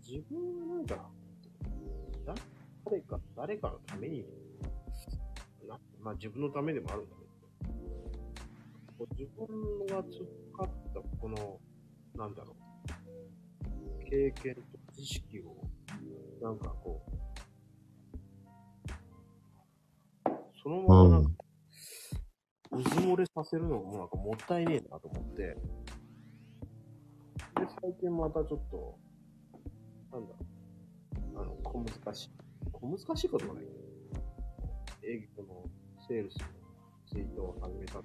[0.07, 0.95] 自分はなんか、
[2.25, 2.35] だ
[2.85, 4.25] 誰か、誰かのために
[5.67, 11.59] な、まあ自分のためでもあるんだけど、自分が培ったこの、
[12.15, 12.55] なんだろ
[14.03, 14.61] う、経験と
[14.95, 15.55] 知識を、
[16.41, 17.11] なんかこう、
[20.63, 21.31] そのままなんか、
[22.71, 25.57] うず漏れさせるのもなんかもったいねえなと思って、で、
[27.81, 28.97] 最近またちょっと、
[30.11, 30.39] なんだろ
[31.33, 32.29] う、あの、小難しい。
[32.71, 33.63] 小難しいことはない。
[33.63, 33.86] けど、
[35.09, 35.63] 営業の
[36.05, 36.47] セールスの
[37.07, 38.01] ツイートを始めた。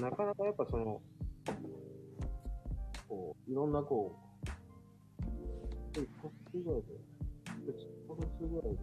[0.00, 1.00] なかなかやっぱその、
[3.08, 4.18] こう、いろんなこ
[5.94, 6.88] う、1ヶ月ぐらいで、
[7.62, 7.76] 1
[8.08, 8.78] ヶ月ぐらいで、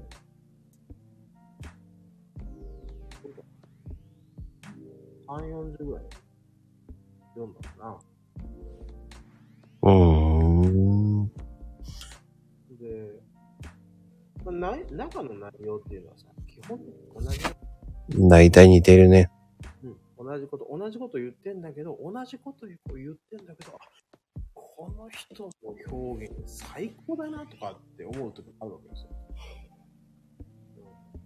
[5.27, 6.03] 3、40ぐらい
[7.35, 8.10] 読んだかな。
[12.81, 13.21] で、
[14.43, 16.79] まあ、ない中の内容っていうのはさ、基本
[17.15, 17.39] 同じ、
[18.29, 19.29] 大体似てるね。
[20.17, 22.79] うん、同じこと、同じこと言ってんだけど、同じこと言っ
[23.29, 23.79] てんだけど、あ
[24.53, 29.09] この人の表現最高だなとかって思う時あるわけですよ。
[29.11, 29.31] うん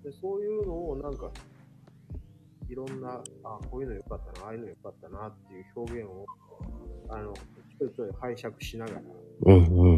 [0.06, 1.32] でそういうのをなんか、
[2.70, 6.26] いろんな、あ、こういうの良かったな、ああいうの良かったなっていう表現を、
[7.10, 9.02] あの、ちょいちょい拝借しながら、
[9.48, 9.95] うんう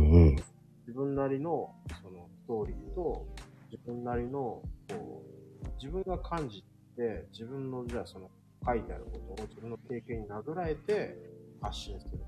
[0.98, 3.28] 分なりのそのストーリーと
[3.72, 5.24] 自分なりのこ
[5.64, 6.64] う自分が感じ
[6.98, 8.32] て自分のじゃあその
[8.65, 11.15] 書いてあることを自分の経験になぞらえて
[11.61, 12.19] 発信する。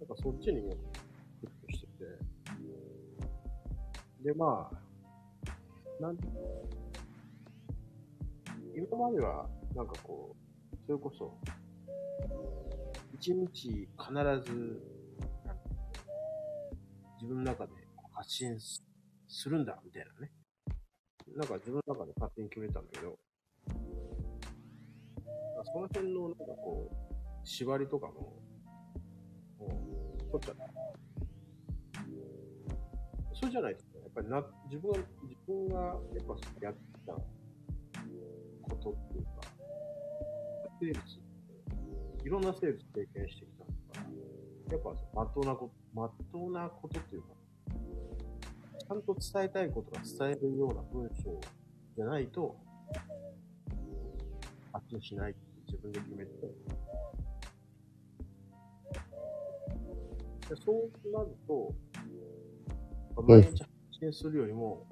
[0.00, 0.76] なんかそっちにね、
[1.40, 2.04] クックしてて。
[4.22, 6.40] で、まあ、なんていうの
[8.76, 10.34] 今まではなんかこ
[10.72, 11.36] う、それこそ、
[13.14, 14.93] 一日必ず
[17.24, 17.72] 自分の中で
[18.12, 18.84] 発信す
[19.26, 20.30] するんだ、みたいなね。
[21.34, 23.18] なんか自分の中で勝手に決めたんだけど、
[25.64, 28.12] その辺のなんかこう、縛りとかも、
[29.58, 29.66] も
[30.20, 30.64] う、取っちゃった。
[33.32, 36.74] そうじゃないと、やっぱりな、自分が、自分が、やっぱやっ
[37.06, 37.22] たこ
[38.76, 39.30] とっていうか、
[40.78, 44.06] セールスって、いろんなセールス経験してきたか
[44.68, 47.28] ら、やっぱ、まっとうなこと、まっとうなことっていうか、
[48.80, 51.40] ちゃんと伝えたいことが伝えるような文章
[51.96, 52.56] じゃないと、
[54.72, 56.32] 発信しないって自分で決めて、
[60.48, 61.72] でそうなると、
[63.22, 64.86] 毎日発信するよりも、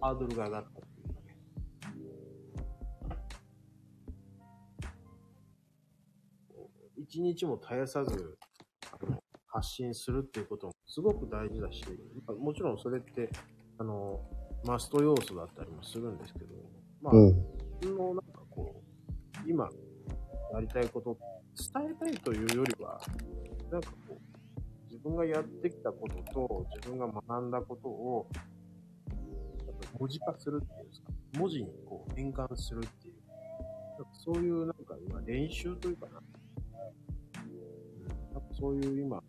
[0.00, 1.36] ハードルが上がったっていうかね。
[6.96, 8.38] 一日も絶やさず、
[9.52, 11.84] 発発信するっていうこともすごく大事だし、
[12.26, 13.28] まあもちろんそれって、
[13.78, 14.20] あの、
[14.64, 16.46] マスト要素だったりもするんですけど、
[17.02, 17.26] まあ、うん。
[17.80, 18.82] 自分のなんかこ
[19.46, 19.68] う、今
[20.54, 21.18] やりたいこと、
[21.74, 23.00] 伝えたいというよりは、
[23.70, 28.26] なんかこう、自分がやってきたことと、自分が学んだことを、
[29.66, 31.08] やっぱ文字化するっていうんですか、
[31.38, 33.14] 文字にこう変換するっていう、
[33.98, 36.22] なんかそういうなんか今練習というかな、
[37.42, 39.22] うん、なんかそういう今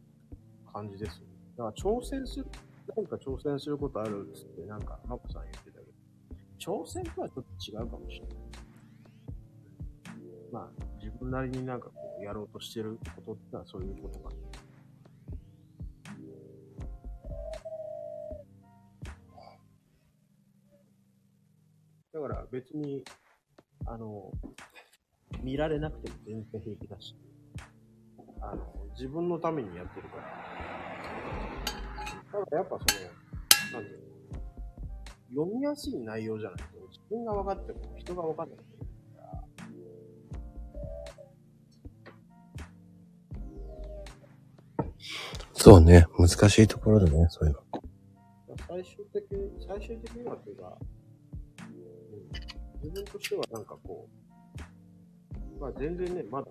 [0.74, 1.34] 感じですよね。
[1.58, 2.48] だから挑戦する、
[2.96, 5.92] 何か挑戦することあるっつって、なんか、マコさん言ってたけど、
[6.60, 8.38] 挑戦とはちょっと違うかもしれない。
[10.52, 14.30] まあ、自分なりになんかこう、やろうとしてることってのはそういうことか。
[22.14, 23.04] だから別に、
[23.88, 24.32] あの、
[25.42, 27.16] 見られなくても全然平気だし、
[28.40, 30.63] あの、自分のためにやってるから。
[32.34, 34.04] ただやっぱその、なんていうの
[35.30, 38.58] 読みやすい内容じゃないと、自分が分かっても人が分かんない。
[45.54, 46.08] そうね。
[46.18, 47.62] 難しいところだね、そういうの。
[48.68, 50.78] 最終的に、最終的にはというか、
[52.82, 54.10] 自分としてはなんかこ
[55.58, 56.48] う、まあ全然ね、まだ、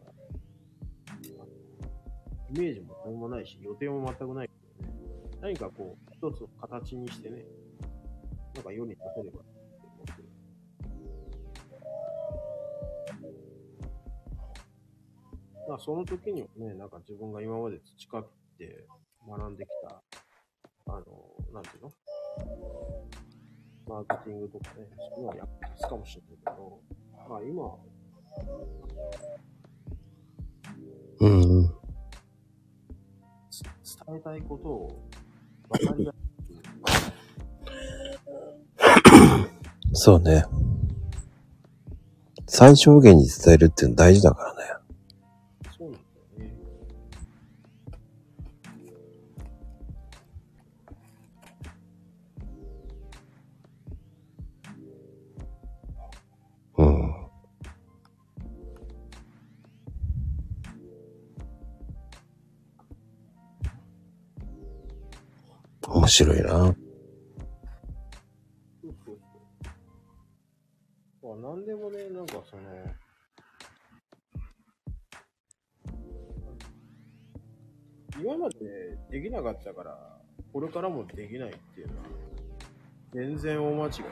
[2.54, 4.50] イメージも何もないし、予定も全くない、
[5.42, 7.44] 何かこう、一つの形にしてね、
[8.54, 9.50] なんか世に出せればって
[9.82, 10.28] 思ってる。
[15.68, 18.86] まあその時にはね、なんか自分が今まで培って
[19.28, 20.00] 学んできた、
[20.86, 21.02] あの、
[21.52, 21.92] なんていうの？
[23.88, 26.80] マーケティングとかね、そういうのは役立つかもしれないけど、
[27.28, 27.78] まあ今は、
[31.18, 31.68] うんうん。
[33.50, 33.62] つ
[34.06, 35.08] 伝えたいことを
[35.72, 36.18] かりやす
[39.92, 40.44] い、そうね。
[42.46, 44.81] 最小限に伝えるっていうの大事だからね。
[66.12, 66.50] 白いな。
[66.50, 66.74] そう
[68.82, 69.18] そう
[71.22, 71.38] そう。
[71.40, 72.62] まあ何でもね、なんかその、
[78.20, 80.20] 今までできなかったから、
[80.52, 82.04] これからもできないっていうのは、
[83.14, 84.08] 全然大間違いな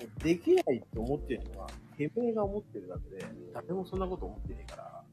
[0.00, 0.24] い。
[0.24, 1.68] できないって思ってるのは、
[1.98, 5.04] てめえが思ってるだけで、誰もそんなこと思ってねえから、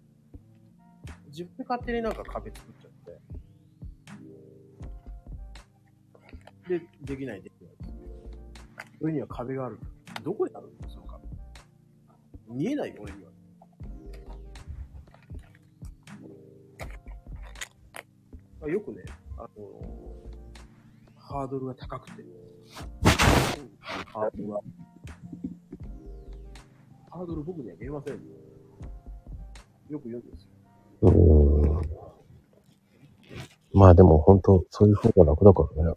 [1.27, 2.86] 自分で勝手になんか壁作っちゃっ
[6.67, 7.73] で、できない、できない。
[9.01, 9.79] 俺には壁がある。
[10.23, 11.23] どこにあるんだ、その壁。
[12.49, 13.31] 見えないよ、俺には。
[18.63, 19.03] あよくね、
[19.37, 19.49] あの
[21.15, 22.23] ハードルが高くて。
[23.85, 24.59] ハードルが。
[27.11, 28.19] ハードル僕には見えません。
[29.89, 30.51] よく言うんですよ。
[31.01, 31.11] う
[33.75, 33.79] ん。
[33.79, 35.93] まあでも本当そういう方が楽だからね。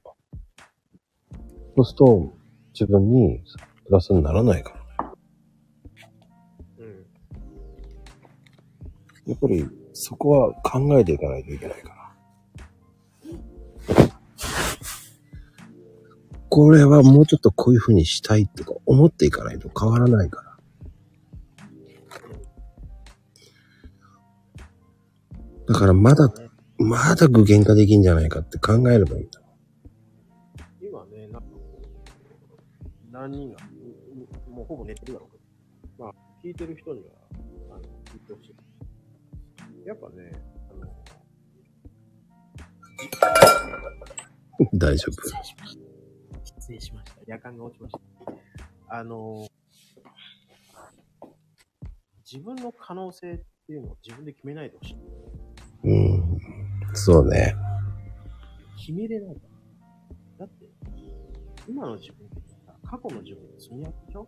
[1.76, 2.32] そうすると
[2.72, 3.42] 自分に
[3.86, 5.14] プラスにならないから。
[6.78, 7.06] うん。
[9.26, 12.00] やっぱりそこは考えていかないといけないから。
[16.48, 20.50] これはもうちょっとこういう風にしたいとか思っていかないと変わらないから。
[25.68, 26.28] だからまだ、
[26.78, 29.39] まだ具現化できんじゃないかって考えればいいんだ。
[33.20, 33.58] 3人が、
[34.48, 35.38] もうほぼ寝てるだろうけ
[35.98, 37.06] ど、まあ、聞いてる人には、
[37.70, 39.86] あの、聞いてほしい。
[39.86, 40.32] やっぱね、
[40.70, 40.90] あの、
[44.72, 45.22] 大丈夫。
[46.42, 47.20] 失礼しました。
[47.26, 47.98] 夜間が落ちまし
[48.88, 48.96] た。
[48.96, 49.46] あの、
[52.24, 53.36] 自分の可能性っ
[53.66, 54.96] ていうのを自分で決めないでほしい。
[55.84, 56.38] うん。
[56.94, 57.54] そうね。
[58.78, 59.40] 決めれないか
[60.38, 60.46] ら。
[60.46, 60.64] だって、
[61.68, 62.29] 今の自分
[62.90, 64.26] 過去の自分の積み上げでしょ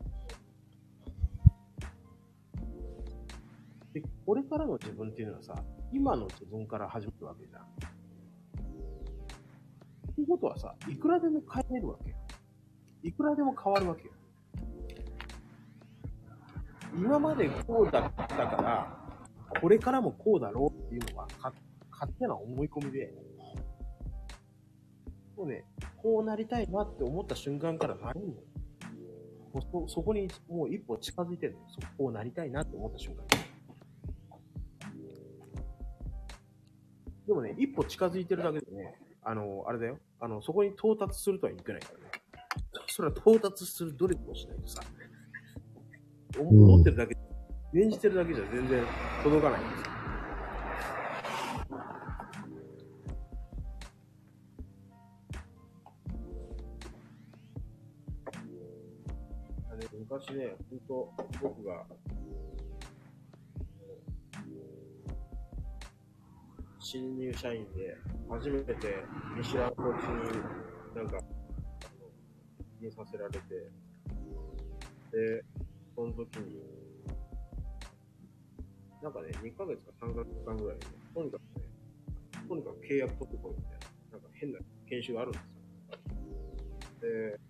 [3.93, 5.55] で、これからの自分っていうのはさ、
[5.93, 7.63] 今の自分から始めるわけじゃん。
[7.63, 7.65] っ
[10.15, 12.17] ていうことはさ、いくらでも変えるわけよ。
[13.03, 14.13] いくらでも変わるわけよ。
[16.97, 18.97] 今までこうだったから、
[19.61, 21.53] これからもこうだろうっていうのは、か
[21.91, 23.13] 勝手な思い込みで、
[25.37, 25.65] もうね、
[25.97, 28.52] こうなりたいなって思った瞬間からなるのよ。
[29.53, 31.67] もうそそこにもう一歩近づいてるのよ。
[31.69, 33.25] そこうなりたいなって思った瞬間。
[37.27, 39.99] でもね、一歩近づいてるだけでね、あの、あれだよ。
[40.21, 42.05] あの、そこに到達するとはいけないからね。
[42.89, 44.83] それは到達する努力をしないとさ、
[46.39, 47.17] 思ってるだけ、
[47.73, 48.85] 念じてるだけじゃ全然
[49.23, 50.02] 届かないんですよ。
[60.13, 61.11] 昔ね、ほんと、
[61.41, 61.87] 僕が、
[66.79, 67.97] 新入社員で、
[68.29, 68.75] 初めて
[69.35, 70.43] 見知らん土地に
[70.95, 72.11] なんか、あの
[72.79, 73.41] 入させられて、
[75.13, 75.43] で、
[75.97, 76.61] その時に、
[79.03, 81.67] なんかね、2ヶ月か3ヶ月間ぐらいで、とにかくね、
[82.47, 83.73] とにかく契約取ってこいみたい
[84.13, 84.59] な、なんか変な
[84.91, 85.43] 研修があるんです
[87.01, 87.01] よ。
[87.01, 87.41] で、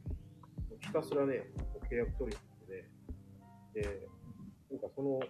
[0.79, 1.51] ひたすらね、
[1.91, 2.85] 契約取りに行
[3.71, 4.09] ってね、で、
[4.71, 5.21] なんかその、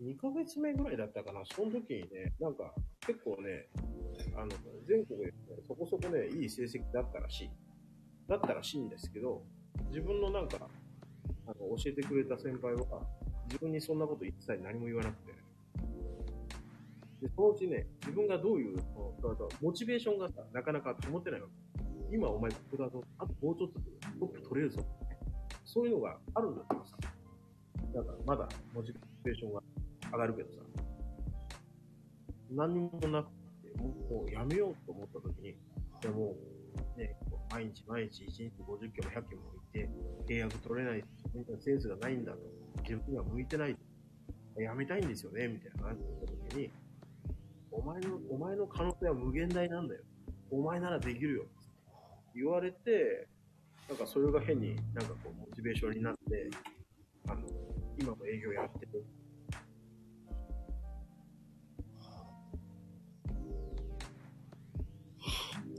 [0.00, 2.72] 2ヶ月目ぐらいだったかな、その時にね、なんか
[3.06, 3.68] 結構ね、
[4.36, 4.50] あの、
[4.86, 5.32] 全国で、ね、
[5.68, 7.50] そこそこね、いい成績だったらしい。
[8.28, 9.42] だったらしいんですけど、
[9.88, 10.68] 自分のなんか、
[11.46, 13.02] あの、教えてくれた先輩は、
[13.48, 15.32] 自分にそんなこと一切何も言わなくて、
[17.20, 18.78] で、そのうちね、自分がどういう、
[19.20, 22.16] そのモチベーションがさ、なかなか保てないわけ。
[22.16, 23.80] 今お前ここだぞ、あともうちょっと
[24.18, 24.84] トップ取れるぞ。
[25.72, 26.96] そういうのがあるんだったらさ、
[27.94, 28.92] なんかまだモチ
[29.22, 29.62] ベーションが
[30.10, 30.58] 上がるけどさ、
[32.50, 33.30] 何にもなく
[33.62, 35.54] て、もうやめようと思った時に、
[36.00, 36.34] でも、
[36.96, 37.16] ね、
[37.52, 39.88] 毎日毎日1日50キロも100キロもいて、
[40.28, 41.04] 契約取れない、
[41.60, 42.38] センスがないんだと、
[42.82, 43.76] 自分には向いてない
[44.56, 46.70] と、やめたいんですよね、みたいな話をした時に、
[47.70, 50.02] お前の、お前の可能性は無限大なんだよ。
[50.50, 51.44] お前ならできるよ。
[52.34, 53.28] 言われて、
[53.90, 56.48] なんかそれが変になんかこうモチベーションになって、
[57.26, 57.40] あの、
[57.98, 59.04] 今も営業やってる。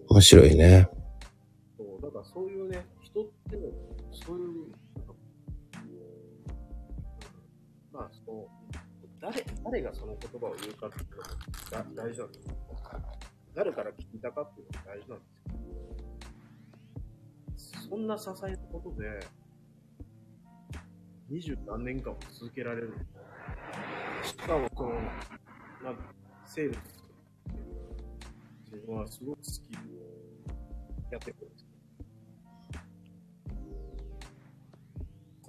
[0.10, 0.90] 面白いね。
[1.78, 3.62] そう、だからそういうね、人ってね、
[4.12, 4.50] そういう、
[7.94, 8.46] まあ、その、
[9.22, 12.58] 誰、誰がその言葉を言うかっていうのが大事なんですよ。
[13.56, 15.31] 誰から聞いたかっていうのが大事なんで。
[17.90, 19.20] そんな些細なことで、
[21.30, 22.94] 二十何年間も続けられる。
[24.24, 26.14] しかも、その、なんか、
[26.46, 26.80] セールス
[28.72, 29.78] 自分はすごく好きで
[31.12, 31.66] やってくるんです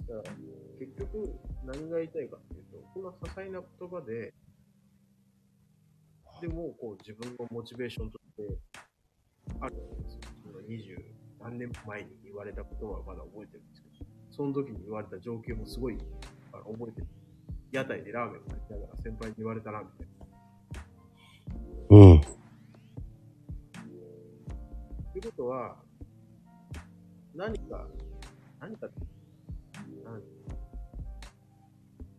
[0.09, 0.23] だから、
[0.79, 4.33] 結局、何が言いたいかっていうと、こんな些細な言葉で、
[6.41, 8.57] でも、こう、自分のモチベーションとして、
[9.61, 10.19] あるんですよ。
[10.43, 10.97] その二十
[11.43, 15.97] 何年前に言われたことはまだ覚えてるんですけど、その時に言われた情景もすごい
[16.53, 17.07] あの覚えてる。
[17.73, 20.07] 屋台でラーメンを食いながら先輩に言われたな、みたい
[21.89, 21.97] な。
[21.97, 22.21] うん。
[22.21, 22.27] と
[25.17, 25.75] いうことは、
[27.35, 27.87] 何か、
[28.59, 28.87] 何か、
[30.05, 30.21] 何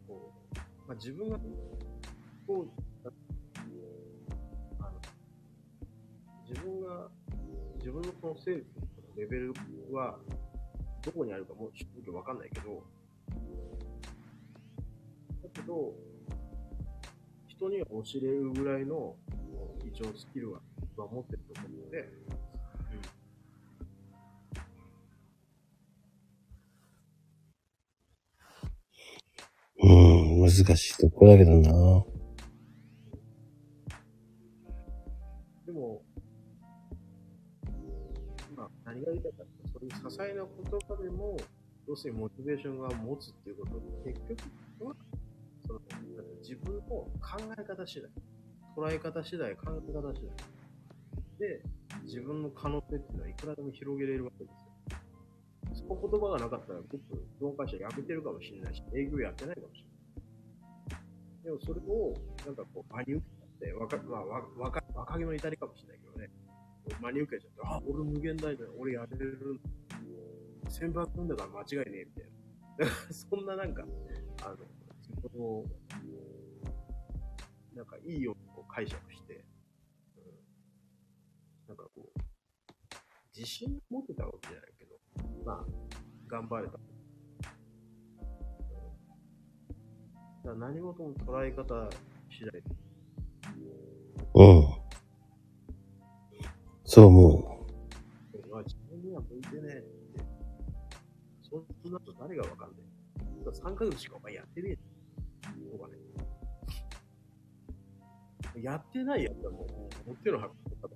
[0.09, 1.39] こう、まあ、自分が、
[2.47, 3.09] こう、
[4.81, 5.01] あの、
[6.49, 7.09] 自分が、
[7.79, 9.55] 自分のそのセールスのレベル
[9.93, 10.19] は、
[11.03, 12.83] どこにあるかもう正直わかんないけど、
[15.43, 15.95] だけど、
[17.49, 19.17] 人には教えるぐらいの、
[19.87, 20.61] 一応スキルは
[20.97, 22.09] 僕、は持ってると思うので、
[29.83, 32.14] うん、難しいとこだけどな。
[38.95, 41.37] 何が言いたかって、そういう些細な言葉でも、
[41.89, 43.73] 要するにモチベーションが持つっていうこと
[44.07, 44.21] 結
[44.79, 44.95] 局は、
[45.67, 45.81] その、
[46.41, 47.11] 自分の考
[47.59, 48.11] え方次第、
[48.77, 50.27] 捉え方次第、考え方次
[51.41, 51.49] 第。
[51.49, 51.63] で、
[52.05, 55.89] 自分の可能性っていうのはいくらでも広げれるわけですよ。
[55.89, 56.99] その言葉がなかったら、僕、
[57.41, 61.45] この会社辞めてるかもしれないし、営業やってないかもしれない。
[61.45, 62.15] でもそれを、
[62.47, 64.25] なんかこう、真に受けちゃって、若、まあ、
[64.57, 66.31] 若、若気の至りかもしれないけどね。
[67.01, 69.61] 真に受けちゃって、あ、俺無限大だよ、俺やれる。
[70.69, 72.95] 先輩組んだから間違いねえ、みたいな。
[73.13, 73.85] そんななんか、
[74.43, 74.57] あの、
[75.01, 75.65] 自分を、
[77.75, 79.45] なんかいいようにこう解釈して、
[80.17, 82.21] うん、なんかこう、
[83.37, 84.97] 自信持ってたわけじゃないけど、
[85.45, 85.67] まあ、
[86.29, 86.79] 頑張れた。
[90.45, 91.89] だ何事も捉え方
[92.31, 92.63] 次第。
[94.35, 94.45] う
[94.81, 94.84] ん。
[96.85, 97.67] そう思
[98.53, 99.83] あ自分には向いてねえっ
[100.23, 100.29] て。
[101.43, 102.77] そんなの誰がわかんね
[103.47, 103.49] え。
[103.49, 104.77] 3ヶ月しかお前やってねえ。
[105.73, 105.95] とかね。
[108.63, 109.67] やってないやつはも
[110.07, 110.95] う、持っての箱とかだ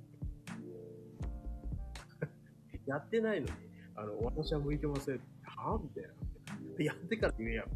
[2.86, 3.52] やってないのに、
[3.97, 5.20] あの、私は向いてません。
[5.43, 6.05] はぁみたい
[6.78, 6.85] な。
[6.85, 7.73] やってから言えやって。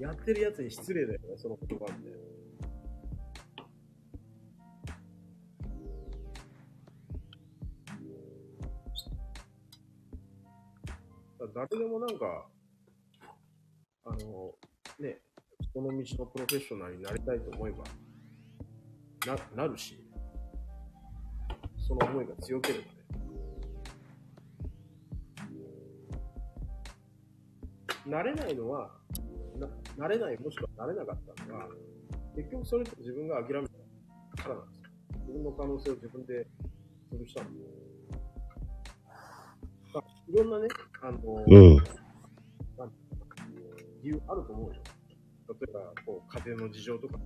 [0.00, 1.94] やってるやつに失礼だよね、その言葉って。
[11.46, 12.46] 誰でもなんか、
[14.04, 14.54] あの、
[14.98, 15.20] ね、
[15.72, 17.84] この道のプロフェッショナルになりたいと思えば、
[19.26, 20.04] な、なるし、
[21.86, 22.98] その思いが強ければね。
[28.06, 28.90] なれないのは、
[29.58, 31.68] な、なれないもしくはなれなかったのは、
[32.34, 33.68] 結局それって自分が諦め
[34.36, 34.88] たからなんですよ。
[35.20, 36.46] 自分の可能性を自分で
[37.12, 37.42] 潰した。
[40.28, 40.68] いろんなね、
[41.00, 41.44] あの、う。
[41.46, 41.76] うん。
[42.76, 42.92] なん
[44.02, 44.74] 理由あると思うよ。
[45.48, 47.18] 例えば、こう、家庭の事情とか、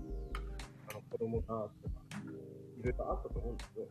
[0.91, 1.69] あの、子供が、とか、
[2.79, 3.89] いろいろあったと思うんだけど、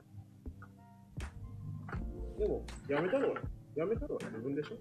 [2.39, 3.41] でも、辞めたのは、
[3.75, 4.77] 辞めたのは自分でしょ？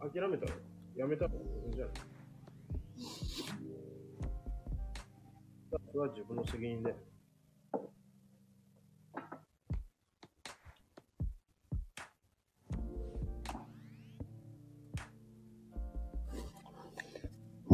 [0.00, 0.58] 諦めたのは、
[0.96, 1.94] 辞めたのは自分じゃない。
[5.70, 6.94] それは自分の責任で。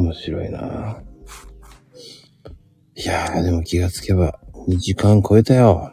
[0.05, 1.03] 面白いな
[2.95, 5.93] いやー、でも気がつけば2時間超えたよ。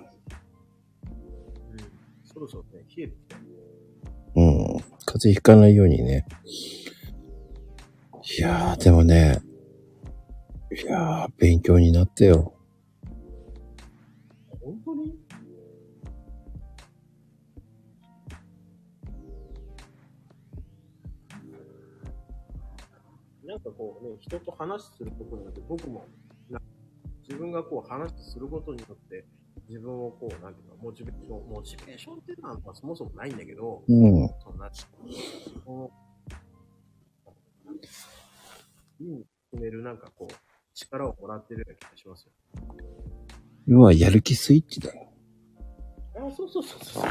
[1.04, 1.80] うん。
[2.26, 3.38] そろそろね、冷えてきた。
[4.36, 4.78] うん。
[5.06, 6.26] 風邪ひかないようにね。
[8.38, 9.42] いやー、でもね、
[10.72, 12.54] いやー、勉強になったよ。
[24.12, 26.06] ね、人と話することによって、僕も
[26.50, 26.60] な、
[27.28, 29.26] 自分がこう話することによって、
[29.68, 34.30] 自分をこう、なんていうか、モチベーション、モチベーションっていうのはまあそもそもないんだけど、うん。
[34.44, 34.70] そんな、
[35.66, 35.92] こ
[37.66, 37.76] の、
[39.00, 40.34] いい決めるなんかこう、
[40.74, 42.32] 力をもらってるような気がしますよ。
[43.68, 45.08] 要はやる気スイッチだよ。
[46.16, 47.04] あ、そうそうそうそう。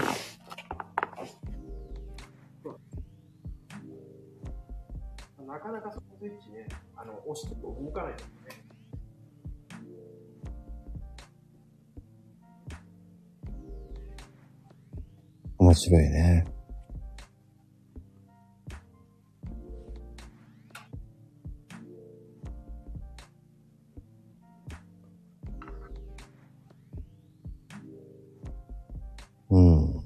[5.47, 6.67] なかなかそのスイッチね、
[7.01, 8.31] あの、押しても動かないですね。
[15.57, 16.45] 面白いね。
[29.49, 30.05] うん。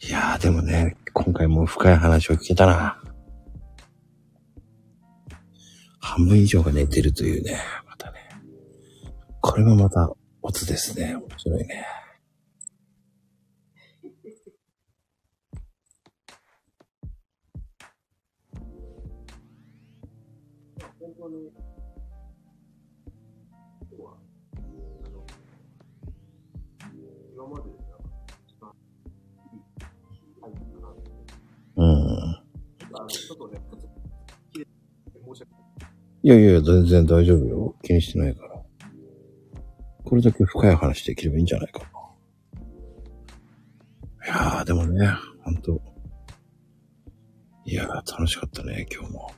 [0.00, 2.99] いやーでもね、今回も深い話を聞けたな。
[6.10, 7.56] 半分以上が寝てるというね、
[7.88, 8.18] またね。
[9.40, 10.12] これもまた、
[10.42, 11.14] オツですね。
[11.14, 11.86] 面白いね。
[31.76, 32.40] うん。
[36.22, 36.28] い。
[36.28, 37.74] やいや、全然大丈夫よ。
[37.82, 38.50] 気にしてないから。
[40.04, 41.86] これだけ深い話できればいいんじゃないかな。
[44.26, 45.08] いやー、でもね、
[45.42, 45.80] ほんと。
[47.64, 49.32] いやー、楽しかったね、今日も。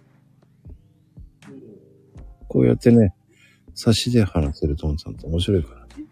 [2.49, 3.15] こうやってね、
[3.75, 6.07] 差しで話せるトンさんって面白いからね。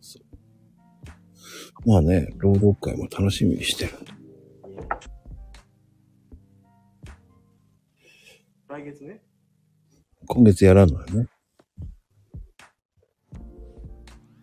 [0.00, 4.15] そうまあね、朗読会も楽しみにしてるんだ。
[8.76, 9.22] 来月ね。
[10.26, 11.26] 今月やらんのよね。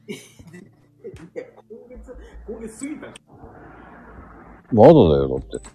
[0.07, 0.14] い
[1.35, 2.15] や、今月、
[2.47, 3.07] 今月過ぎた
[4.72, 5.69] まだだよ、だって。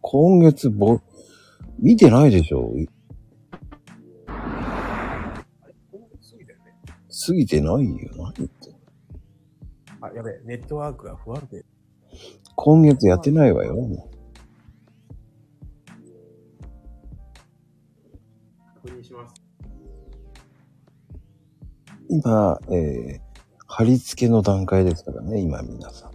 [0.00, 0.98] 今月ぼ、
[1.78, 2.72] 見てないでしょ
[7.26, 8.10] 過ぎてないよ。
[8.16, 8.74] 何言って
[10.00, 11.62] あ、やべえ、ネットワークが不安定。
[12.56, 14.08] 今月やってないわよ。
[22.08, 23.20] 今、えー、
[23.66, 26.10] 貼り付けの段階ですからね、今皆さん。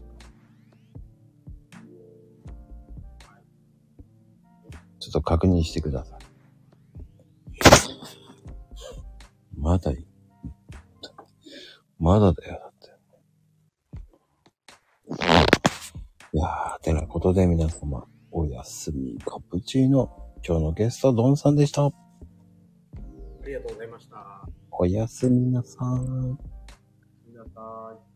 [4.99, 6.19] ちょっと確認してください。
[9.57, 9.91] まだ、
[11.99, 12.89] まだだよ、だって。
[16.33, 20.29] いやー、てなことで皆様、おやすみカプチーノ。
[20.47, 21.87] 今日のゲスト、ドンさんでした。
[21.87, 21.91] あ
[23.45, 24.58] りがとうございました。
[24.81, 25.83] おやすみなさーい。
[25.83, 28.08] おやすみなさーい。